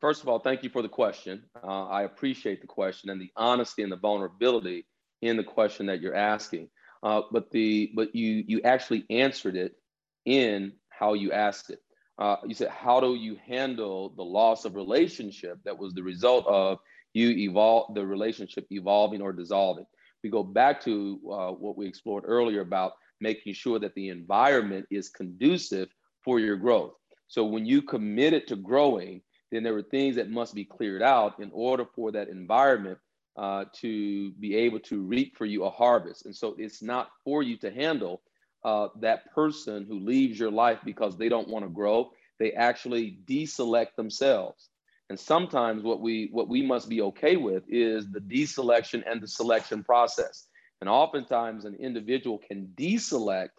first 0.00 0.22
of 0.22 0.28
all, 0.28 0.38
thank 0.38 0.62
you 0.62 0.70
for 0.70 0.82
the 0.82 0.88
question. 0.88 1.44
Uh, 1.62 1.86
I 1.86 2.02
appreciate 2.02 2.60
the 2.60 2.66
question 2.66 3.10
and 3.10 3.20
the 3.20 3.30
honesty 3.36 3.82
and 3.82 3.92
the 3.92 3.96
vulnerability 3.96 4.86
in 5.22 5.36
the 5.36 5.44
question 5.44 5.86
that 5.86 6.00
you're 6.00 6.14
asking. 6.14 6.68
Uh, 7.02 7.22
but 7.30 7.50
the 7.50 7.92
but 7.94 8.14
you 8.14 8.44
you 8.46 8.60
actually 8.62 9.04
answered 9.10 9.56
it 9.56 9.74
in 10.24 10.72
how 10.88 11.14
you 11.14 11.32
asked 11.32 11.70
it. 11.70 11.80
Uh, 12.18 12.36
you 12.46 12.54
said, 12.54 12.68
how 12.70 12.98
do 12.98 13.14
you 13.14 13.36
handle 13.46 14.08
the 14.16 14.24
loss 14.24 14.64
of 14.64 14.74
relationship 14.74 15.58
that 15.64 15.78
was 15.78 15.92
the 15.92 16.02
result 16.02 16.46
of 16.46 16.78
you 17.12 17.28
evolve 17.28 17.94
the 17.94 18.04
relationship 18.04 18.66
evolving 18.70 19.20
or 19.20 19.32
dissolving? 19.32 19.84
We 20.24 20.30
go 20.30 20.42
back 20.42 20.82
to 20.84 21.20
uh, 21.30 21.50
what 21.52 21.76
we 21.76 21.86
explored 21.86 22.24
earlier 22.26 22.62
about 22.62 22.92
making 23.20 23.52
sure 23.54 23.78
that 23.78 23.94
the 23.94 24.08
environment 24.08 24.86
is 24.90 25.10
conducive 25.10 25.88
for 26.24 26.40
your 26.40 26.56
growth. 26.56 26.94
So 27.28 27.44
when 27.44 27.66
you 27.66 27.82
committed 27.82 28.46
to 28.48 28.56
growing, 28.56 29.20
then 29.52 29.62
there 29.62 29.74
were 29.74 29.82
things 29.82 30.16
that 30.16 30.30
must 30.30 30.54
be 30.54 30.64
cleared 30.64 31.02
out 31.02 31.38
in 31.38 31.50
order 31.52 31.84
for 31.94 32.12
that 32.12 32.28
environment 32.28 32.98
uh, 33.36 33.64
to 33.80 34.32
be 34.32 34.56
able 34.56 34.80
to 34.80 35.02
reap 35.02 35.36
for 35.36 35.44
you 35.44 35.64
a 35.64 35.70
harvest. 35.70 36.26
And 36.26 36.34
so 36.34 36.54
it's 36.58 36.82
not 36.82 37.10
for 37.24 37.42
you 37.42 37.56
to 37.58 37.70
handle 37.70 38.22
uh, 38.64 38.88
that 39.00 39.32
person 39.34 39.86
who 39.88 40.00
leaves 40.00 40.38
your 40.38 40.50
life 40.50 40.78
because 40.84 41.16
they 41.16 41.28
don't 41.28 41.48
want 41.48 41.64
to 41.64 41.70
grow. 41.70 42.10
They 42.38 42.52
actually 42.52 43.18
deselect 43.26 43.94
themselves. 43.96 44.68
And 45.08 45.18
sometimes 45.18 45.84
what 45.84 46.00
we 46.00 46.30
what 46.32 46.48
we 46.48 46.62
must 46.62 46.88
be 46.88 47.00
okay 47.02 47.36
with 47.36 47.62
is 47.68 48.10
the 48.10 48.20
deselection 48.20 49.02
and 49.08 49.22
the 49.22 49.28
selection 49.28 49.84
process. 49.84 50.48
And 50.80 50.90
oftentimes, 50.90 51.64
an 51.64 51.76
individual 51.76 52.38
can 52.38 52.72
deselect 52.76 53.50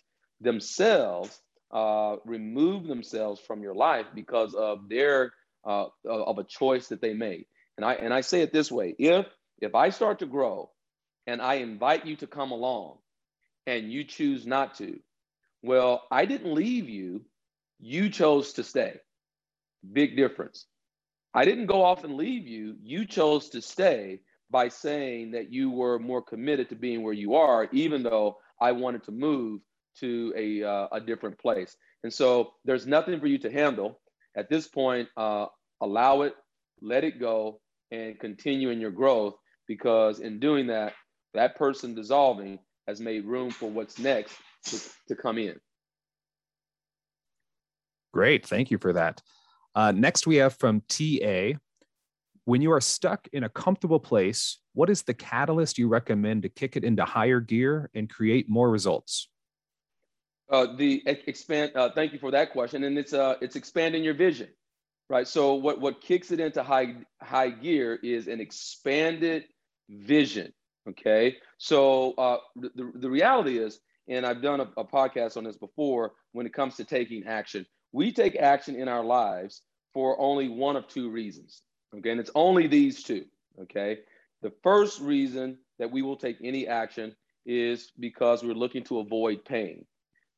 themselves, 0.42 1.40
uh, 1.72 2.18
remove 2.26 2.88
themselves 2.88 3.40
from 3.40 3.62
your 3.62 3.76
life 3.76 4.08
because 4.14 4.54
of 4.56 4.90
their 4.90 5.34
uh, 5.66 5.86
of 6.06 6.38
a 6.38 6.44
choice 6.44 6.90
that 6.90 7.02
they 7.02 7.14
made. 7.14 7.46
And 7.78 7.86
I 7.86 7.94
and 7.94 8.14
I 8.14 8.22
say 8.22 8.42
it 8.42 8.52
this 8.52 8.72
way: 8.72 8.94
if 9.00 9.26
if 9.60 9.76
I 9.76 9.90
start 9.90 10.20
to 10.20 10.26
grow, 10.26 10.72
and 11.26 11.42
I 11.42 11.56
invite 11.56 12.06
you 12.06 12.16
to 12.18 12.28
come 12.28 12.52
along, 12.52 12.98
and 13.66 13.92
you 13.92 14.04
choose 14.04 14.46
not 14.46 14.76
to, 14.76 15.00
well, 15.62 16.04
I 16.12 16.26
didn't 16.26 16.54
leave 16.54 16.88
you; 16.88 17.26
you 17.80 18.10
chose 18.10 18.54
to 18.54 18.64
stay. 18.64 19.00
Big 19.92 20.16
difference. 20.16 20.66
I 21.34 21.46
didn't 21.46 21.66
go 21.66 21.84
off 21.84 22.04
and 22.04 22.16
leave 22.16 22.48
you; 22.48 22.76
you 22.82 23.06
chose 23.06 23.50
to 23.50 23.62
stay 23.62 24.22
by 24.50 24.70
saying 24.70 25.32
that 25.32 25.52
you 25.52 25.70
were 25.70 26.00
more 26.00 26.22
committed 26.22 26.70
to 26.70 26.76
being 26.76 27.04
where 27.04 27.14
you 27.14 27.36
are, 27.36 27.68
even 27.72 28.04
though 28.04 28.38
I 28.62 28.72
wanted 28.72 29.04
to 29.06 29.12
move 29.12 29.62
to 30.00 30.34
a, 30.38 30.64
uh, 30.64 30.88
a 30.92 31.02
different 31.02 31.38
place. 31.40 31.76
And 32.04 32.14
so 32.14 32.54
there's 32.64 32.88
nothing 32.88 33.20
for 33.20 33.28
you 33.28 33.40
to 33.40 33.52
handle. 33.52 34.00
At 34.36 34.50
this 34.50 34.68
point, 34.68 35.10
uh, 35.18 35.48
allow 35.82 36.22
it, 36.22 36.36
let 36.82 37.04
it 37.04 37.20
go, 37.20 37.60
and 37.92 38.20
continue 38.20 38.70
in 38.70 38.80
your 38.80 38.92
growth 38.92 39.36
because 39.68 40.20
in 40.20 40.40
doing 40.40 40.68
that, 40.68 40.94
that 41.34 41.56
person 41.56 41.94
dissolving 41.94 42.60
has 42.88 43.00
made 43.02 43.26
room 43.26 43.50
for 43.50 43.70
what's 43.70 44.00
next 44.00 44.36
to, 44.66 44.80
to 45.08 45.16
come 45.16 45.38
in. 45.38 45.60
Great. 48.14 48.46
Thank 48.46 48.72
you 48.72 48.78
for 48.78 48.94
that. 48.94 49.22
Uh, 49.76 49.92
next, 49.92 50.26
we 50.26 50.38
have 50.38 50.56
from 50.56 50.82
TA 50.88 51.54
when 52.48 52.62
you 52.62 52.72
are 52.72 52.80
stuck 52.80 53.28
in 53.34 53.44
a 53.44 53.50
comfortable 53.50 54.00
place, 54.00 54.60
what 54.74 54.90
is 54.90 55.04
the 55.04 55.14
catalyst 55.14 55.78
you 55.78 55.90
recommend 55.90 56.44
to 56.44 56.50
kick 56.50 56.78
it 56.78 56.86
into 56.86 57.04
higher 57.04 57.42
gear 57.42 57.90
and 57.94 58.10
create 58.10 58.48
more 58.48 58.70
results? 58.70 59.28
Uh, 60.50 60.68
the 60.78 61.04
expand. 61.06 61.74
Uh, 61.76 61.90
thank 61.94 62.14
you 62.14 62.20
for 62.20 62.32
that 62.32 62.54
question, 62.54 62.86
and 62.86 62.98
it's 62.98 63.12
uh, 63.12 63.36
it's 63.42 63.58
expanding 63.58 64.02
your 64.02 64.14
vision, 64.14 64.48
right? 65.10 65.28
So 65.28 65.56
what 65.56 65.82
what 65.82 66.00
kicks 66.00 66.32
it 66.32 66.40
into 66.40 66.64
high 66.64 66.96
high 67.22 67.50
gear 67.50 68.00
is 68.02 68.30
an 68.30 68.40
expanded 68.40 69.44
vision. 69.90 70.54
Okay. 70.90 71.38
So 71.58 72.14
uh, 72.14 72.38
the, 72.56 72.92
the 72.96 73.10
reality 73.10 73.58
is, 73.58 73.80
and 74.08 74.26
I've 74.26 74.42
done 74.42 74.62
a, 74.62 74.70
a 74.78 74.86
podcast 74.86 75.36
on 75.38 75.44
this 75.44 75.58
before 75.58 76.14
when 76.32 76.46
it 76.46 76.54
comes 76.54 76.76
to 76.78 76.86
taking 76.86 77.26
action, 77.26 77.66
we 77.92 78.12
take 78.12 78.36
action 78.36 78.76
in 78.76 78.88
our 78.88 79.04
lives 79.04 79.62
for 79.94 80.20
only 80.20 80.48
one 80.48 80.76
of 80.76 80.88
two 80.88 81.10
reasons. 81.10 81.62
Okay. 81.98 82.12
And 82.12 82.20
it's 82.20 82.32
only 82.36 82.68
these 82.68 83.04
two. 83.04 83.26
Okay. 83.62 84.00
The 84.42 84.54
first 84.64 85.02
reason 85.02 85.58
that 85.80 85.92
we 85.92 86.02
will 86.02 86.18
take 86.18 86.38
any 86.44 86.68
action 86.68 87.16
is 87.46 87.92
because 88.00 88.44
we're 88.44 88.54
looking 88.54 88.84
to 88.86 89.00
avoid 89.00 89.44
pain. 89.46 89.86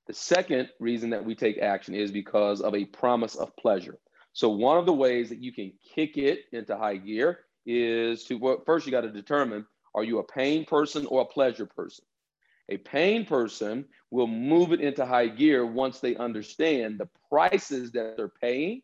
The 0.08 0.14
second 0.14 0.70
reason 0.80 1.12
that 1.12 1.26
we 1.26 1.36
take 1.36 1.60
action 1.60 1.94
is 1.94 2.12
because 2.12 2.62
of 2.62 2.74
a 2.74 2.86
promise 2.86 3.36
of 3.36 3.56
pleasure. 3.58 4.00
So, 4.34 4.50
one 4.50 4.78
of 4.78 4.86
the 4.86 4.94
ways 4.94 5.30
that 5.30 5.40
you 5.40 5.52
can 5.52 5.74
kick 5.94 6.18
it 6.18 6.46
into 6.52 6.78
high 6.78 6.98
gear 6.98 7.40
is 7.70 8.24
to 8.26 8.36
well, 8.36 8.62
first, 8.66 8.86
you 8.86 8.92
got 8.92 9.02
to 9.02 9.12
determine 9.12 9.66
are 9.94 10.04
you 10.04 10.20
a 10.20 10.24
pain 10.24 10.66
person 10.66 11.06
or 11.06 11.22
a 11.22 11.26
pleasure 11.26 11.66
person? 11.66 12.06
A 12.70 12.78
pain 12.78 13.26
person 13.26 13.86
will 14.12 14.28
move 14.28 14.72
it 14.72 14.82
into 14.82 15.06
high 15.06 15.28
gear 15.28 15.66
once 15.66 16.00
they 16.00 16.16
understand 16.16 17.00
the 17.00 17.10
prices 17.30 17.92
that 17.92 18.16
they're 18.18 18.32
paying. 18.42 18.82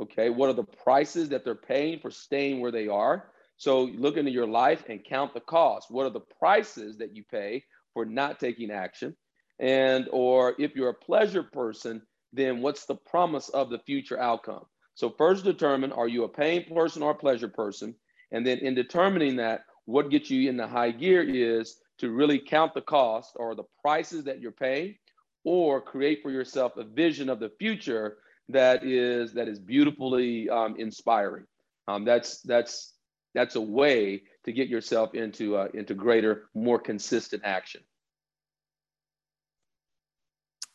Okay, 0.00 0.30
what 0.30 0.48
are 0.48 0.54
the 0.54 0.64
prices 0.64 1.28
that 1.28 1.44
they're 1.44 1.54
paying 1.54 2.00
for 2.00 2.10
staying 2.10 2.60
where 2.60 2.70
they 2.70 2.88
are? 2.88 3.30
So 3.56 3.82
look 3.82 4.16
into 4.16 4.30
your 4.30 4.46
life 4.46 4.84
and 4.88 5.04
count 5.04 5.34
the 5.34 5.40
cost. 5.40 5.90
What 5.90 6.06
are 6.06 6.10
the 6.10 6.20
prices 6.20 6.96
that 6.98 7.14
you 7.14 7.24
pay 7.30 7.64
for 7.92 8.04
not 8.04 8.40
taking 8.40 8.70
action? 8.70 9.16
And 9.58 10.08
or 10.10 10.54
if 10.58 10.74
you're 10.74 10.88
a 10.88 10.94
pleasure 10.94 11.42
person, 11.42 12.02
then 12.32 12.62
what's 12.62 12.86
the 12.86 12.94
promise 12.94 13.50
of 13.50 13.68
the 13.68 13.78
future 13.80 14.18
outcome? 14.18 14.64
So 15.00 15.08
first 15.08 15.44
determine 15.44 15.92
are 15.92 16.08
you 16.08 16.24
a 16.24 16.28
pain 16.28 16.66
person 16.74 17.02
or 17.02 17.12
a 17.12 17.14
pleasure 17.14 17.48
person? 17.48 17.94
And 18.32 18.46
then 18.46 18.58
in 18.58 18.74
determining 18.74 19.36
that, 19.36 19.62
what 19.86 20.10
gets 20.10 20.28
you 20.28 20.46
in 20.46 20.58
the 20.58 20.66
high 20.66 20.90
gear 20.90 21.22
is 21.22 21.78
to 22.00 22.10
really 22.10 22.38
count 22.38 22.74
the 22.74 22.82
cost 22.82 23.32
or 23.36 23.54
the 23.54 23.64
prices 23.80 24.24
that 24.24 24.42
you're 24.42 24.52
paying 24.52 24.96
or 25.42 25.80
create 25.80 26.20
for 26.20 26.30
yourself 26.30 26.76
a 26.76 26.84
vision 26.84 27.30
of 27.30 27.40
the 27.40 27.50
future 27.58 28.18
that 28.50 28.84
is 28.84 29.32
that 29.32 29.48
is 29.48 29.58
beautifully 29.58 30.50
um, 30.50 30.76
inspiring. 30.78 31.46
Um, 31.88 32.04
that's 32.04 32.42
that's 32.42 32.92
that's 33.34 33.56
a 33.56 33.60
way 33.62 34.24
to 34.44 34.52
get 34.52 34.68
yourself 34.68 35.14
into 35.14 35.56
uh, 35.56 35.68
into 35.72 35.94
greater, 35.94 36.50
more 36.54 36.78
consistent 36.78 37.40
action. 37.46 37.80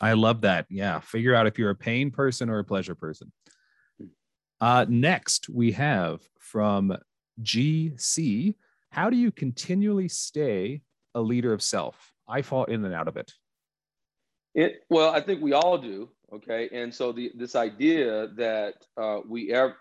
I 0.02 0.14
love 0.14 0.42
that. 0.42 0.66
Yeah, 0.72 1.00
figure 1.00 1.36
out 1.36 1.46
if 1.46 1.60
you're 1.60 1.70
a 1.70 1.76
pain 1.76 2.10
person 2.10 2.50
or 2.50 2.58
a 2.58 2.64
pleasure 2.64 2.96
person. 2.96 3.32
Uh, 4.62 4.86
next, 4.88 5.50
we 5.50 5.72
have 5.74 6.22
from 6.40 6.96
GC. 7.42 8.56
How 8.90 9.10
do 9.10 9.18
you 9.18 9.32
continually 9.32 10.08
stay 10.08 10.82
a 11.14 11.22
leader 11.22 11.54
of 11.54 11.62
self? 11.62 12.14
I 12.28 12.42
fall 12.42 12.66
in 12.66 12.86
and 12.86 12.94
out 12.94 13.08
of 13.08 13.18
it. 13.18 13.34
It 14.54 14.84
well, 14.90 15.12
I 15.12 15.20
think 15.20 15.42
we 15.42 15.54
all 15.54 15.78
do. 15.78 16.10
Okay, 16.34 16.70
and 16.72 16.94
so 16.94 17.12
the 17.12 17.32
this 17.36 17.56
idea 17.56 18.28
that 18.36 18.76
uh, 18.98 19.20
we 19.28 19.54
ever 19.54 19.76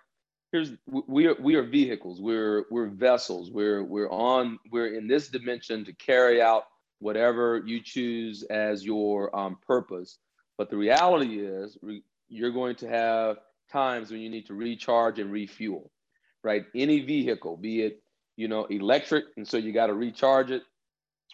here's 0.54 0.72
we 0.86 1.26
are 1.26 1.34
we 1.40 1.56
are 1.56 1.64
vehicles 1.64 2.20
we're 2.20 2.64
we're 2.70 2.86
vessels 2.86 3.50
we're 3.50 3.82
we're 3.82 4.08
on 4.10 4.56
we're 4.70 4.94
in 4.94 5.08
this 5.08 5.26
dimension 5.26 5.84
to 5.84 5.92
carry 5.94 6.40
out 6.40 6.66
whatever 7.00 7.60
you 7.66 7.82
choose 7.82 8.44
as 8.44 8.84
your 8.84 9.34
um, 9.36 9.58
purpose 9.66 10.18
but 10.56 10.70
the 10.70 10.76
reality 10.76 11.40
is 11.40 11.76
re- 11.82 12.04
you're 12.28 12.52
going 12.52 12.76
to 12.76 12.88
have 12.88 13.38
times 13.74 14.10
when 14.10 14.20
you 14.20 14.30
need 14.30 14.46
to 14.46 14.54
recharge 14.54 15.18
and 15.18 15.32
refuel 15.32 15.90
right 16.42 16.64
any 16.74 17.00
vehicle 17.00 17.56
be 17.56 17.82
it 17.82 18.02
you 18.36 18.48
know 18.48 18.64
electric 18.66 19.24
and 19.36 19.46
so 19.46 19.56
you 19.56 19.72
got 19.72 19.88
to 19.88 19.94
recharge 19.94 20.50
it 20.50 20.62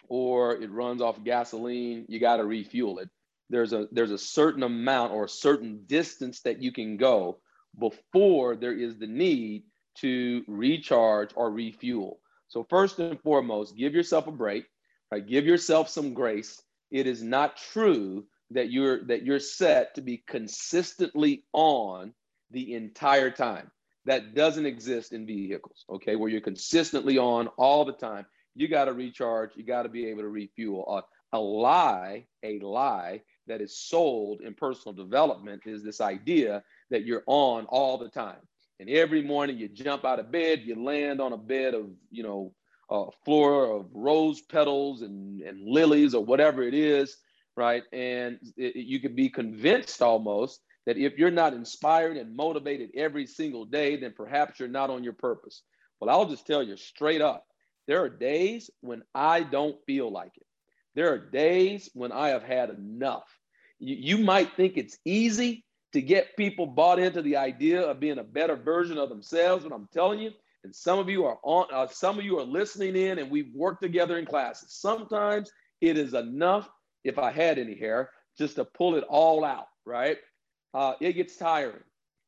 or 0.09 0.55
it 0.55 0.71
runs 0.71 1.01
off 1.01 1.23
gasoline 1.23 2.05
you 2.09 2.19
got 2.19 2.37
to 2.37 2.45
refuel 2.45 2.99
it 2.99 3.09
there's 3.51 3.73
a 3.73 3.87
there's 3.91 4.11
a 4.11 4.17
certain 4.17 4.63
amount 4.63 5.13
or 5.13 5.25
a 5.25 5.29
certain 5.29 5.83
distance 5.85 6.41
that 6.41 6.61
you 6.61 6.71
can 6.71 6.97
go 6.97 7.37
before 7.77 8.55
there 8.55 8.73
is 8.73 8.97
the 8.97 9.07
need 9.07 9.63
to 9.95 10.43
recharge 10.47 11.31
or 11.35 11.51
refuel. 11.51 12.19
So 12.47 12.65
first 12.69 12.99
and 12.99 13.19
foremost, 13.21 13.77
give 13.77 13.93
yourself 13.93 14.27
a 14.27 14.31
break, 14.31 14.65
right? 15.11 15.25
Give 15.25 15.45
yourself 15.45 15.89
some 15.89 16.13
grace. 16.13 16.61
It 16.89 17.07
is 17.07 17.21
not 17.21 17.57
true 17.57 18.25
that 18.51 18.71
you're 18.71 19.05
that 19.05 19.23
you're 19.23 19.39
set 19.39 19.95
to 19.95 20.01
be 20.01 20.23
consistently 20.27 21.43
on 21.53 22.13
the 22.51 22.73
entire 22.75 23.31
time. 23.31 23.71
That 24.05 24.33
doesn't 24.33 24.65
exist 24.65 25.13
in 25.13 25.27
vehicles, 25.27 25.85
okay? 25.89 26.15
Where 26.15 26.29
you're 26.29 26.41
consistently 26.41 27.17
on 27.17 27.47
all 27.49 27.85
the 27.85 27.93
time. 27.93 28.25
You 28.55 28.67
got 28.67 28.85
to 28.85 28.93
recharge, 28.93 29.51
you 29.55 29.63
got 29.63 29.83
to 29.83 29.89
be 29.89 30.07
able 30.07 30.21
to 30.21 30.29
refuel. 30.29 30.85
Uh, 30.87 31.01
a 31.33 31.39
lie, 31.39 32.25
a 32.43 32.59
lie 32.59 33.21
that 33.47 33.61
is 33.61 33.77
sold 33.77 34.41
in 34.41 34.53
personal 34.53 34.93
development 34.93 35.63
is 35.65 35.83
this 35.83 36.01
idea 36.01 36.63
that 36.89 37.05
you're 37.05 37.23
on 37.27 37.65
all 37.65 37.97
the 37.97 38.09
time. 38.09 38.39
And 38.79 38.89
every 38.89 39.21
morning 39.21 39.57
you 39.57 39.69
jump 39.69 40.05
out 40.05 40.19
of 40.19 40.31
bed, 40.31 40.63
you 40.65 40.83
land 40.83 41.21
on 41.21 41.33
a 41.33 41.37
bed 41.37 41.73
of, 41.73 41.89
you 42.09 42.23
know, 42.23 42.53
a 42.89 43.05
floor 43.23 43.71
of 43.71 43.85
rose 43.93 44.41
petals 44.41 45.01
and, 45.01 45.41
and 45.41 45.65
lilies 45.65 46.13
or 46.13 46.25
whatever 46.25 46.63
it 46.63 46.73
is, 46.73 47.17
right? 47.55 47.83
And 47.93 48.39
it, 48.57 48.75
you 48.75 48.99
could 48.99 49.15
be 49.15 49.29
convinced 49.29 50.01
almost 50.01 50.61
that 50.85 50.97
if 50.97 51.17
you're 51.17 51.31
not 51.31 51.53
inspired 51.53 52.17
and 52.17 52.35
motivated 52.35 52.89
every 52.95 53.27
single 53.27 53.65
day, 53.65 53.97
then 53.97 54.13
perhaps 54.15 54.59
you're 54.59 54.69
not 54.69 54.89
on 54.89 55.03
your 55.03 55.13
purpose. 55.13 55.61
Well, 55.99 56.09
I'll 56.09 56.29
just 56.29 56.47
tell 56.47 56.63
you 56.63 56.77
straight 56.77 57.21
up 57.21 57.45
there 57.87 58.03
are 58.03 58.09
days 58.09 58.69
when 58.81 59.03
I 59.13 59.43
don't 59.43 59.77
feel 59.85 60.11
like 60.11 60.31
it. 60.35 60.45
There 60.95 61.13
are 61.13 61.17
days 61.17 61.89
when 61.93 62.11
I 62.11 62.29
have 62.29 62.43
had 62.43 62.69
enough. 62.69 63.27
You, 63.79 64.17
you 64.17 64.23
might 64.23 64.55
think 64.55 64.77
it's 64.77 64.97
easy, 65.05 65.65
to 65.93 66.01
get 66.01 66.37
people 66.37 66.65
bought 66.65 66.99
into 66.99 67.21
the 67.21 67.37
idea 67.37 67.81
of 67.81 67.99
being 67.99 68.19
a 68.19 68.23
better 68.23 68.55
version 68.55 68.97
of 68.97 69.09
themselves. 69.09 69.63
But 69.63 69.73
I'm 69.73 69.89
telling 69.93 70.19
you, 70.19 70.31
and 70.63 70.75
some 70.75 70.99
of 70.99 71.09
you 71.09 71.25
are 71.25 71.37
on, 71.43 71.67
uh, 71.73 71.87
some 71.87 72.17
of 72.19 72.25
you 72.25 72.39
are 72.39 72.43
listening 72.45 72.95
in, 72.95 73.19
and 73.19 73.29
we've 73.29 73.53
worked 73.53 73.81
together 73.81 74.17
in 74.17 74.25
classes. 74.25 74.73
Sometimes 74.73 75.51
it 75.81 75.97
is 75.97 76.13
enough, 76.13 76.69
if 77.03 77.17
I 77.17 77.31
had 77.31 77.57
any 77.57 77.75
hair, 77.75 78.11
just 78.37 78.55
to 78.55 78.65
pull 78.65 78.95
it 78.95 79.03
all 79.09 79.43
out, 79.43 79.65
right? 79.85 80.17
Uh, 80.73 80.93
it 80.99 81.13
gets 81.13 81.35
tiring. 81.35 81.83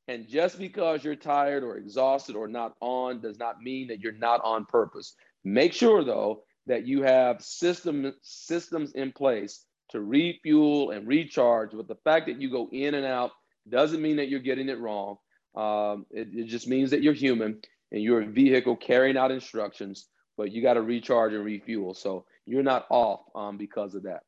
And 0.08 0.28
just 0.28 0.58
because 0.58 1.04
you're 1.04 1.16
tired 1.16 1.64
or 1.64 1.78
exhausted 1.78 2.36
or 2.36 2.48
not 2.48 2.76
on 2.82 3.22
does 3.22 3.40
not 3.40 3.62
mean 3.62 3.88
that 3.88 4.02
you're 4.02 4.12
not 4.12 4.42
on 4.44 4.66
purpose. 4.66 5.16
Make 5.46 5.74
sure, 5.74 6.04
though, 6.04 6.44
that 6.68 6.86
you 6.86 7.04
have 7.04 7.42
system, 7.42 8.14
systems 8.22 8.92
in 8.94 9.12
place 9.12 9.66
to 9.90 10.02
refuel 10.02 10.92
and 10.92 11.08
recharge. 11.08 11.72
But 11.72 11.88
the 11.88 11.96
fact 12.04 12.28
that 12.28 12.42
you 12.42 12.50
go 12.50 12.68
in 12.72 12.96
and 12.96 13.06
out 13.06 13.32
doesn't 13.70 14.02
mean 14.02 14.18
that 14.18 14.28
you're 14.28 14.40
getting 14.42 14.68
it 14.70 14.80
wrong. 14.80 15.18
Um, 15.56 16.06
it, 16.12 16.28
it 16.34 16.48
just 16.48 16.68
means 16.68 16.92
that 16.92 17.02
you're 17.02 17.14
human 17.14 17.62
and 17.92 18.02
you're 18.02 18.24
a 18.24 18.26
vehicle 18.26 18.76
carrying 18.76 19.18
out 19.18 19.32
instructions, 19.32 20.08
but 20.36 20.52
you 20.52 20.62
got 20.62 20.74
to 20.74 20.82
recharge 20.82 21.34
and 21.34 21.46
refuel. 21.46 21.94
So 21.94 22.26
you're 22.46 22.64
not 22.64 22.88
off 22.90 23.22
um, 23.36 23.58
because 23.58 23.96
of 23.96 24.04
that. 24.04 24.24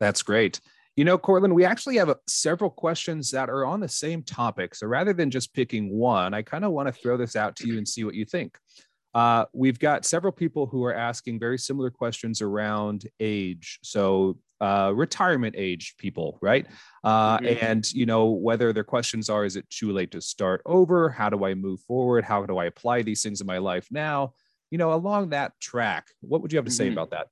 That's 0.00 0.22
great. 0.22 0.60
You 0.96 1.04
know, 1.04 1.16
Courtland, 1.16 1.54
we 1.54 1.64
actually 1.64 1.96
have 1.96 2.14
several 2.26 2.68
questions 2.68 3.30
that 3.30 3.48
are 3.48 3.64
on 3.64 3.80
the 3.80 3.88
same 3.88 4.22
topic. 4.22 4.74
So 4.74 4.86
rather 4.86 5.12
than 5.12 5.30
just 5.30 5.54
picking 5.54 5.90
one, 5.90 6.34
I 6.34 6.42
kind 6.42 6.64
of 6.64 6.72
want 6.72 6.88
to 6.88 6.92
throw 6.92 7.16
this 7.16 7.34
out 7.34 7.56
to 7.56 7.66
you 7.66 7.78
and 7.78 7.88
see 7.88 8.04
what 8.04 8.14
you 8.14 8.26
think. 8.26 8.58
Uh, 9.14 9.44
we've 9.52 9.78
got 9.78 10.04
several 10.04 10.32
people 10.32 10.66
who 10.66 10.84
are 10.84 10.94
asking 10.94 11.38
very 11.38 11.58
similar 11.58 11.90
questions 11.90 12.40
around 12.40 13.06
age. 13.20 13.78
So 13.82 14.38
uh, 14.60 14.92
retirement 14.94 15.54
age 15.58 15.96
people, 15.98 16.38
right? 16.40 16.66
Uh, 17.04 17.38
mm-hmm. 17.38 17.64
And 17.64 17.92
you 17.92 18.06
know 18.06 18.30
whether 18.30 18.72
their 18.72 18.84
questions 18.84 19.28
are: 19.28 19.44
Is 19.44 19.56
it 19.56 19.68
too 19.68 19.92
late 19.92 20.12
to 20.12 20.20
start 20.20 20.62
over? 20.64 21.10
How 21.10 21.28
do 21.28 21.44
I 21.44 21.54
move 21.54 21.80
forward? 21.80 22.24
How 22.24 22.46
do 22.46 22.56
I 22.58 22.66
apply 22.66 23.02
these 23.02 23.22
things 23.22 23.40
in 23.40 23.46
my 23.46 23.58
life 23.58 23.88
now? 23.90 24.34
You 24.70 24.78
know, 24.78 24.94
along 24.94 25.30
that 25.30 25.52
track, 25.60 26.06
what 26.20 26.40
would 26.40 26.52
you 26.52 26.56
have 26.56 26.64
to 26.64 26.70
say 26.70 26.86
mm-hmm. 26.86 26.94
about 26.94 27.10
that? 27.10 27.26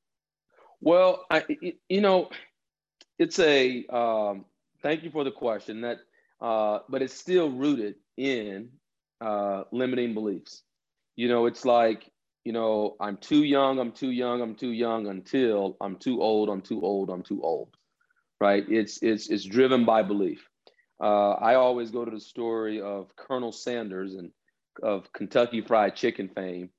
Well, 0.83 1.25
I, 1.31 1.45
you 1.89 2.01
know, 2.01 2.31
it's 3.21 3.39
a 3.39 3.87
um, 3.87 4.47
thank 4.83 5.05
you 5.05 5.11
for 5.11 5.23
the 5.23 5.31
question. 5.31 5.83
That, 5.83 5.99
uh, 6.41 6.81
but 6.89 7.03
it's 7.03 7.14
still 7.14 7.51
rooted 7.51 7.97
in 8.16 8.71
uh, 9.21 9.64
limiting 9.71 10.14
beliefs. 10.14 10.62
You 11.16 11.29
know, 11.29 11.47
it's 11.47 11.64
like 11.64 12.11
you 12.45 12.53
know, 12.53 12.97
I'm 12.99 13.18
too 13.18 13.45
young, 13.45 13.79
I'm 13.79 13.93
too 13.93 14.11
young, 14.11 14.41
I'm 14.41 14.55
too 14.55 14.73
young 14.73 15.07
until 15.09 15.77
I'm 15.83 15.97
too 15.97 16.23
old, 16.23 16.49
I'm 16.49 16.62
too 16.62 16.83
old, 16.83 17.11
I'm 17.11 17.23
too 17.23 17.43
old. 17.43 17.77
Right? 18.41 18.64
It's 18.68 19.03
it's 19.03 19.29
it's 19.29 19.45
driven 19.45 19.85
by 19.85 20.03
belief. 20.03 20.49
Uh, 20.99 21.33
I 21.33 21.55
always 21.55 21.91
go 21.91 22.05
to 22.05 22.11
the 22.11 22.21
story 22.21 22.81
of 22.81 23.14
Colonel 23.16 23.53
Sanders 23.53 24.14
and 24.14 24.31
of 24.83 25.12
Kentucky 25.12 25.61
Fried 25.61 25.95
Chicken 25.95 26.29
fame. 26.29 26.71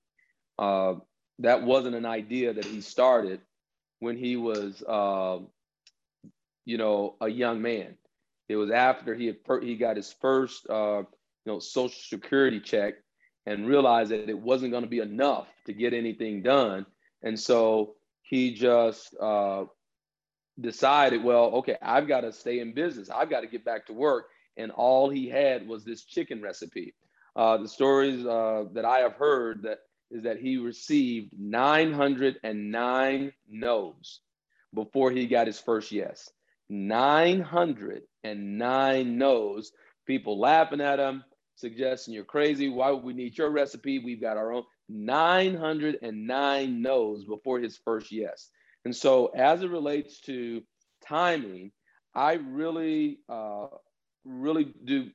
Uh, 0.58 0.96
that 1.40 1.64
wasn't 1.64 1.96
an 1.96 2.06
idea 2.06 2.54
that 2.54 2.66
he 2.66 2.82
started 2.82 3.42
when 4.00 4.18
he 4.18 4.36
was, 4.36 4.84
uh, 4.88 5.40
you 6.72 6.78
know, 6.78 7.16
a 7.20 7.28
young 7.28 7.62
man. 7.62 7.96
It 8.48 8.56
was 8.56 8.72
after 8.72 9.14
he 9.14 9.26
had 9.26 9.44
per- 9.44 9.60
he 9.60 9.76
got 9.76 9.98
his 9.98 10.16
first, 10.22 10.66
uh, 10.70 11.00
you 11.00 11.52
know, 11.52 11.60
Social 11.60 12.02
Security 12.02 12.62
check 12.62 12.94
and 13.46 13.68
realized 13.68 14.12
that 14.12 14.30
it 14.30 14.40
wasn't 14.40 14.72
going 14.72 14.86
to 14.86 14.90
be 14.90 15.00
enough 15.00 15.48
to 15.66 15.74
get 15.74 15.94
anything 15.94 16.44
done. 16.44 16.86
And 17.24 17.38
so 17.38 17.96
he 18.22 18.54
just 18.54 19.14
uh, 19.22 19.66
decided, 20.62 21.22
well, 21.26 21.56
okay, 21.56 21.76
I've 21.82 22.08
got 22.08 22.22
to 22.22 22.32
stay 22.32 22.62
in 22.62 22.74
business. 22.74 23.10
I've 23.10 23.30
got 23.30 23.42
to 23.42 23.48
get 23.48 23.66
back 23.66 23.88
to 23.88 23.94
work. 23.94 24.28
And 24.56 24.72
all 24.72 25.10
he 25.10 25.28
had 25.28 25.68
was 25.68 25.84
this 25.84 26.06
chicken 26.06 26.42
recipe. 26.42 26.94
Uh, 27.36 27.58
the 27.58 27.68
stories 27.68 28.26
uh, 28.26 28.64
that 28.74 28.86
I 28.86 29.00
have 29.00 29.16
heard 29.16 29.64
that 29.64 29.80
is 30.10 30.24
that 30.24 30.40
he 30.40 30.56
received 30.58 31.34
909 31.38 33.34
no's 33.50 34.22
before 34.74 35.12
he 35.12 35.28
got 35.28 35.48
his 35.48 35.60
first 35.60 35.92
yes. 35.92 36.30
909 36.72 39.18
no's. 39.18 39.72
People 40.08 40.40
laughing 40.40 40.82
at 40.82 41.00
him, 41.00 41.24
suggesting 41.56 42.14
you're 42.14 42.24
crazy. 42.24 42.70
Why 42.70 42.92
would 42.92 43.04
we 43.04 43.14
need 43.14 43.38
your 43.38 43.52
recipe? 43.52 44.00
We've 44.00 44.22
got 44.22 44.38
our 44.38 44.54
own. 44.54 44.64
909 44.90 46.82
no's 46.82 47.26
before 47.26 47.60
his 47.60 47.78
first 47.78 48.12
yes. 48.12 48.50
And 48.86 48.96
so, 48.96 49.28
as 49.28 49.62
it 49.62 49.70
relates 49.70 50.22
to 50.22 50.64
timing, 51.06 51.72
I 52.16 52.34
really, 52.34 53.20
uh, 53.30 53.68
really 54.26 54.74
do 54.84 55.12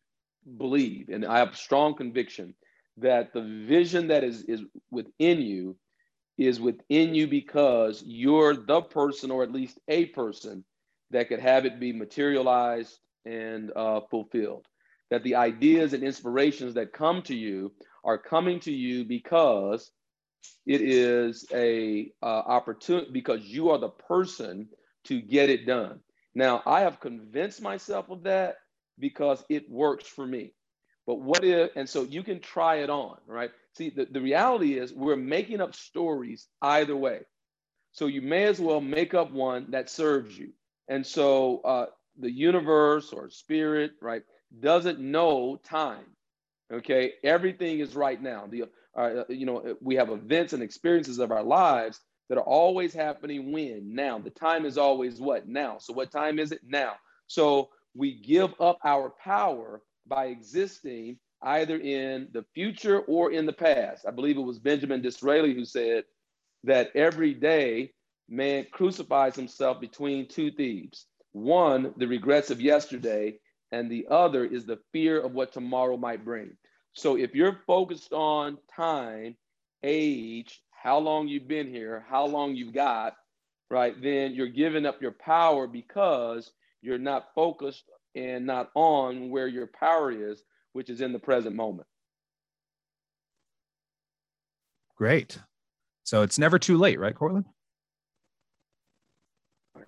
believe, 0.57 1.09
and 1.09 1.25
I 1.25 1.39
have 1.39 1.57
strong 1.57 1.97
conviction 1.97 2.55
that 2.99 3.33
the 3.33 3.43
vision 3.67 4.09
that 4.09 4.25
is, 4.25 4.43
is 4.45 4.63
within 4.91 5.43
you 5.43 5.77
is 6.39 6.61
within 6.61 7.15
you 7.15 7.27
because 7.27 8.03
you're 8.07 8.55
the 8.55 8.83
person, 8.83 9.31
or 9.31 9.43
at 9.43 9.53
least 9.53 9.79
a 9.89 10.07
person, 10.07 10.65
that 11.11 11.29
could 11.29 11.41
have 11.41 11.65
it 11.65 11.81
be 11.81 11.93
materialized 11.93 12.99
and 13.25 13.73
uh, 13.77 14.01
fulfilled. 14.11 14.67
That 15.11 15.23
the 15.23 15.37
ideas 15.37 15.93
and 15.93 16.03
inspirations 16.03 16.75
that 16.75 16.93
come 16.93 17.23
to 17.23 17.35
you 17.35 17.73
are 18.05 18.19
coming 18.19 18.61
to 18.61 18.73
you 18.73 19.05
because 19.05 19.91
it 20.67 20.81
is 20.81 21.47
a 21.53 22.11
uh, 22.23 22.27
opportunity 22.27 23.11
because 23.13 23.45
you 23.45 23.71
are 23.71 23.79
the 23.79 23.89
person 23.89 24.69
to 25.05 25.21
get 25.21 25.51
it 25.51 25.67
done. 25.67 26.01
Now, 26.35 26.63
I 26.67 26.81
have 26.81 27.01
convinced 27.01 27.63
myself 27.63 28.11
of 28.11 28.25
that 28.25 28.57
because 28.99 29.45
it 29.49 29.71
works 29.71 30.07
for 30.07 30.27
me. 30.27 30.53
But 31.07 31.21
what 31.21 31.45
if, 31.45 31.71
and 31.77 31.89
so 31.89 32.03
you 32.03 32.23
can 32.23 32.41
try 32.41 32.77
it 32.77 32.91
on, 32.91 33.17
right? 33.27 33.51
See, 33.77 33.91
the, 33.91 34.07
the 34.11 34.21
reality 34.21 34.79
is 34.79 34.93
we're 34.93 35.17
making 35.17 35.61
up 35.61 35.75
stories 35.75 36.49
either 36.61 36.97
way. 36.97 37.21
So 37.93 38.07
you 38.07 38.23
may 38.23 38.45
as 38.45 38.61
well 38.61 38.81
make 38.81 39.15
up 39.15 39.31
one 39.31 39.71
that 39.71 39.89
serves 39.89 40.37
you. 40.37 40.53
And 40.89 41.07
so 41.07 41.61
uh, 41.65 41.87
the 42.19 42.31
universe 42.31 43.13
or 43.13 43.31
spirit, 43.31 43.93
right, 44.01 44.23
doesn't 44.61 45.01
know 45.01 45.61
time. 45.65 46.05
Okay, 46.73 47.15
everything 47.23 47.81
is 47.81 47.95
right 47.95 48.21
now. 48.21 48.47
The 48.49 48.65
uh, 48.97 49.25
you 49.29 49.47
know 49.47 49.77
we 49.81 49.95
have 49.97 50.11
events 50.11 50.53
and 50.53 50.63
experiences 50.63 51.19
of 51.19 51.31
our 51.31 51.43
lives 51.43 52.01
that 52.29 52.39
are 52.39 52.45
always 52.45 52.93
happening 52.93 53.53
when 53.53 53.95
now. 53.95 54.19
The 54.19 54.31
time 54.31 54.67
is 54.67 54.79
always 54.79 55.21
what 55.21 55.47
now. 55.49 55.79
So 55.79 55.93
what 55.93 56.11
time 56.11 56.39
is 56.39 56.53
it 56.53 56.61
now? 56.67 56.95
So 57.29 57.71
we 57.95 58.15
give 58.21 58.55
up 58.61 58.79
our 58.85 59.11
power 59.23 59.83
by 60.07 60.27
existing 60.27 61.19
either 61.43 61.79
in 61.79 62.29
the 62.33 62.45
future 62.55 63.01
or 63.01 63.33
in 63.33 63.47
the 63.47 63.53
past. 63.53 64.07
I 64.07 64.11
believe 64.11 64.37
it 64.37 64.43
was 64.43 64.59
Benjamin 64.59 65.03
Disraeli 65.03 65.55
who 65.55 65.65
said 65.65 66.05
that 66.65 66.91
every 66.97 67.35
day 67.35 67.93
man 68.29 68.67
crucifies 68.73 69.37
himself 69.37 69.81
between 69.81 70.29
two 70.29 70.51
thieves. 70.51 71.07
One, 71.33 71.93
the 71.97 72.07
regrets 72.07 72.51
of 72.51 72.61
yesterday, 72.61 73.39
and 73.73 73.91
the 73.91 74.07
other 74.11 74.45
is 74.45 74.65
the 74.65 74.79
fear 74.93 75.21
of 75.21 75.33
what 75.33 75.53
tomorrow 75.53 75.97
might 75.97 76.25
bring. 76.25 76.57
So 76.93 77.17
if 77.17 77.35
you're 77.35 77.61
focused 77.67 78.13
on 78.13 78.59
time, 78.75 79.37
age, 79.83 80.63
how 80.71 80.99
long 80.99 81.29
you've 81.29 81.49
been 81.49 81.69
here, 81.69 82.05
how 82.09 82.27
long 82.27 82.55
you've 82.55 82.75
got, 82.75 83.15
right, 83.71 84.01
then 84.01 84.35
you're 84.35 84.47
giving 84.47 84.87
up 84.87 85.03
your 85.03 85.13
power 85.13 85.67
because 85.67 86.51
you're 86.81 86.99
not 86.99 87.35
focused 87.35 87.85
and 88.15 88.47
not 88.47 88.71
on 88.75 89.31
where 89.31 89.49
your 89.49 89.67
power 89.67 90.11
is, 90.11 90.43
which 90.73 90.89
is 90.89 91.01
in 91.01 91.13
the 91.13 91.19
present 91.19 91.55
moment. 91.55 91.89
Great. 94.97 95.39
So 96.05 96.23
it's 96.23 96.39
never 96.39 96.59
too 96.59 96.79
late, 96.79 96.99
right, 96.99 97.15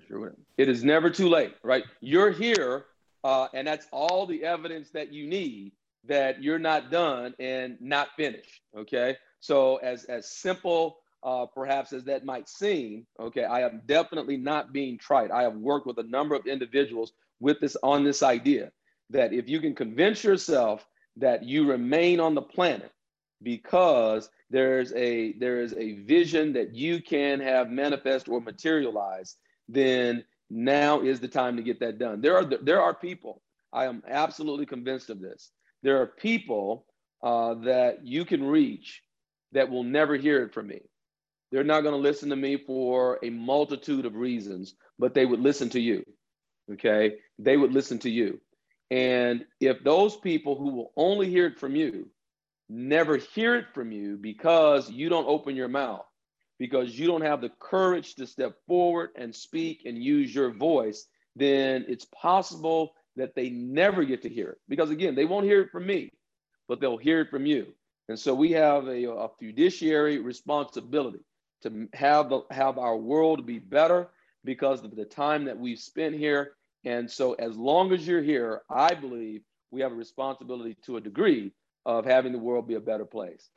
Courtland? 0.09 0.43
It 0.57 0.69
is 0.69 0.85
never 0.85 1.11
too 1.11 1.29
late, 1.29 1.55
right? 1.63 1.85
You're 2.01 2.31
here 2.31 2.87
uh, 3.25 3.49
and 3.53 3.67
that's 3.67 3.87
all 3.93 4.27
the 4.27 4.45
evidence 4.45 4.91
that 4.91 5.13
you 5.13 5.27
need 5.27 5.73
that 6.05 6.43
you're 6.43 6.59
not 6.59 6.91
done 6.91 7.35
and 7.39 7.77
not 7.81 8.09
finished. 8.17 8.63
Okay. 8.77 9.17
So, 9.41 9.77
as, 9.77 10.05
as 10.05 10.31
simple 10.31 10.99
uh, 11.23 11.47
perhaps 11.47 11.93
as 11.93 12.05
that 12.05 12.25
might 12.25 12.49
seem, 12.49 13.07
okay, 13.19 13.45
I 13.45 13.63
am 13.63 13.83
definitely 13.87 14.37
not 14.37 14.73
being 14.73 14.99
trite. 14.99 15.31
I 15.31 15.43
have 15.43 15.57
worked 15.57 15.87
with 15.87 15.99
a 15.99 16.05
number 16.05 16.35
of 16.35 16.47
individuals 16.47 17.13
with 17.41 17.61
this 17.61 17.77
on 17.83 18.05
this 18.05 18.23
idea 18.23 18.71
that 19.11 19.33
if 19.33 19.49
you 19.49 19.61
can 19.61 19.75
convince 19.75 20.23
yourself 20.23 20.87
that 21.17 21.43
you 21.43 21.69
remain 21.69 22.21
on 22.21 22.35
the 22.35 22.43
planet 22.43 22.93
because 23.43 24.31
there's 24.51 24.93
a 24.95 25.33
there 25.35 25.61
is 25.61 25.75
a 25.75 25.95
vision 26.05 26.53
that 26.53 26.75
you 26.75 27.03
can 27.03 27.41
have 27.41 27.71
manifest 27.71 28.29
or 28.29 28.41
materialize, 28.41 29.37
then 29.69 30.25
now 30.51 31.01
is 31.01 31.21
the 31.21 31.29
time 31.29 31.57
to 31.57 31.63
get 31.63 31.81
that 31.81 31.99
done. 31.99 32.21
There 32.21 32.37
are 32.37 32.45
there 32.45 32.81
are 32.81 32.95
people. 32.95 33.43
I 33.73 33.85
am 33.85 34.03
absolutely 34.09 34.67
convinced 34.67 35.11
of 35.11 35.21
this. 35.21 35.51
There 35.83 36.01
are 36.01 36.07
people 36.07 36.87
uh, 37.23 37.55
that 37.65 38.07
you 38.07 38.25
can 38.25 38.45
reach 38.45 39.03
that 39.53 39.71
will 39.71 39.85
never 39.85 40.17
hear 40.17 40.43
it 40.43 40.55
from 40.55 40.69
me. 40.69 40.81
They're 41.51 41.65
not 41.65 41.83
going 41.83 41.95
to 41.95 42.01
listen 42.01 42.31
to 42.31 42.37
me 42.37 42.57
for 42.57 43.19
a 43.23 43.31
multitude 43.31 44.05
of 44.05 44.15
reasons, 44.15 44.75
but 44.99 45.15
they 45.15 45.27
would 45.27 45.41
listen 45.41 45.71
to 45.71 45.81
you. 45.81 46.05
Okay, 46.73 47.17
they 47.39 47.57
would 47.57 47.73
listen 47.73 47.99
to 48.01 48.11
you. 48.11 48.41
And 48.91 49.45
if 49.61 49.83
those 49.85 50.17
people 50.17 50.57
who 50.57 50.71
will 50.71 50.93
only 50.97 51.29
hear 51.29 51.47
it 51.47 51.59
from 51.59 51.77
you 51.77 52.09
never 52.69 53.17
hear 53.17 53.57
it 53.57 53.67
from 53.73 53.93
you 53.93 54.17
because 54.17 54.91
you 54.91 55.09
don't 55.09 55.27
open 55.27 55.57
your 55.57 55.69
mouth, 55.69 56.05
because 56.59 56.99
you 56.99 57.07
don't 57.07 57.23
have 57.23 57.41
the 57.41 57.53
courage 57.61 58.15
to 58.17 58.27
step 58.27 58.57
forward 58.67 59.11
and 59.17 59.35
speak 59.35 59.83
and 59.85 60.03
use 60.03 60.35
your 60.35 60.51
voice, 60.51 61.07
then 61.37 61.85
it's 61.89 62.07
possible 62.07 62.95
that 63.17 63.35
they 63.35 63.51
never 63.51 64.05
get 64.05 64.23
to 64.23 64.29
hear 64.29 64.51
it. 64.51 64.59
Because 64.69 64.91
again, 64.91 65.15
they 65.15 65.25
won't 65.25 65.47
hear 65.47 65.61
it 65.61 65.71
from 65.71 65.87
me, 65.87 66.11
but 66.67 66.81
they'll 66.81 66.97
hear 66.97 67.21
it 67.21 67.31
from 67.31 67.47
you. 67.47 67.67
And 68.09 68.19
so 68.19 68.35
we 68.35 68.53
have 68.53 68.87
a, 68.89 69.11
a 69.11 69.29
fiduciary 69.39 70.19
responsibility 70.19 71.21
to 71.63 71.89
have 71.93 72.31
the, 72.31 72.43
have 72.51 72.79
our 72.79 72.97
world 72.97 73.47
be 73.47 73.59
better 73.59 74.09
because 74.45 74.83
of 74.83 74.95
the 74.97 75.05
time 75.05 75.45
that 75.45 75.59
we've 75.59 75.79
spent 75.79 76.15
here. 76.15 76.53
And 76.85 77.11
so 77.11 77.35
as 77.35 77.57
long 77.57 77.93
as 77.93 78.07
you're 78.07 78.23
here, 78.23 78.63
I 78.71 78.95
believe 78.95 79.43
we 79.71 79.81
have 79.83 79.93
a 79.93 79.97
responsibility 79.97 80.77
to 80.87 80.97
a 80.97 81.01
degree 81.01 81.53
of 81.85 82.05
having 82.05 82.33
the 82.33 82.39
world 82.39 82.69
be 82.69 82.75
a 82.75 82.81
better 82.81 83.05
place. 83.05 83.49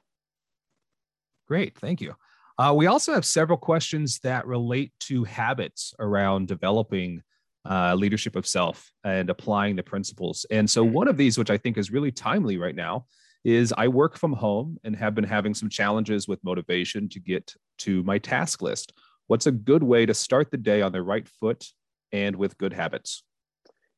Great, 1.47 1.78
thank 1.78 2.02
you. 2.02 2.16
Uh, 2.62 2.72
we 2.72 2.86
also 2.86 3.12
have 3.12 3.26
several 3.26 3.57
questions 3.57 4.20
that 4.20 4.45
relate 4.45 4.91
to 4.99 5.24
habits 5.24 5.95
around 5.97 6.47
developing 6.47 7.24
uh, 7.68 7.95
leadership 7.95 8.36
of 8.36 8.45
self 8.45 8.91
and 9.03 9.32
applying 9.32 9.76
the 9.76 9.82
principles. 9.82 10.45
And 10.51 10.70
so, 10.70 10.84
one 10.84 11.07
of 11.07 11.18
these, 11.18 11.39
which 11.39 11.49
I 11.49 11.57
think 11.57 11.80
is 11.80 11.89
really 11.89 12.12
timely 12.12 12.57
right 12.57 12.76
now, 12.76 13.07
is 13.43 13.74
I 13.76 13.88
work 13.88 14.16
from 14.16 14.34
home 14.34 14.78
and 14.84 14.95
have 14.95 15.16
been 15.16 15.24
having 15.24 15.55
some 15.55 15.70
challenges 15.70 16.28
with 16.28 16.43
motivation 16.43 17.09
to 17.09 17.20
get 17.20 17.51
to 17.80 18.03
my 18.03 18.20
task 18.20 18.62
list. 18.62 18.93
What's 19.26 19.47
a 19.47 19.51
good 19.51 19.82
way 19.82 20.05
to 20.05 20.14
start 20.14 20.51
the 20.51 20.57
day 20.57 20.84
on 20.84 20.91
the 20.91 21.01
right 21.01 21.28
foot 21.28 21.66
and 22.12 22.36
with 22.36 22.59
good 22.59 22.74
habits? 22.74 23.24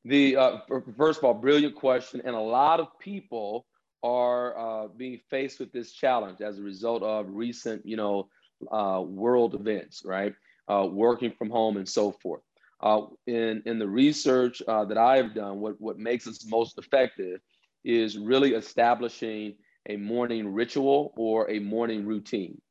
The 0.06 0.38
uh, 0.38 0.58
first 0.96 1.20
of 1.20 1.26
all, 1.26 1.34
brilliant 1.34 1.76
question, 1.76 2.22
and 2.24 2.34
a 2.34 2.40
lot 2.40 2.80
of 2.80 2.98
people 2.98 3.66
are 4.04 4.58
uh, 4.58 4.88
being 4.88 5.20
faced 5.30 5.60
with 5.60 5.74
this 5.74 5.92
challenge 5.92 6.40
as 6.40 6.60
a 6.60 6.62
result 6.62 7.04
of 7.04 7.26
recent, 7.30 7.86
you 7.86 7.98
know, 7.98 8.30
uh, 8.72 9.02
world 9.02 9.56
events, 9.56 10.04
right? 10.06 10.34
Uh, 10.68 10.88
working 10.90 11.32
from 11.38 11.50
home 11.50 11.78
and 11.78 11.88
so 11.88 12.12
forth. 12.12 12.42
Uh, 12.82 13.04
in, 13.28 13.64
in 13.66 13.80
the 13.80 13.88
research 13.88 14.62
uh, 14.68 14.84
that 14.86 14.98
I've 14.98 15.34
done, 15.34 15.60
what, 15.60 15.80
what 15.80 15.98
makes 15.98 16.28
us 16.28 16.46
most 16.46 16.78
effective 16.78 17.40
is 17.84 18.18
really 18.18 18.54
establishing 18.54 19.56
a 19.90 19.98
morning 19.98 20.54
ritual 20.54 21.14
or 21.18 21.50
a 21.50 21.60
morning 21.60 22.06
routine, 22.06 22.62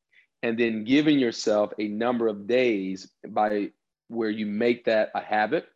and 0.43 0.59
then 0.59 0.85
giving 0.85 1.19
yourself 1.19 1.73
a 1.79 1.89
number 1.89 2.27
of 2.27 2.47
days 2.47 3.11
by 3.29 3.71
where 4.09 4.31
you 4.31 4.47
make 4.47 4.85
that 4.85 5.11
a 5.15 5.21
habit. 5.21 5.67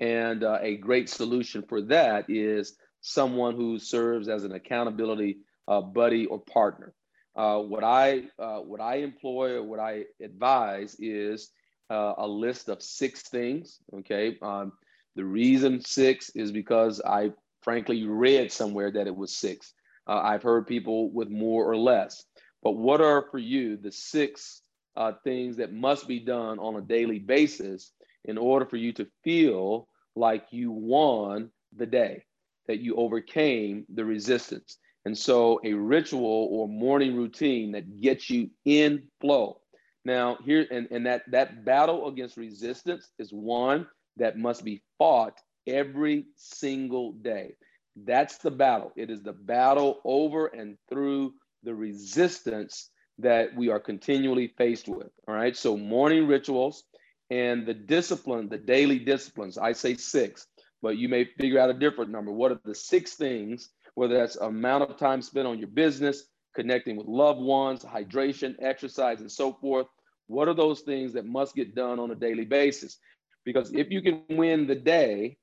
And 0.00 0.42
uh, 0.42 0.58
a 0.60 0.76
great 0.78 1.08
solution 1.08 1.62
for 1.68 1.82
that 1.82 2.28
is 2.28 2.76
someone 3.00 3.54
who 3.56 3.78
serves 3.78 4.28
as 4.28 4.44
an 4.44 4.52
accountability 4.52 5.38
uh, 5.68 5.80
buddy 5.80 6.26
or 6.26 6.40
partner. 6.40 6.92
Uh, 7.34 7.58
what 7.60 7.82
I 7.82 8.24
uh, 8.38 8.58
what 8.58 8.80
I 8.80 8.96
employ 8.96 9.52
or 9.52 9.62
what 9.62 9.80
I 9.80 10.04
advise 10.20 10.96
is 10.98 11.50
uh, 11.90 12.14
a 12.18 12.26
list 12.26 12.68
of 12.68 12.82
six 12.82 13.22
things. 13.22 13.78
Okay, 14.00 14.38
um, 14.42 14.72
the 15.16 15.24
reason 15.24 15.80
six 15.80 16.30
is 16.30 16.52
because 16.52 17.00
I 17.00 17.32
frankly 17.62 18.04
read 18.06 18.52
somewhere 18.52 18.90
that 18.90 19.06
it 19.06 19.16
was 19.16 19.36
six. 19.36 19.72
Uh, 20.06 20.20
I've 20.22 20.42
heard 20.42 20.66
people 20.66 21.10
with 21.10 21.30
more 21.30 21.70
or 21.70 21.76
less. 21.76 22.24
But 22.62 22.72
what 22.72 23.00
are 23.00 23.26
for 23.30 23.38
you 23.38 23.76
the 23.76 23.92
six 23.92 24.62
uh, 24.96 25.12
things 25.24 25.56
that 25.56 25.72
must 25.72 26.06
be 26.06 26.20
done 26.20 26.58
on 26.58 26.76
a 26.76 26.80
daily 26.82 27.18
basis 27.18 27.92
in 28.24 28.38
order 28.38 28.66
for 28.66 28.76
you 28.76 28.92
to 28.94 29.06
feel 29.24 29.88
like 30.14 30.46
you 30.50 30.70
won 30.70 31.50
the 31.76 31.86
day, 31.86 32.24
that 32.68 32.80
you 32.80 32.96
overcame 32.96 33.86
the 33.94 34.04
resistance? 34.04 34.78
And 35.04 35.16
so, 35.18 35.60
a 35.64 35.72
ritual 35.72 36.48
or 36.52 36.68
morning 36.68 37.16
routine 37.16 37.72
that 37.72 38.00
gets 38.00 38.30
you 38.30 38.50
in 38.64 39.04
flow. 39.20 39.58
Now, 40.04 40.38
here 40.44 40.66
and, 40.70 40.88
and 40.90 41.06
that 41.06 41.22
that 41.30 41.64
battle 41.64 42.08
against 42.08 42.36
resistance 42.36 43.10
is 43.18 43.32
one 43.32 43.86
that 44.16 44.38
must 44.38 44.64
be 44.64 44.82
fought 44.98 45.38
every 45.66 46.26
single 46.36 47.12
day. 47.12 47.54
That's 47.96 48.38
the 48.38 48.50
battle. 48.50 48.92
It 48.96 49.10
is 49.10 49.22
the 49.22 49.32
battle 49.32 50.00
over 50.04 50.46
and 50.46 50.76
through 50.88 51.34
the 51.64 51.74
resistance 51.74 52.90
that 53.18 53.54
we 53.56 53.70
are 53.70 53.80
continually 53.80 54.54
faced 54.56 54.88
with. 54.88 55.10
All 55.28 55.34
right. 55.34 55.56
So, 55.56 55.76
morning 55.76 56.26
rituals 56.28 56.84
and 57.30 57.66
the 57.66 57.74
discipline, 57.74 58.48
the 58.48 58.58
daily 58.58 58.98
disciplines. 58.98 59.58
I 59.58 59.72
say 59.72 59.96
six, 59.96 60.46
but 60.82 60.96
you 60.98 61.08
may 61.08 61.24
figure 61.24 61.58
out 61.58 61.70
a 61.70 61.74
different 61.74 62.10
number. 62.10 62.32
What 62.32 62.52
are 62.52 62.60
the 62.64 62.74
six 62.74 63.14
things, 63.14 63.70
whether 63.94 64.16
that's 64.16 64.36
amount 64.36 64.88
of 64.88 64.96
time 64.96 65.22
spent 65.22 65.46
on 65.46 65.58
your 65.58 65.68
business, 65.68 66.24
connecting 66.54 66.96
with 66.96 67.06
loved 67.06 67.40
ones, 67.40 67.84
hydration, 67.84 68.54
exercise, 68.60 69.20
and 69.20 69.30
so 69.30 69.52
forth? 69.52 69.86
What 70.26 70.48
are 70.48 70.54
those 70.54 70.80
things 70.80 71.12
that 71.14 71.26
must 71.26 71.54
get 71.54 71.74
done 71.74 71.98
on 71.98 72.10
a 72.10 72.14
daily 72.14 72.44
basis? 72.44 72.98
Because 73.44 73.72
if 73.72 73.90
you 73.90 74.00
can 74.02 74.22
win 74.30 74.66
the 74.66 74.74
day, 74.74 75.36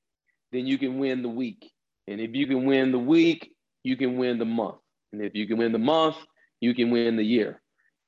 then 0.52 0.66
you 0.66 0.78
can 0.78 0.98
win 0.98 1.22
the 1.22 1.28
week. 1.28 1.70
And 2.06 2.20
if 2.20 2.34
you 2.34 2.46
can 2.46 2.64
win 2.64 2.92
the 2.92 2.98
week, 2.98 3.52
you 3.84 3.96
can 3.96 4.16
win 4.16 4.38
the 4.38 4.44
month. 4.44 4.78
And 5.12 5.22
if 5.22 5.34
you 5.34 5.46
can 5.46 5.58
win 5.58 5.72
the 5.72 5.78
month, 5.78 6.16
you 6.60 6.74
can 6.74 6.90
win 6.90 7.16
the 7.16 7.24
year. 7.24 7.60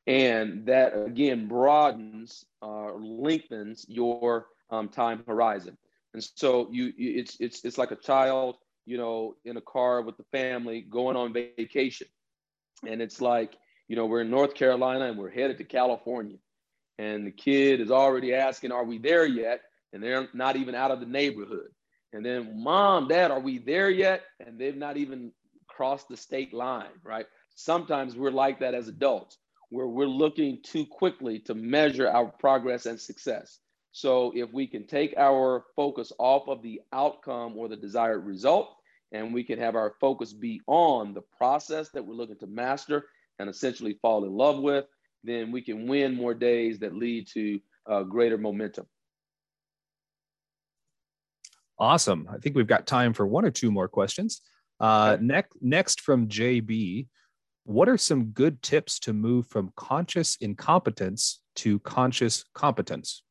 And 0.07 0.67
that 0.67 0.93
again 0.99 1.47
broadens 1.47 2.45
or 2.61 2.95
uh, 2.95 2.99
lengthens 2.99 3.87
your 3.89 4.47
um, 4.71 4.89
time 4.89 5.23
horizon. 5.27 5.77
And 6.15 6.23
so 6.35 6.69
you, 6.73 6.93
it's 6.97 7.37
it's 7.41 7.65
it's 7.65 7.79
like 7.79 7.93
a 7.93 7.97
child, 7.97 8.57
you 8.87 8.99
know, 8.99 9.37
in 9.45 9.57
a 9.57 9.61
car 9.61 10.03
with 10.03 10.17
the 10.17 10.25
family 10.33 10.81
going 10.81 11.17
on 11.17 11.33
vacation. 11.33 12.07
And 12.87 13.01
it's 13.01 13.21
like, 13.21 13.55
you 13.89 13.97
know, 13.97 14.07
we're 14.07 14.23
in 14.23 14.31
North 14.31 14.55
Carolina 14.55 15.07
and 15.07 15.19
we're 15.19 15.31
headed 15.31 15.59
to 15.59 15.65
California. 15.65 16.39
And 16.99 17.27
the 17.27 17.33
kid 17.33 17.81
is 17.81 17.91
already 17.91 18.35
asking, 18.35 18.73
Are 18.73 18.85
we 18.85 18.99
there 18.99 19.27
yet? 19.27 19.61
And 19.93 20.03
they're 20.03 20.29
not 20.35 20.57
even 20.57 20.75
out 20.75 20.91
of 20.91 21.01
the 21.01 21.07
neighborhood. 21.07 21.69
And 22.13 22.25
then, 22.25 22.63
mom, 22.63 23.09
dad, 23.09 23.31
are 23.31 23.41
we 23.41 23.59
there 23.59 23.91
yet? 23.91 24.23
And 24.41 24.59
they've 24.59 24.77
not 24.77 24.97
even 24.97 25.33
crossed 25.67 26.09
the 26.09 26.17
state 26.17 26.53
line, 26.53 26.91
right? 27.03 27.27
Sometimes 27.55 28.17
we're 28.17 28.31
like 28.31 28.61
that 28.61 28.75
as 28.75 28.89
adults, 28.89 29.39
where 29.71 29.87
we're 29.87 30.07
looking 30.07 30.61
too 30.63 30.87
quickly 30.87 31.39
to 31.41 31.55
measure 31.55 32.09
our 32.09 32.27
progress 32.27 32.87
and 32.87 33.01
success. 33.01 33.59
So, 33.93 34.33
if 34.35 34.53
we 34.53 34.67
can 34.67 34.87
take 34.87 35.15
our 35.17 35.65
focus 35.77 36.13
off 36.19 36.49
of 36.49 36.63
the 36.63 36.81
outcome 36.93 37.57
or 37.57 37.69
the 37.69 37.77
desired 37.77 38.25
result, 38.25 38.75
and 39.13 39.33
we 39.33 39.45
can 39.45 39.59
have 39.59 39.77
our 39.77 39.95
focus 40.01 40.33
be 40.33 40.61
on 40.67 41.15
the 41.15 41.23
process 41.37 41.91
that 41.91 42.05
we're 42.05 42.15
looking 42.15 42.39
to 42.39 42.47
master 42.47 43.05
and 43.39 43.49
essentially 43.49 43.99
fall 44.01 44.25
in 44.25 44.33
love 44.33 44.59
with, 44.59 44.87
then 45.23 45.53
we 45.53 45.61
can 45.61 45.87
win 45.87 46.15
more 46.15 46.35
days 46.35 46.79
that 46.79 46.97
lead 46.97 47.29
to 47.35 47.61
uh, 47.89 48.03
greater 48.03 48.39
momentum. 48.39 48.87
Awesome. 51.79 52.29
I 52.33 52.39
think 52.39 52.57
we've 52.57 52.67
got 52.67 52.87
time 52.87 53.13
for 53.13 53.27
one 53.27 53.45
or 53.45 53.51
two 53.51 53.71
more 53.71 53.89
questions. 53.89 54.41
Uh, 54.81 55.13
okay. 55.15 55.25
next, 55.25 55.57
next 55.61 56.01
from 56.01 56.29
JB, 56.29 57.09
what 57.65 57.89
are 57.89 57.99
some 57.99 58.27
good 58.27 58.63
tips 58.63 58.99
to 59.01 59.13
move 59.13 59.47
from 59.47 59.73
conscious 59.77 60.37
incompetence 60.37 61.41
to 61.57 61.79
conscious 61.81 62.45
competence? 62.55 63.23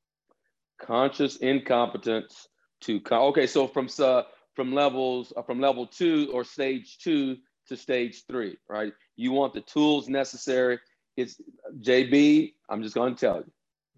Conscious 0.82 1.38
incompetence 1.38 2.48
to 2.82 3.02
okay. 3.12 3.48
So 3.48 3.68
from 3.68 3.88
uh, 4.00 4.24
from 4.56 4.74
levels 4.74 5.32
uh, 5.38 5.44
from 5.44 5.60
level 5.60 5.86
two 5.86 6.30
or 6.34 6.44
stage 6.44 6.98
two 6.98 7.38
to 7.68 7.78
stage 7.78 8.24
three, 8.28 8.58
right? 8.70 8.94
You 9.16 9.32
want 9.32 9.54
the 9.54 9.62
tools 9.62 10.10
necessary. 10.10 10.80
It's 11.18 11.40
JB. 11.82 12.54
I'm 12.70 12.82
just 12.82 12.96
going 12.96 13.16
to 13.16 13.20
tell 13.20 13.38
you. 13.38 13.52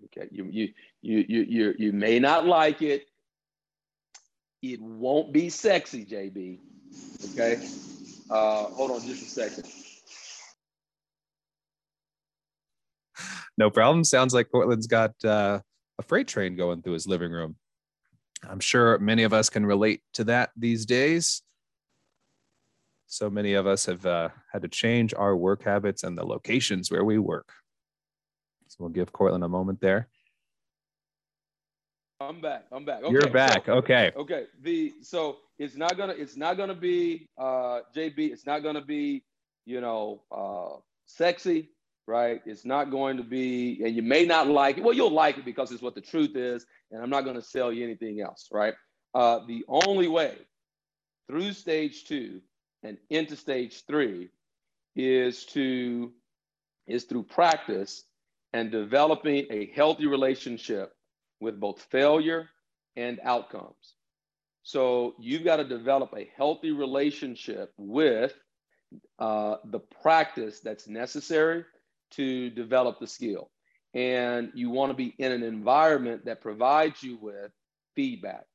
Okay, 0.06 0.28
you 0.32 0.48
you 0.52 0.70
you 1.02 1.26
you 1.28 1.46
you 1.48 1.76
you 1.78 1.92
may 1.94 2.20
not 2.20 2.46
like 2.46 2.82
it 2.82 3.06
it 4.62 4.82
won't 4.82 5.34
be 5.34 5.50
sexy, 5.50 6.06
JB. 6.06 6.60
Okay. 7.32 7.68
Uh, 8.30 8.64
hold 8.66 8.92
on 8.92 9.02
just 9.02 9.22
a 9.22 9.26
second. 9.26 9.70
No 13.58 13.70
problem. 13.70 14.04
Sounds 14.04 14.34
like 14.34 14.50
Courtland's 14.54 14.88
got 14.88 15.12
uh, 15.24 15.60
a 16.04 16.08
freight 16.08 16.28
train 16.28 16.56
going 16.56 16.82
through 16.82 16.94
his 16.94 17.08
living 17.08 17.32
room. 17.32 17.56
I'm 18.48 18.60
sure 18.60 19.00
many 19.00 19.24
of 19.24 19.34
us 19.34 19.50
can 19.50 19.66
relate 19.66 20.02
to 20.16 20.26
that 20.26 20.52
these 20.58 20.86
days. 20.86 21.42
So 23.08 23.30
many 23.30 23.54
of 23.54 23.68
us 23.68 23.86
have 23.86 24.06
uh, 24.06 24.30
had 24.52 24.64
to 24.64 24.68
change 24.68 25.14
our 25.14 25.36
work 25.36 25.64
habits 25.64 26.04
and 26.04 26.18
the 26.18 26.26
locations 26.26 26.92
where 26.92 27.06
we 27.06 27.20
work. 27.20 27.50
So 28.68 28.78
we'll 28.80 28.90
give 28.90 29.14
Courtland 29.14 29.44
a 29.44 29.50
moment 29.50 29.80
there. 29.80 30.10
I'm 32.20 32.42
back. 32.42 32.66
I'm 32.72 32.86
back. 32.86 33.04
Okay, 33.04 33.12
You're 33.12 33.30
back. 33.30 33.66
So, 33.66 33.74
okay. 33.74 34.12
Okay. 34.16 34.46
The 34.62 34.94
so 35.02 35.38
it's 35.60 35.76
not 35.76 35.98
gonna 35.98 36.14
it's 36.14 36.38
not 36.38 36.56
gonna 36.56 36.74
be 36.74 37.28
uh 37.38 37.82
JB. 37.96 38.32
It's 38.32 38.46
not 38.46 38.64
gonna 38.64 38.84
be 38.84 39.24
you 39.66 39.82
know 39.82 40.24
uh 40.32 40.80
sexy, 41.06 41.70
right? 42.08 42.42
It's 42.46 42.66
not 42.66 42.92
going 42.92 43.18
to 43.18 43.24
be, 43.24 43.82
and 43.84 43.96
you 43.96 44.02
may 44.02 44.26
not 44.26 44.48
like 44.48 44.78
it. 44.78 44.84
Well, 44.84 44.94
you'll 44.94 45.12
like 45.12 45.38
it 45.38 45.46
because 45.46 45.72
it's 45.72 45.82
what 45.82 45.96
the 45.96 46.02
truth 46.02 46.36
is, 46.36 46.66
and 46.92 47.02
I'm 47.02 47.10
not 47.10 47.24
going 47.24 47.36
to 47.36 47.42
sell 47.42 47.72
you 47.72 47.84
anything 47.84 48.22
else, 48.22 48.50
right? 48.52 48.74
Uh, 49.14 49.40
the 49.48 49.64
only 49.68 50.08
way 50.08 50.36
through 51.28 51.54
stage 51.54 52.06
two 52.06 52.42
and 52.84 52.98
into 53.10 53.36
stage 53.36 53.84
three 53.86 54.30
is 54.96 55.46
to 55.46 56.12
is 56.88 57.06
through 57.06 57.24
practice 57.24 58.04
and 58.52 58.72
developing 58.72 59.46
a 59.50 59.72
healthy 59.74 60.06
relationship 60.06 60.94
with 61.40 61.60
both 61.60 61.82
failure 61.90 62.50
and 62.96 63.20
outcomes. 63.24 63.96
So 64.64 65.16
you've 65.20 65.44
got 65.44 65.58
to 65.58 65.64
develop 65.64 66.14
a 66.16 66.30
healthy 66.38 66.72
relationship 66.72 67.74
with 67.78 68.34
uh, 69.20 69.56
the 69.66 69.80
practice 69.80 70.60
that's 70.60 70.88
necessary 70.88 71.66
to 72.16 72.50
develop 72.50 73.00
the 73.00 73.08
skill. 73.08 73.50
And 73.94 74.52
you 74.56 74.70
want 74.70 74.92
to 74.92 74.96
be 74.96 75.14
in 75.18 75.32
an 75.32 75.44
environment 75.44 76.26
that 76.26 76.42
provides 76.42 77.02
you 77.04 77.18
with 77.22 77.52
feedback. 77.96 78.46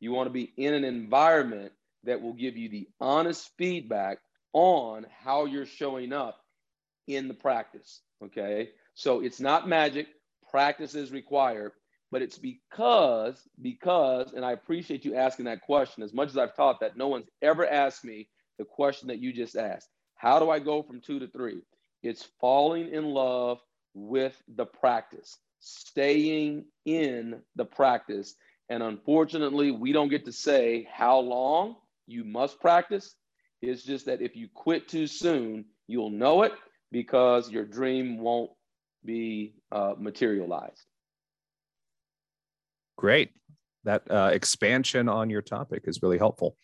You 0.00 0.12
want 0.12 0.26
to 0.26 0.32
be 0.32 0.52
in 0.56 0.74
an 0.74 0.84
environment 0.84 1.72
that 2.04 2.20
will 2.20 2.32
give 2.32 2.56
you 2.56 2.68
the 2.68 2.88
honest 3.00 3.50
feedback 3.58 4.18
on 4.52 5.06
how 5.24 5.44
you're 5.44 5.66
showing 5.66 6.12
up 6.12 6.40
in 7.06 7.28
the 7.28 7.34
practice. 7.34 8.00
Okay. 8.24 8.70
So 8.94 9.20
it's 9.20 9.40
not 9.40 9.68
magic, 9.68 10.08
practice 10.50 10.94
is 10.94 11.12
required 11.12 11.72
but 12.10 12.22
it's 12.22 12.38
because 12.38 13.46
because 13.60 14.32
and 14.32 14.44
i 14.44 14.52
appreciate 14.52 15.04
you 15.04 15.14
asking 15.14 15.44
that 15.44 15.60
question 15.62 16.02
as 16.02 16.12
much 16.12 16.28
as 16.28 16.38
i've 16.38 16.56
taught 16.56 16.80
that 16.80 16.96
no 16.96 17.08
one's 17.08 17.28
ever 17.42 17.66
asked 17.66 18.04
me 18.04 18.28
the 18.58 18.64
question 18.64 19.08
that 19.08 19.18
you 19.18 19.32
just 19.32 19.56
asked 19.56 19.88
how 20.16 20.38
do 20.38 20.50
i 20.50 20.58
go 20.58 20.82
from 20.82 21.00
two 21.00 21.18
to 21.18 21.28
three 21.28 21.60
it's 22.02 22.28
falling 22.40 22.92
in 22.92 23.04
love 23.04 23.58
with 23.94 24.40
the 24.56 24.64
practice 24.64 25.38
staying 25.60 26.64
in 26.84 27.40
the 27.56 27.64
practice 27.64 28.34
and 28.68 28.82
unfortunately 28.82 29.70
we 29.70 29.92
don't 29.92 30.08
get 30.08 30.24
to 30.24 30.32
say 30.32 30.86
how 30.92 31.18
long 31.18 31.76
you 32.06 32.24
must 32.24 32.60
practice 32.60 33.16
it's 33.60 33.82
just 33.82 34.06
that 34.06 34.22
if 34.22 34.36
you 34.36 34.48
quit 34.54 34.86
too 34.86 35.06
soon 35.06 35.64
you'll 35.88 36.10
know 36.10 36.42
it 36.42 36.52
because 36.92 37.50
your 37.50 37.64
dream 37.64 38.18
won't 38.18 38.50
be 39.04 39.54
uh, 39.72 39.94
materialized 39.98 40.84
Great. 42.98 43.30
That 43.84 44.02
uh, 44.10 44.30
expansion 44.32 45.08
on 45.08 45.30
your 45.30 45.40
topic 45.40 45.84
is 45.86 46.02
really 46.02 46.18
helpful. 46.18 46.56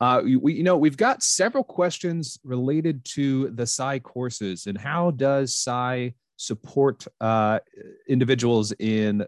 Uh, 0.00 0.22
we, 0.40 0.54
you 0.54 0.62
know, 0.62 0.76
we've 0.76 0.96
got 0.96 1.22
several 1.22 1.64
questions 1.64 2.38
related 2.44 3.04
to 3.04 3.50
the 3.50 3.66
PSI 3.66 3.98
courses 4.00 4.66
and 4.66 4.76
how 4.76 5.10
does 5.10 5.54
PSI 5.54 6.14
support 6.36 7.06
uh, 7.20 7.60
individuals 8.08 8.72
in 8.78 9.26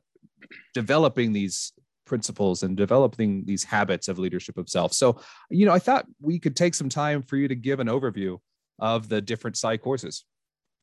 developing 0.75 1.33
these 1.33 1.73
principles 2.05 2.62
and 2.62 2.77
developing 2.77 3.45
these 3.45 3.64
habits 3.64 4.09
of 4.09 4.19
leadership 4.19 4.57
of 4.59 4.69
self. 4.69 4.93
So, 4.93 5.21
you 5.51 5.66
know, 5.66 5.73
I 5.73 5.79
thought 5.79 6.07
we 6.21 6.39
could 6.39 6.57
take 6.57 6.75
some 6.75 6.89
time 6.89 7.23
for 7.23 7.37
you 7.37 7.49
to 7.49 7.55
give 7.55 7.81
an 7.81 7.87
overview 7.87 8.39
of 8.79 9.09
the 9.09 9.21
different 9.21 9.57
PSI 9.57 9.77
courses. 9.77 10.25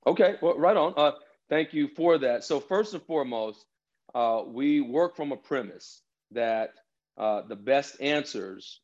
Okay, 0.08 0.36
well, 0.42 0.58
right 0.58 0.78
on. 0.78 0.94
Uh, 0.96 1.12
thank 1.50 1.74
you 1.74 1.88
for 1.96 2.18
that. 2.20 2.44
So, 2.44 2.60
first 2.60 2.94
and 2.94 3.04
foremost, 3.04 3.66
uh, 4.14 4.44
we 4.46 4.82
work 4.82 5.16
from 5.16 5.32
a 5.32 5.38
premise 5.38 6.02
that 6.32 6.72
uh, 7.18 7.42
the 7.48 7.56
best 7.56 8.00
answers 8.00 8.82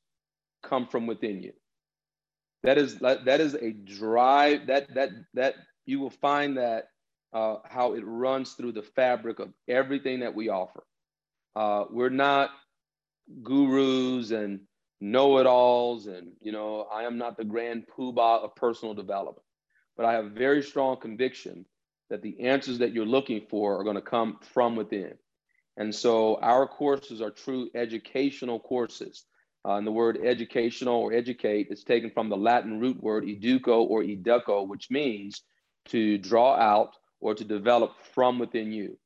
come 0.64 0.88
from 0.88 1.07
within 1.07 1.41
you. 1.41 1.53
That 2.64 2.78
is 2.78 2.99
that, 2.99 3.41
is 3.41 3.55
a 3.55 3.72
drive 3.72 4.68
that 4.68 4.93
that 4.93 5.09
that 5.34 5.55
you 5.86 5.99
will 5.99 6.12
find 6.12 6.57
that 6.57 6.89
uh, 7.34 7.57
how 7.66 7.93
it 7.93 8.03
runs 8.05 8.53
through 8.53 8.74
the 8.74 8.84
fabric 8.84 9.39
of 9.39 9.51
everything 9.68 10.20
that 10.20 10.36
we 10.36 10.49
offer. 10.49 10.84
Uh, 11.55 11.86
we're 11.89 12.09
not 12.09 12.51
gurus 13.41 14.32
and 14.32 14.62
know-it-alls, 14.99 16.05
and 16.05 16.34
you 16.41 16.51
know, 16.51 16.88
I 16.93 17.03
am 17.03 17.18
not 17.18 17.36
the 17.38 17.43
grand 17.43 17.88
poobah 17.88 18.43
of 18.43 18.55
personal 18.55 18.93
development, 18.93 19.45
but 19.97 20.05
I 20.05 20.14
have 20.14 20.32
very 20.32 20.62
strong 20.62 20.97
conviction 20.97 21.66
that 22.09 22.22
the 22.22 22.41
answers 22.41 22.78
that 22.80 22.93
you're 22.93 23.05
looking 23.05 23.41
for 23.49 23.80
are 23.80 23.84
going 23.84 23.95
to 23.95 24.01
come 24.01 24.38
from 24.53 24.76
within. 24.76 25.14
And 25.78 25.95
so 25.95 26.36
our 26.41 26.68
courses 26.68 27.22
are 27.22 27.32
true 27.32 27.70
educational 27.74 28.59
courses. 28.59 29.24
Uh, 29.64 29.76
and 29.76 29.86
the 29.86 29.91
word 29.91 30.20
educational 30.24 30.95
or 30.95 31.14
educate 31.14 31.68
is 31.70 31.84
taken 31.84 32.09
from 32.09 32.30
the 32.30 32.38
Latin 32.38 32.80
root 32.80 33.01
word 33.01 33.24
educo 33.26 33.88
or 33.88 34.01
educo, 34.01 34.68
which 34.68 34.89
means 34.89 35.43
to 35.86 36.18
draw 36.18 36.55
out 36.55 36.95
or 37.20 37.36
to 37.36 37.43
develop 37.43 37.93
from 38.14 38.39
within 38.39 38.72
you. 38.72 38.97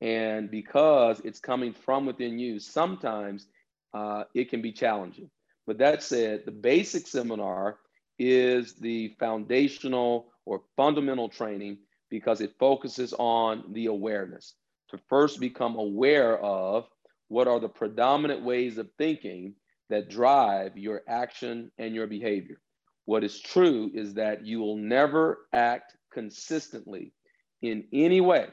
And 0.00 0.50
because 0.50 1.20
it's 1.20 1.40
coming 1.40 1.72
from 1.72 2.04
within 2.04 2.38
you, 2.38 2.58
sometimes 2.58 3.46
uh, 3.94 4.24
it 4.34 4.50
can 4.50 4.60
be 4.60 4.72
challenging. 4.72 5.30
But 5.66 5.78
that 5.78 6.02
said, 6.02 6.42
the 6.44 6.52
basic 6.52 7.06
seminar 7.06 7.78
is 8.18 8.74
the 8.74 9.14
foundational 9.18 10.26
or 10.44 10.62
fundamental 10.76 11.28
training 11.28 11.78
because 12.10 12.42
it 12.42 12.54
focuses 12.58 13.14
on 13.18 13.64
the 13.72 13.86
awareness 13.86 14.54
to 14.90 14.98
first 15.08 15.40
become 15.40 15.76
aware 15.76 16.38
of 16.38 16.86
what 17.28 17.48
are 17.48 17.58
the 17.58 17.68
predominant 17.68 18.42
ways 18.42 18.76
of 18.76 18.88
thinking 18.98 19.54
that 19.90 20.08
drive 20.08 20.76
your 20.76 21.02
action 21.08 21.70
and 21.78 21.94
your 21.94 22.06
behavior. 22.06 22.60
What 23.04 23.24
is 23.24 23.40
true 23.40 23.90
is 23.94 24.14
that 24.14 24.46
you 24.46 24.60
will 24.60 24.76
never 24.76 25.46
act 25.52 25.96
consistently 26.12 27.12
in 27.60 27.84
any 27.92 28.20
way 28.20 28.48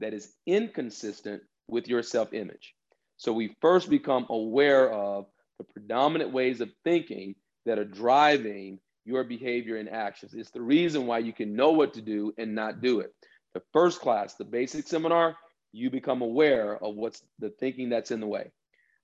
that 0.00 0.12
is 0.12 0.32
inconsistent 0.46 1.42
with 1.68 1.88
your 1.88 2.02
self 2.02 2.32
image. 2.32 2.74
So 3.16 3.32
we 3.32 3.56
first 3.60 3.88
become 3.88 4.26
aware 4.28 4.92
of 4.92 5.26
the 5.58 5.64
predominant 5.64 6.32
ways 6.32 6.60
of 6.60 6.70
thinking 6.84 7.34
that 7.64 7.78
are 7.78 7.84
driving 7.84 8.78
your 9.06 9.24
behavior 9.24 9.76
and 9.76 9.88
actions. 9.88 10.34
It's 10.34 10.50
the 10.50 10.60
reason 10.60 11.06
why 11.06 11.18
you 11.18 11.32
can 11.32 11.56
know 11.56 11.70
what 11.72 11.94
to 11.94 12.02
do 12.02 12.34
and 12.36 12.54
not 12.54 12.82
do 12.82 13.00
it. 13.00 13.14
The 13.54 13.62
first 13.72 14.00
class, 14.00 14.34
the 14.34 14.44
basic 14.44 14.86
seminar, 14.86 15.36
you 15.72 15.90
become 15.90 16.22
aware 16.22 16.82
of 16.82 16.96
what's 16.96 17.22
the 17.38 17.50
thinking 17.50 17.88
that's 17.88 18.10
in 18.10 18.20
the 18.20 18.26
way. 18.26 18.50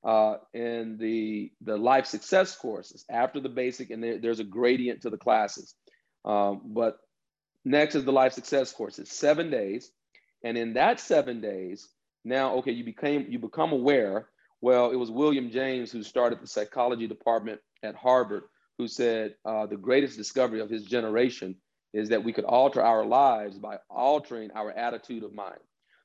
Uh, 0.05 0.35
and 0.53 0.99
the 0.99 1.53
the 1.61 1.77
life 1.77 2.07
success 2.07 2.57
courses 2.57 3.05
after 3.09 3.41
the 3.41 3.49
basic, 3.49 3.91
and 3.91 4.03
there, 4.03 4.19
there's 4.19 4.41
a 4.41 4.45
gradient 4.45 5.03
to 5.03 5.11
the 5.11 5.17
classes. 5.17 5.75
Um, 6.25 6.63
but 6.65 6.99
next 7.65 7.95
is 7.95 8.05
the 8.05 8.13
life 8.13 8.33
success 8.33 8.73
course. 8.73 8.99
It's 8.99 9.17
seven 9.17 9.51
days, 9.51 9.91
and 10.43 10.59
in 10.59 10.75
that 10.75 10.99
seven 10.99 11.41
days, 11.41 11.89
now 12.25 12.57
okay, 12.57 12.73
you 12.73 12.85
became 12.85 13.27
you 13.29 13.39
become 13.39 13.73
aware. 13.73 14.29
Well, 14.61 14.91
it 14.91 14.97
was 14.97 15.11
William 15.11 15.51
James 15.51 15.93
who 15.93 16.03
started 16.03 16.41
the 16.41 16.47
psychology 16.47 17.07
department 17.07 17.61
at 17.83 17.95
Harvard, 17.95 18.45
who 18.79 18.89
said 18.89 19.35
uh, 19.45 19.67
the 19.67 19.77
greatest 19.77 20.17
discovery 20.17 20.61
of 20.61 20.71
his 20.71 20.85
generation 20.85 21.57
is 21.93 22.09
that 22.09 22.25
we 22.25 22.33
could 22.33 22.45
alter 22.45 22.83
our 22.83 23.05
lives 23.05 23.59
by 23.59 23.77
altering 23.91 24.51
our 24.55 24.73
attitude 24.73 25.23
of 25.25 25.35
mind. 25.35 25.59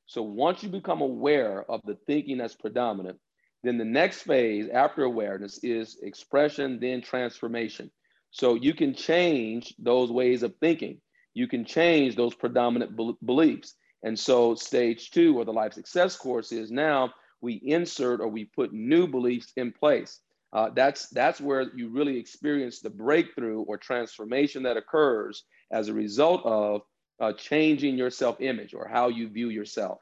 So 0.06 0.22
once 0.22 0.62
you 0.62 0.68
become 0.68 1.00
aware 1.00 1.64
of 1.70 1.80
the 1.84 1.96
thinking 2.06 2.38
that's 2.38 2.54
predominant, 2.54 3.18
then 3.62 3.78
the 3.78 3.84
next 3.84 4.22
phase 4.22 4.68
after 4.72 5.04
awareness 5.04 5.58
is 5.62 5.98
expression, 6.02 6.78
then 6.80 7.02
transformation. 7.02 7.90
So 8.30 8.54
you 8.54 8.74
can 8.74 8.94
change 8.94 9.74
those 9.78 10.12
ways 10.12 10.42
of 10.42 10.54
thinking. 10.60 11.00
You 11.34 11.48
can 11.48 11.64
change 11.64 12.14
those 12.14 12.34
predominant 12.34 12.96
be- 12.96 13.16
beliefs. 13.24 13.74
And 14.02 14.18
so 14.18 14.54
stage 14.54 15.10
two 15.10 15.36
or 15.38 15.44
the 15.44 15.52
life 15.52 15.72
success 15.72 16.16
course 16.16 16.52
is 16.52 16.70
now 16.70 17.12
we 17.40 17.54
insert 17.64 18.20
or 18.20 18.28
we 18.28 18.44
put 18.44 18.72
new 18.72 19.06
beliefs 19.06 19.52
in 19.56 19.72
place. 19.72 20.20
Uh, 20.52 20.70
that's 20.74 21.08
that's 21.10 21.40
where 21.40 21.66
you 21.76 21.90
really 21.90 22.18
experience 22.18 22.80
the 22.80 22.90
breakthrough 22.90 23.60
or 23.62 23.76
transformation 23.76 24.62
that 24.62 24.76
occurs 24.76 25.44
as 25.70 25.88
a 25.88 25.94
result 25.94 26.44
of 26.44 26.82
uh, 27.20 27.32
changing 27.34 27.98
your 27.98 28.10
self 28.10 28.40
image 28.40 28.72
or 28.72 28.88
how 28.88 29.08
you 29.08 29.28
view 29.28 29.50
yourself. 29.50 29.98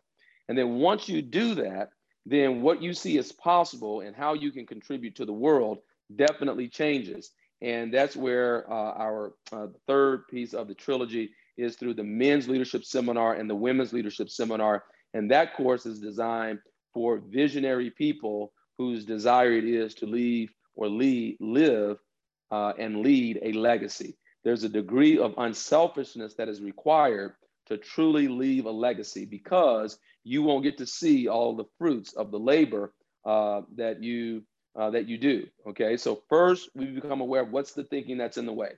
And 0.48 0.57
then 0.57 0.74
once 0.74 1.09
you 1.09 1.22
do 1.22 1.57
that, 1.57 1.90
then 2.27 2.61
what 2.61 2.83
you 2.83 2.93
see 2.93 3.16
as 3.18 3.33
possible 3.33 4.01
and 4.01 4.14
how 4.14 4.35
you 4.35 4.53
can 4.53 4.66
contribute 4.66 5.14
to 5.16 5.24
the 5.24 5.33
world 5.33 5.79
definitely 6.14 6.68
changes. 6.68 7.31
And 7.62 7.95
that's 7.95 8.14
where 8.16 8.70
uh, 8.70 8.93
our 8.93 9.33
uh, 9.53 9.68
third 9.87 10.29
piece 10.29 10.53
of 10.53 10.68
the 10.68 10.74
trilogy 10.74 11.31
is 11.57 11.77
through 11.77 11.95
the 11.95 12.05
men's 12.05 12.49
leadership 12.49 12.85
seminar 12.85 13.35
and 13.35 13.49
the 13.49 13.55
women's 13.55 13.93
leadership 13.93 14.29
seminar. 14.29 14.85
And 15.14 15.31
that 15.31 15.57
course 15.57 15.87
is 15.87 16.01
designed 16.01 16.59
for 16.93 17.22
visionary 17.31 17.91
people 17.91 18.53
whose 18.77 19.07
desire 19.07 19.53
it 19.53 19.64
is 19.64 19.95
to 19.95 20.07
leave 20.07 20.53
or 20.74 20.89
lead, 20.89 21.39
live 21.41 21.97
uh, 22.51 22.74
and 22.79 23.01
lead 23.01 23.39
a 23.43 23.53
legacy 23.53 24.18
there's 24.47 24.62
a 24.62 24.68
degree 24.68 25.18
of 25.18 25.35
unselfishness 25.39 26.35
that 26.35 26.49
is 26.49 26.61
required 26.61 27.33
to 27.66 27.77
truly 27.77 28.29
leave 28.29 28.66
a 28.66 28.70
legacy 28.70 29.24
because 29.24 29.99
you 30.27 30.43
won't 30.43 30.64
get 30.64 30.79
to 30.79 30.87
see 30.87 31.29
all 31.29 31.55
the 31.55 31.64
fruits 31.79 32.12
of 32.14 32.31
the 32.31 32.39
labor 32.39 32.93
uh, 33.24 33.62
that 33.77 34.03
you 34.03 34.43
uh, 34.79 34.91
that 34.91 35.09
you 35.09 35.18
do. 35.18 35.47
Okay, 35.68 35.97
so 35.97 36.22
first 36.29 36.68
we 36.74 36.87
become 36.87 37.20
aware 37.20 37.43
of 37.43 37.51
what's 37.51 37.72
the 37.72 37.85
thinking 37.85 38.18
that's 38.18 38.37
in 38.37 38.47
the 38.47 38.53
way, 38.53 38.72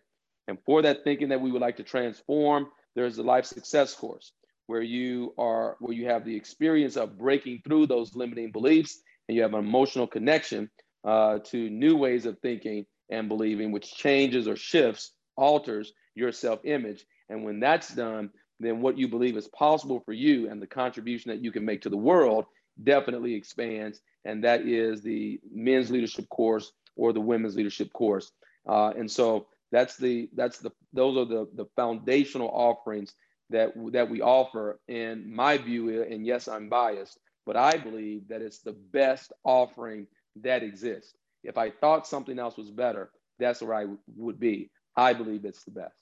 and 0.47 0.59
for 0.65 0.83
that 0.83 1.05
thinking 1.05 1.31
that 1.31 1.41
we 1.41 1.51
would 1.51 1.63
like 1.63 1.77
to 1.79 1.83
transform, 1.83 2.69
there's 2.95 3.17
the 3.17 3.23
life 3.23 3.47
success 3.47 3.95
course 3.95 4.33
where 4.67 4.83
you 4.83 5.35
are 5.39 5.77
where 5.81 5.95
you 5.95 6.07
have 6.07 6.25
the 6.25 6.37
experience 6.37 6.97
of 6.97 7.19
breaking 7.19 7.63
through 7.65 7.87
those 7.87 8.15
limiting 8.15 8.53
beliefs 8.53 9.01
and 9.29 9.37
you 9.37 9.43
have 9.43 9.55
an 9.55 9.61
emotional 9.61 10.07
connection 10.07 10.71
uh, 11.05 11.39
to 11.39 11.71
new 11.71 11.97
ways 11.97 12.27
of 12.27 12.39
thinking 12.41 12.87
and 13.11 13.29
believing, 13.29 13.73
which 13.73 13.95
changes 13.95 14.49
or 14.49 14.57
shifts 14.57 15.13
alters 15.37 15.93
your 16.15 16.33
self 16.33 16.61
image. 16.65 17.05
And 17.29 17.45
when 17.45 17.61
that's 17.61 17.95
done, 17.95 18.31
then 18.61 18.81
what 18.81 18.99
you 18.99 19.09
believe 19.09 19.37
is 19.37 19.49
possible 19.49 20.01
for 20.01 20.13
you 20.13 20.51
and 20.51 20.61
the 20.61 20.67
contribution 20.67 21.31
that 21.31 21.43
you 21.43 21.53
can 21.53 21.65
make 21.65 21.83
to 21.83 21.91
the 21.91 21.97
world 21.97 22.47
definitely 22.83 23.35
expands. 23.35 24.01
And 24.25 24.45
that 24.45 24.63
is 24.63 25.03
the 25.03 25.41
men's 25.53 25.91
leadership 25.91 26.29
course 26.29 26.73
or 26.97 27.13
the 27.13 27.21
women's 27.21 27.57
leadership 27.57 27.93
course. 27.93 28.33
Uh, 28.69 28.93
and 28.97 29.11
so 29.11 29.47
that's 29.71 29.97
the 29.97 30.29
that's 30.35 30.59
the 30.59 30.71
those 30.93 31.17
are 31.17 31.25
the 31.25 31.49
the 31.55 31.67
foundational 31.77 32.49
offerings 32.49 33.15
that 33.51 33.73
that 33.93 34.11
we 34.11 34.21
offer. 34.21 34.81
And 34.89 35.27
my 35.27 35.59
view, 35.59 36.03
and 36.03 36.27
yes, 36.27 36.49
I'm 36.49 36.69
biased, 36.69 37.19
but 37.47 37.57
I 37.57 37.77
believe 37.77 38.29
that 38.29 38.43
it's 38.43 38.61
the 38.61 38.77
best 38.93 39.33
offering 39.45 40.07
that 40.43 40.63
exists. 40.63 41.15
If 41.45 41.57
I 41.57 41.71
thought 41.71 42.07
something 42.07 42.39
else 42.39 42.57
was 42.57 42.71
better, 42.71 43.11
that's 43.39 43.63
where 43.63 43.75
I 43.75 43.87
would 44.17 44.41
be. 44.41 44.71
I 44.97 45.13
believe 45.13 45.45
it's 45.45 45.65
the 45.65 45.71
best. 45.71 45.95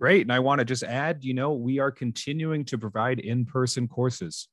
Great. 0.00 0.22
And 0.22 0.32
I 0.32 0.38
want 0.38 0.60
to 0.60 0.64
just 0.64 0.82
add, 0.82 1.24
you 1.24 1.34
know, 1.34 1.52
we 1.52 1.78
are 1.78 1.90
continuing 1.90 2.64
to 2.64 2.78
provide 2.78 3.18
in 3.18 3.44
person 3.44 3.86
courses, 3.86 4.48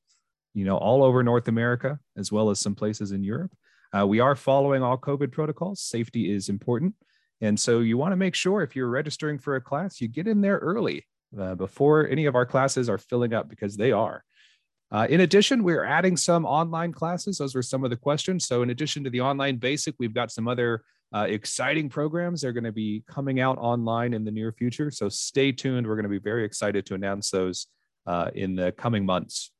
you 0.52 0.66
know, 0.66 0.76
all 0.76 1.02
over 1.02 1.22
North 1.22 1.48
America, 1.48 1.98
as 2.18 2.30
well 2.30 2.50
as 2.50 2.60
some 2.60 2.74
places 2.74 3.12
in 3.12 3.24
Europe. 3.24 3.50
Uh, 3.96 4.06
we 4.06 4.20
are 4.20 4.36
following 4.36 4.82
all 4.82 4.98
COVID 4.98 5.32
protocols. 5.32 5.80
Safety 5.80 6.30
is 6.30 6.50
important. 6.50 6.94
And 7.40 7.58
so 7.58 7.80
you 7.80 7.96
want 7.96 8.12
to 8.12 8.16
make 8.16 8.34
sure 8.34 8.60
if 8.60 8.76
you're 8.76 8.90
registering 8.90 9.38
for 9.38 9.56
a 9.56 9.60
class, 9.60 10.02
you 10.02 10.08
get 10.08 10.28
in 10.28 10.42
there 10.42 10.58
early 10.58 11.06
uh, 11.40 11.54
before 11.54 12.06
any 12.06 12.26
of 12.26 12.34
our 12.34 12.44
classes 12.44 12.90
are 12.90 12.98
filling 12.98 13.32
up 13.32 13.48
because 13.48 13.74
they 13.74 13.90
are. 13.90 14.24
Uh, 14.90 15.06
in 15.08 15.22
addition, 15.22 15.62
we're 15.62 15.84
adding 15.84 16.18
some 16.18 16.44
online 16.44 16.92
classes. 16.92 17.38
Those 17.38 17.54
were 17.54 17.62
some 17.62 17.84
of 17.84 17.90
the 17.90 17.96
questions. 17.96 18.46
So, 18.46 18.62
in 18.62 18.68
addition 18.68 19.04
to 19.04 19.10
the 19.10 19.20
online 19.22 19.56
basic, 19.56 19.94
we've 19.98 20.14
got 20.14 20.30
some 20.30 20.48
other 20.48 20.82
uh, 21.12 21.26
exciting 21.28 21.88
programs. 21.88 22.40
They're 22.40 22.52
going 22.52 22.64
to 22.64 22.72
be 22.72 23.02
coming 23.08 23.40
out 23.40 23.58
online 23.58 24.12
in 24.12 24.24
the 24.24 24.30
near 24.30 24.52
future. 24.52 24.90
So 24.90 25.08
stay 25.08 25.52
tuned. 25.52 25.86
We're 25.86 25.94
going 25.94 26.04
to 26.04 26.10
be 26.10 26.18
very 26.18 26.44
excited 26.44 26.84
to 26.86 26.94
announce 26.94 27.30
those 27.30 27.66
uh, 28.06 28.30
in 28.34 28.56
the 28.56 28.72
coming 28.72 29.06
months. 29.06 29.50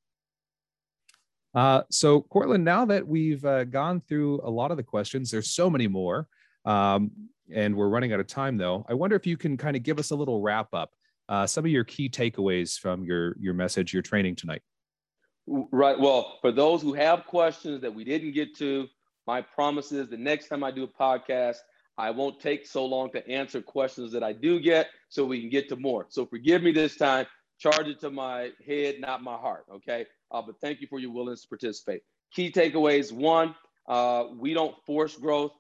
Uh, 1.54 1.82
so, 1.90 2.20
Courtland, 2.22 2.64
now 2.64 2.84
that 2.84 3.06
we've 3.06 3.44
uh, 3.44 3.64
gone 3.64 4.00
through 4.00 4.40
a 4.44 4.50
lot 4.50 4.70
of 4.70 4.76
the 4.76 4.82
questions, 4.82 5.30
there's 5.30 5.50
so 5.50 5.70
many 5.70 5.88
more, 5.88 6.28
um, 6.66 7.10
and 7.52 7.74
we're 7.74 7.88
running 7.88 8.12
out 8.12 8.20
of 8.20 8.26
time. 8.26 8.58
Though, 8.58 8.84
I 8.88 8.94
wonder 8.94 9.16
if 9.16 9.26
you 9.26 9.36
can 9.36 9.56
kind 9.56 9.74
of 9.74 9.82
give 9.82 9.98
us 9.98 10.10
a 10.10 10.14
little 10.14 10.42
wrap 10.42 10.68
up, 10.74 10.92
uh, 11.28 11.46
some 11.46 11.64
of 11.64 11.70
your 11.70 11.84
key 11.84 12.10
takeaways 12.10 12.78
from 12.78 13.02
your 13.02 13.34
your 13.40 13.54
message, 13.54 13.94
your 13.94 14.02
training 14.02 14.36
tonight. 14.36 14.60
Right. 15.46 15.98
Well, 15.98 16.38
for 16.42 16.52
those 16.52 16.82
who 16.82 16.92
have 16.92 17.24
questions 17.24 17.80
that 17.80 17.94
we 17.94 18.04
didn't 18.04 18.32
get 18.32 18.54
to, 18.58 18.86
my 19.28 19.40
promise 19.42 19.92
is 19.92 20.08
the 20.08 20.22
next 20.30 20.48
time 20.48 20.62
I 20.64 20.72
do 20.78 20.84
a 20.84 20.88
podcast, 21.06 21.58
I 21.98 22.08
won't 22.18 22.40
take 22.40 22.62
so 22.66 22.82
long 22.86 23.06
to 23.12 23.20
answer 23.40 23.60
questions 23.62 24.12
that 24.14 24.24
I 24.30 24.32
do 24.46 24.52
get 24.60 24.86
so 25.10 25.18
we 25.26 25.40
can 25.42 25.50
get 25.50 25.68
to 25.70 25.76
more. 25.76 26.06
So 26.16 26.26
forgive 26.26 26.62
me 26.66 26.72
this 26.72 26.96
time. 26.96 27.26
Charge 27.64 27.88
it 27.88 28.00
to 28.00 28.10
my 28.10 28.38
head, 28.66 28.96
not 29.08 29.22
my 29.22 29.36
heart. 29.46 29.64
Okay. 29.76 30.06
Uh, 30.32 30.42
but 30.46 30.56
thank 30.62 30.80
you 30.82 30.88
for 30.88 31.00
your 31.00 31.12
willingness 31.12 31.42
to 31.42 31.48
participate. 31.48 32.02
Key 32.34 32.50
takeaways 32.52 33.12
one, 33.12 33.54
uh, 33.88 34.24
we 34.44 34.54
don't 34.54 34.76
force 34.86 35.16
growth. 35.16 35.52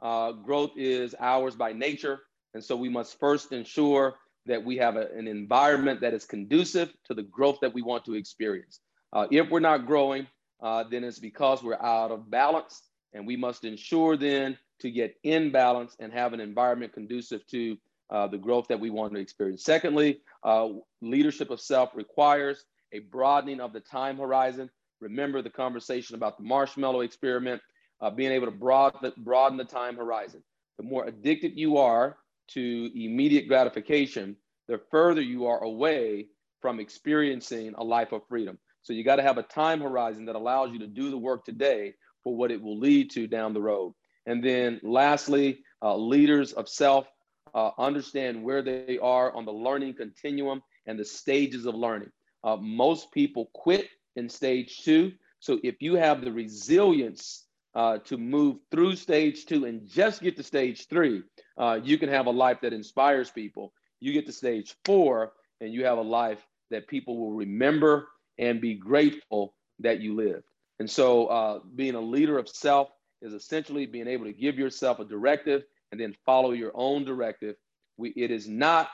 uh, 0.00 0.32
growth 0.32 0.72
is 0.76 1.14
ours 1.20 1.56
by 1.56 1.72
nature. 1.72 2.20
And 2.54 2.62
so 2.64 2.76
we 2.76 2.88
must 2.88 3.18
first 3.20 3.52
ensure 3.52 4.16
that 4.46 4.64
we 4.64 4.76
have 4.78 4.96
a, 4.96 5.08
an 5.16 5.28
environment 5.28 6.00
that 6.02 6.14
is 6.14 6.24
conducive 6.24 6.92
to 7.06 7.14
the 7.14 7.22
growth 7.22 7.58
that 7.62 7.74
we 7.74 7.82
want 7.82 8.04
to 8.06 8.14
experience. 8.14 8.80
Uh, 9.12 9.26
if 9.30 9.50
we're 9.50 9.60
not 9.60 9.86
growing, 9.86 10.26
uh, 10.62 10.84
then 10.90 11.04
it's 11.04 11.20
because 11.20 11.62
we're 11.62 11.82
out 11.82 12.10
of 12.10 12.30
balance. 12.30 12.82
And 13.14 13.26
we 13.26 13.36
must 13.36 13.64
ensure 13.64 14.16
then 14.16 14.56
to 14.80 14.90
get 14.90 15.16
in 15.22 15.52
balance 15.52 15.96
and 15.98 16.12
have 16.12 16.32
an 16.32 16.40
environment 16.40 16.92
conducive 16.92 17.46
to 17.48 17.76
uh, 18.10 18.26
the 18.26 18.38
growth 18.38 18.68
that 18.68 18.80
we 18.80 18.90
want 18.90 19.14
to 19.14 19.20
experience. 19.20 19.64
Secondly, 19.64 20.20
uh, 20.44 20.68
leadership 21.00 21.50
of 21.50 21.60
self 21.60 21.90
requires 21.94 22.64
a 22.92 22.98
broadening 23.00 23.60
of 23.60 23.72
the 23.72 23.80
time 23.80 24.18
horizon. 24.18 24.68
Remember 25.00 25.40
the 25.40 25.50
conversation 25.50 26.14
about 26.14 26.36
the 26.36 26.44
marshmallow 26.44 27.00
experiment, 27.00 27.62
uh, 28.00 28.10
being 28.10 28.32
able 28.32 28.46
to 28.46 28.52
broaden 28.52 29.00
the, 29.02 29.12
broaden 29.16 29.56
the 29.56 29.64
time 29.64 29.96
horizon. 29.96 30.42
The 30.76 30.84
more 30.84 31.06
addicted 31.06 31.58
you 31.58 31.78
are 31.78 32.18
to 32.48 32.90
immediate 32.94 33.48
gratification, 33.48 34.36
the 34.68 34.80
further 34.90 35.20
you 35.20 35.46
are 35.46 35.62
away 35.62 36.26
from 36.60 36.80
experiencing 36.80 37.74
a 37.76 37.84
life 37.84 38.12
of 38.12 38.22
freedom. 38.28 38.58
So 38.82 38.92
you 38.92 39.04
got 39.04 39.16
to 39.16 39.22
have 39.22 39.38
a 39.38 39.42
time 39.42 39.80
horizon 39.80 40.24
that 40.26 40.36
allows 40.36 40.70
you 40.72 40.78
to 40.80 40.86
do 40.86 41.10
the 41.10 41.18
work 41.18 41.44
today 41.44 41.94
for 42.22 42.34
what 42.34 42.50
it 42.50 42.60
will 42.62 42.78
lead 42.78 43.10
to 43.12 43.26
down 43.26 43.54
the 43.54 43.60
road. 43.60 43.94
And 44.26 44.42
then 44.42 44.80
lastly, 44.82 45.64
uh, 45.82 45.96
leaders 45.96 46.52
of 46.52 46.68
self 46.68 47.06
uh, 47.54 47.70
understand 47.78 48.42
where 48.42 48.62
they 48.62 48.98
are 48.98 49.34
on 49.34 49.44
the 49.44 49.52
learning 49.52 49.94
continuum 49.94 50.62
and 50.86 50.98
the 50.98 51.04
stages 51.04 51.66
of 51.66 51.74
learning. 51.74 52.10
Uh, 52.44 52.56
most 52.56 53.10
people 53.12 53.50
quit 53.52 53.88
in 54.16 54.28
stage 54.28 54.82
two. 54.82 55.12
So 55.40 55.58
if 55.62 55.80
you 55.80 55.94
have 55.94 56.24
the 56.24 56.32
resilience 56.32 57.46
uh, 57.74 57.98
to 57.98 58.16
move 58.16 58.58
through 58.70 58.96
stage 58.96 59.46
two 59.46 59.64
and 59.64 59.88
just 59.88 60.22
get 60.22 60.36
to 60.36 60.42
stage 60.42 60.86
three, 60.88 61.22
uh, 61.58 61.80
you 61.82 61.98
can 61.98 62.08
have 62.08 62.26
a 62.26 62.30
life 62.30 62.60
that 62.62 62.72
inspires 62.72 63.30
people. 63.30 63.72
You 64.00 64.12
get 64.12 64.26
to 64.26 64.32
stage 64.32 64.74
four 64.84 65.32
and 65.60 65.72
you 65.72 65.84
have 65.84 65.98
a 65.98 66.02
life 66.02 66.44
that 66.70 66.88
people 66.88 67.18
will 67.18 67.32
remember 67.32 68.08
and 68.38 68.60
be 68.60 68.74
grateful 68.74 69.54
that 69.80 70.00
you 70.00 70.14
lived. 70.14 70.44
And 70.82 70.90
so, 70.90 71.26
uh, 71.26 71.60
being 71.76 71.94
a 71.94 72.00
leader 72.00 72.38
of 72.38 72.48
self 72.48 72.88
is 73.20 73.32
essentially 73.32 73.86
being 73.86 74.08
able 74.08 74.24
to 74.24 74.32
give 74.32 74.58
yourself 74.58 74.98
a 74.98 75.04
directive 75.04 75.62
and 75.92 76.00
then 76.00 76.12
follow 76.26 76.50
your 76.50 76.72
own 76.74 77.04
directive. 77.04 77.54
We, 77.98 78.08
it 78.16 78.32
is 78.32 78.48
not 78.48 78.88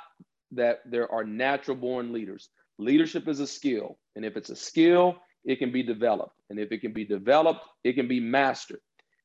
that 0.53 0.80
there 0.84 1.11
are 1.11 1.24
natural 1.24 1.78
born 1.78 2.12
leaders. 2.12 2.51
Leadership 2.76 3.26
is 3.26 3.41
a 3.41 3.47
skill. 3.47 3.97
And 4.16 4.24
if 4.26 4.36
it's 4.36 4.51
a 4.51 4.55
skill, 4.55 5.16
it 5.47 5.61
can 5.61 5.72
be 5.72 5.82
developed. 5.82 6.39
And 6.51 6.59
if 6.59 6.72
it 6.72 6.82
can 6.82 6.93
be 6.93 7.07
developed, 7.07 7.62
it 7.84 7.95
can 7.95 8.07
be 8.07 8.20
mastered. 8.20 8.80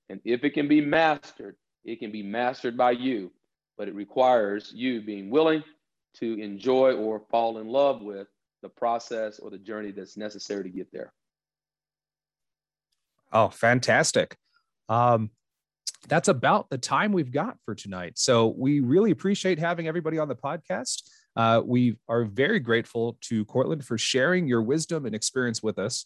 And 0.08 0.22
if 0.24 0.46
it 0.46 0.52
can 0.52 0.70
be 0.70 0.80
mastered, 0.80 1.58
it 1.84 2.00
can 2.00 2.14
be 2.14 2.24
mastered 2.24 2.78
by 2.78 2.92
you. 2.92 3.34
But 3.78 3.90
it 3.90 3.94
requires 3.94 4.72
you 4.74 5.02
being 5.02 5.30
willing 5.30 5.66
to 6.20 6.42
enjoy 6.42 6.94
or 6.94 7.24
fall 7.30 7.58
in 7.58 7.68
love 7.68 8.02
with 8.02 8.30
the 8.62 8.70
process 8.70 9.38
or 9.40 9.50
the 9.50 9.58
journey 9.58 9.92
that's 9.92 10.16
necessary 10.16 10.64
to 10.64 10.70
get 10.70 10.90
there. 10.94 11.12
Oh, 13.34 13.50
fantastic. 13.50 14.38
Um, 14.88 15.32
that's 16.08 16.28
about 16.28 16.70
the 16.70 16.78
time 16.78 17.12
we've 17.12 17.32
got 17.32 17.58
for 17.66 17.74
tonight. 17.74 18.14
So 18.16 18.54
we 18.58 18.80
really 18.80 19.12
appreciate 19.12 19.58
having 19.58 19.88
everybody 19.88 20.20
on 20.20 20.28
the 20.28 20.36
podcast. 20.36 21.02
Uh, 21.36 21.62
we 21.66 21.98
are 22.08 22.26
very 22.26 22.60
grateful 22.60 23.18
to 23.22 23.44
Courtland 23.46 23.84
for 23.84 23.98
sharing 23.98 24.48
your 24.48 24.62
wisdom 24.62 25.06
and 25.06 25.16
experience 25.16 25.64
with 25.64 25.80
us. 25.80 26.06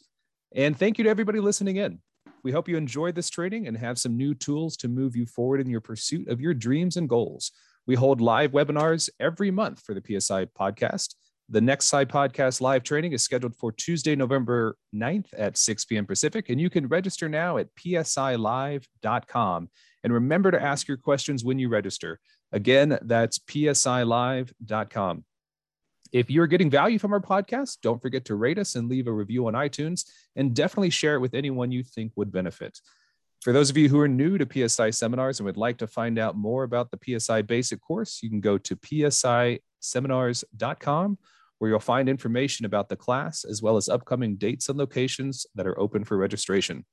And 0.56 0.78
thank 0.78 0.98
you 0.98 1.04
to 1.04 1.10
everybody 1.10 1.40
listening 1.40 1.76
in. 1.76 2.00
We 2.44 2.52
hope 2.52 2.70
you 2.70 2.78
enjoyed 2.78 3.16
this 3.16 3.30
training 3.30 3.68
and 3.68 3.76
have 3.76 4.00
some 4.00 4.16
new 4.16 4.34
tools 4.34 4.78
to 4.78 4.88
move 4.88 5.16
you 5.16 5.26
forward 5.26 5.60
in 5.60 5.70
your 5.70 5.82
pursuit 5.82 6.30
of 6.30 6.40
your 6.40 6.54
dreams 6.54 6.96
and 6.96 7.10
goals. 7.10 7.52
We 7.86 7.96
hold 7.96 8.22
live 8.22 8.52
webinars 8.52 9.10
every 9.20 9.52
month 9.52 9.82
for 9.82 9.94
the 9.94 10.02
PSI 10.02 10.46
podcast. 10.46 11.16
The 11.50 11.62
next 11.62 11.88
PSI 11.88 12.04
podcast 12.04 12.60
live 12.60 12.84
training 12.84 13.14
is 13.14 13.24
scheduled 13.24 13.56
for 13.56 13.72
Tuesday, 13.72 14.18
November 14.18 14.76
9th 14.94 15.28
at 15.38 15.56
6 15.56 15.86
p.m. 15.86 16.06
Pacific, 16.06 16.50
and 16.50 16.60
you 16.60 16.70
can 16.70 16.88
register 16.88 17.30
now 17.30 17.58
at 17.58 17.74
psilive.com. 17.74 19.70
And 20.04 20.14
remember 20.14 20.52
to 20.52 20.62
ask 20.62 20.90
your 20.90 20.98
questions 20.98 21.46
when 21.46 21.58
you 21.58 21.70
register. 21.70 22.20
Again, 22.52 23.00
that's 23.02 23.40
psilive.com. 23.40 25.24
If 26.12 26.30
you're 26.30 26.48
getting 26.48 26.70
value 26.70 27.00
from 27.00 27.14
our 27.14 27.22
podcast, 27.22 27.78
don't 27.82 28.02
forget 28.02 28.26
to 28.26 28.36
rate 28.36 28.58
us 28.58 28.76
and 28.76 28.90
leave 28.90 29.08
a 29.08 29.14
review 29.14 29.48
on 29.48 29.54
iTunes, 29.54 30.04
and 30.36 30.54
definitely 30.54 30.90
share 30.90 31.16
it 31.16 31.22
with 31.22 31.34
anyone 31.34 31.72
you 31.72 31.82
think 31.82 32.12
would 32.18 32.34
benefit. 32.34 32.78
For 33.42 33.54
those 33.54 33.70
of 33.70 33.78
you 33.78 33.88
who 33.88 34.02
are 34.02 34.10
new 34.10 34.38
to 34.38 34.70
PSI 34.70 34.90
seminars 34.90 35.40
and 35.40 35.46
would 35.46 35.56
like 35.56 35.78
to 35.78 35.88
find 35.88 36.20
out 36.20 36.36
more 36.36 36.64
about 36.64 36.92
the 36.92 37.20
PSI 37.20 37.44
basic 37.44 37.80
course, 37.80 38.20
you 38.22 38.30
can 38.30 38.42
go 38.42 38.58
to 38.58 38.76
psiseminars.com 38.76 41.18
where 41.60 41.70
you'll 41.70 41.80
find 41.80 42.08
information 42.08 42.66
about 42.66 42.90
the 42.90 42.96
class 42.96 43.44
as 43.44 43.62
well 43.62 43.78
as 43.78 43.90
upcoming 43.90 44.36
dates 44.36 44.70
and 44.70 44.78
locations 44.78 45.46
that 45.56 45.68
are 45.68 45.80
open 45.80 46.04
for 46.04 46.18
registration. 46.18 46.86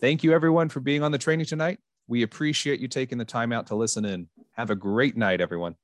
Thank 0.00 0.22
you, 0.22 0.32
everyone, 0.32 0.68
for 0.68 0.80
being 0.80 1.02
on 1.02 1.12
the 1.12 1.18
training 1.18 1.46
tonight. 1.46 1.78
We 2.06 2.22
appreciate 2.22 2.80
you 2.80 2.88
taking 2.88 3.18
the 3.18 3.24
time 3.24 3.52
out 3.52 3.66
to 3.68 3.74
listen 3.74 4.04
in. 4.04 4.28
Have 4.52 4.70
a 4.70 4.74
great 4.74 5.16
night, 5.16 5.40
everyone. 5.40 5.76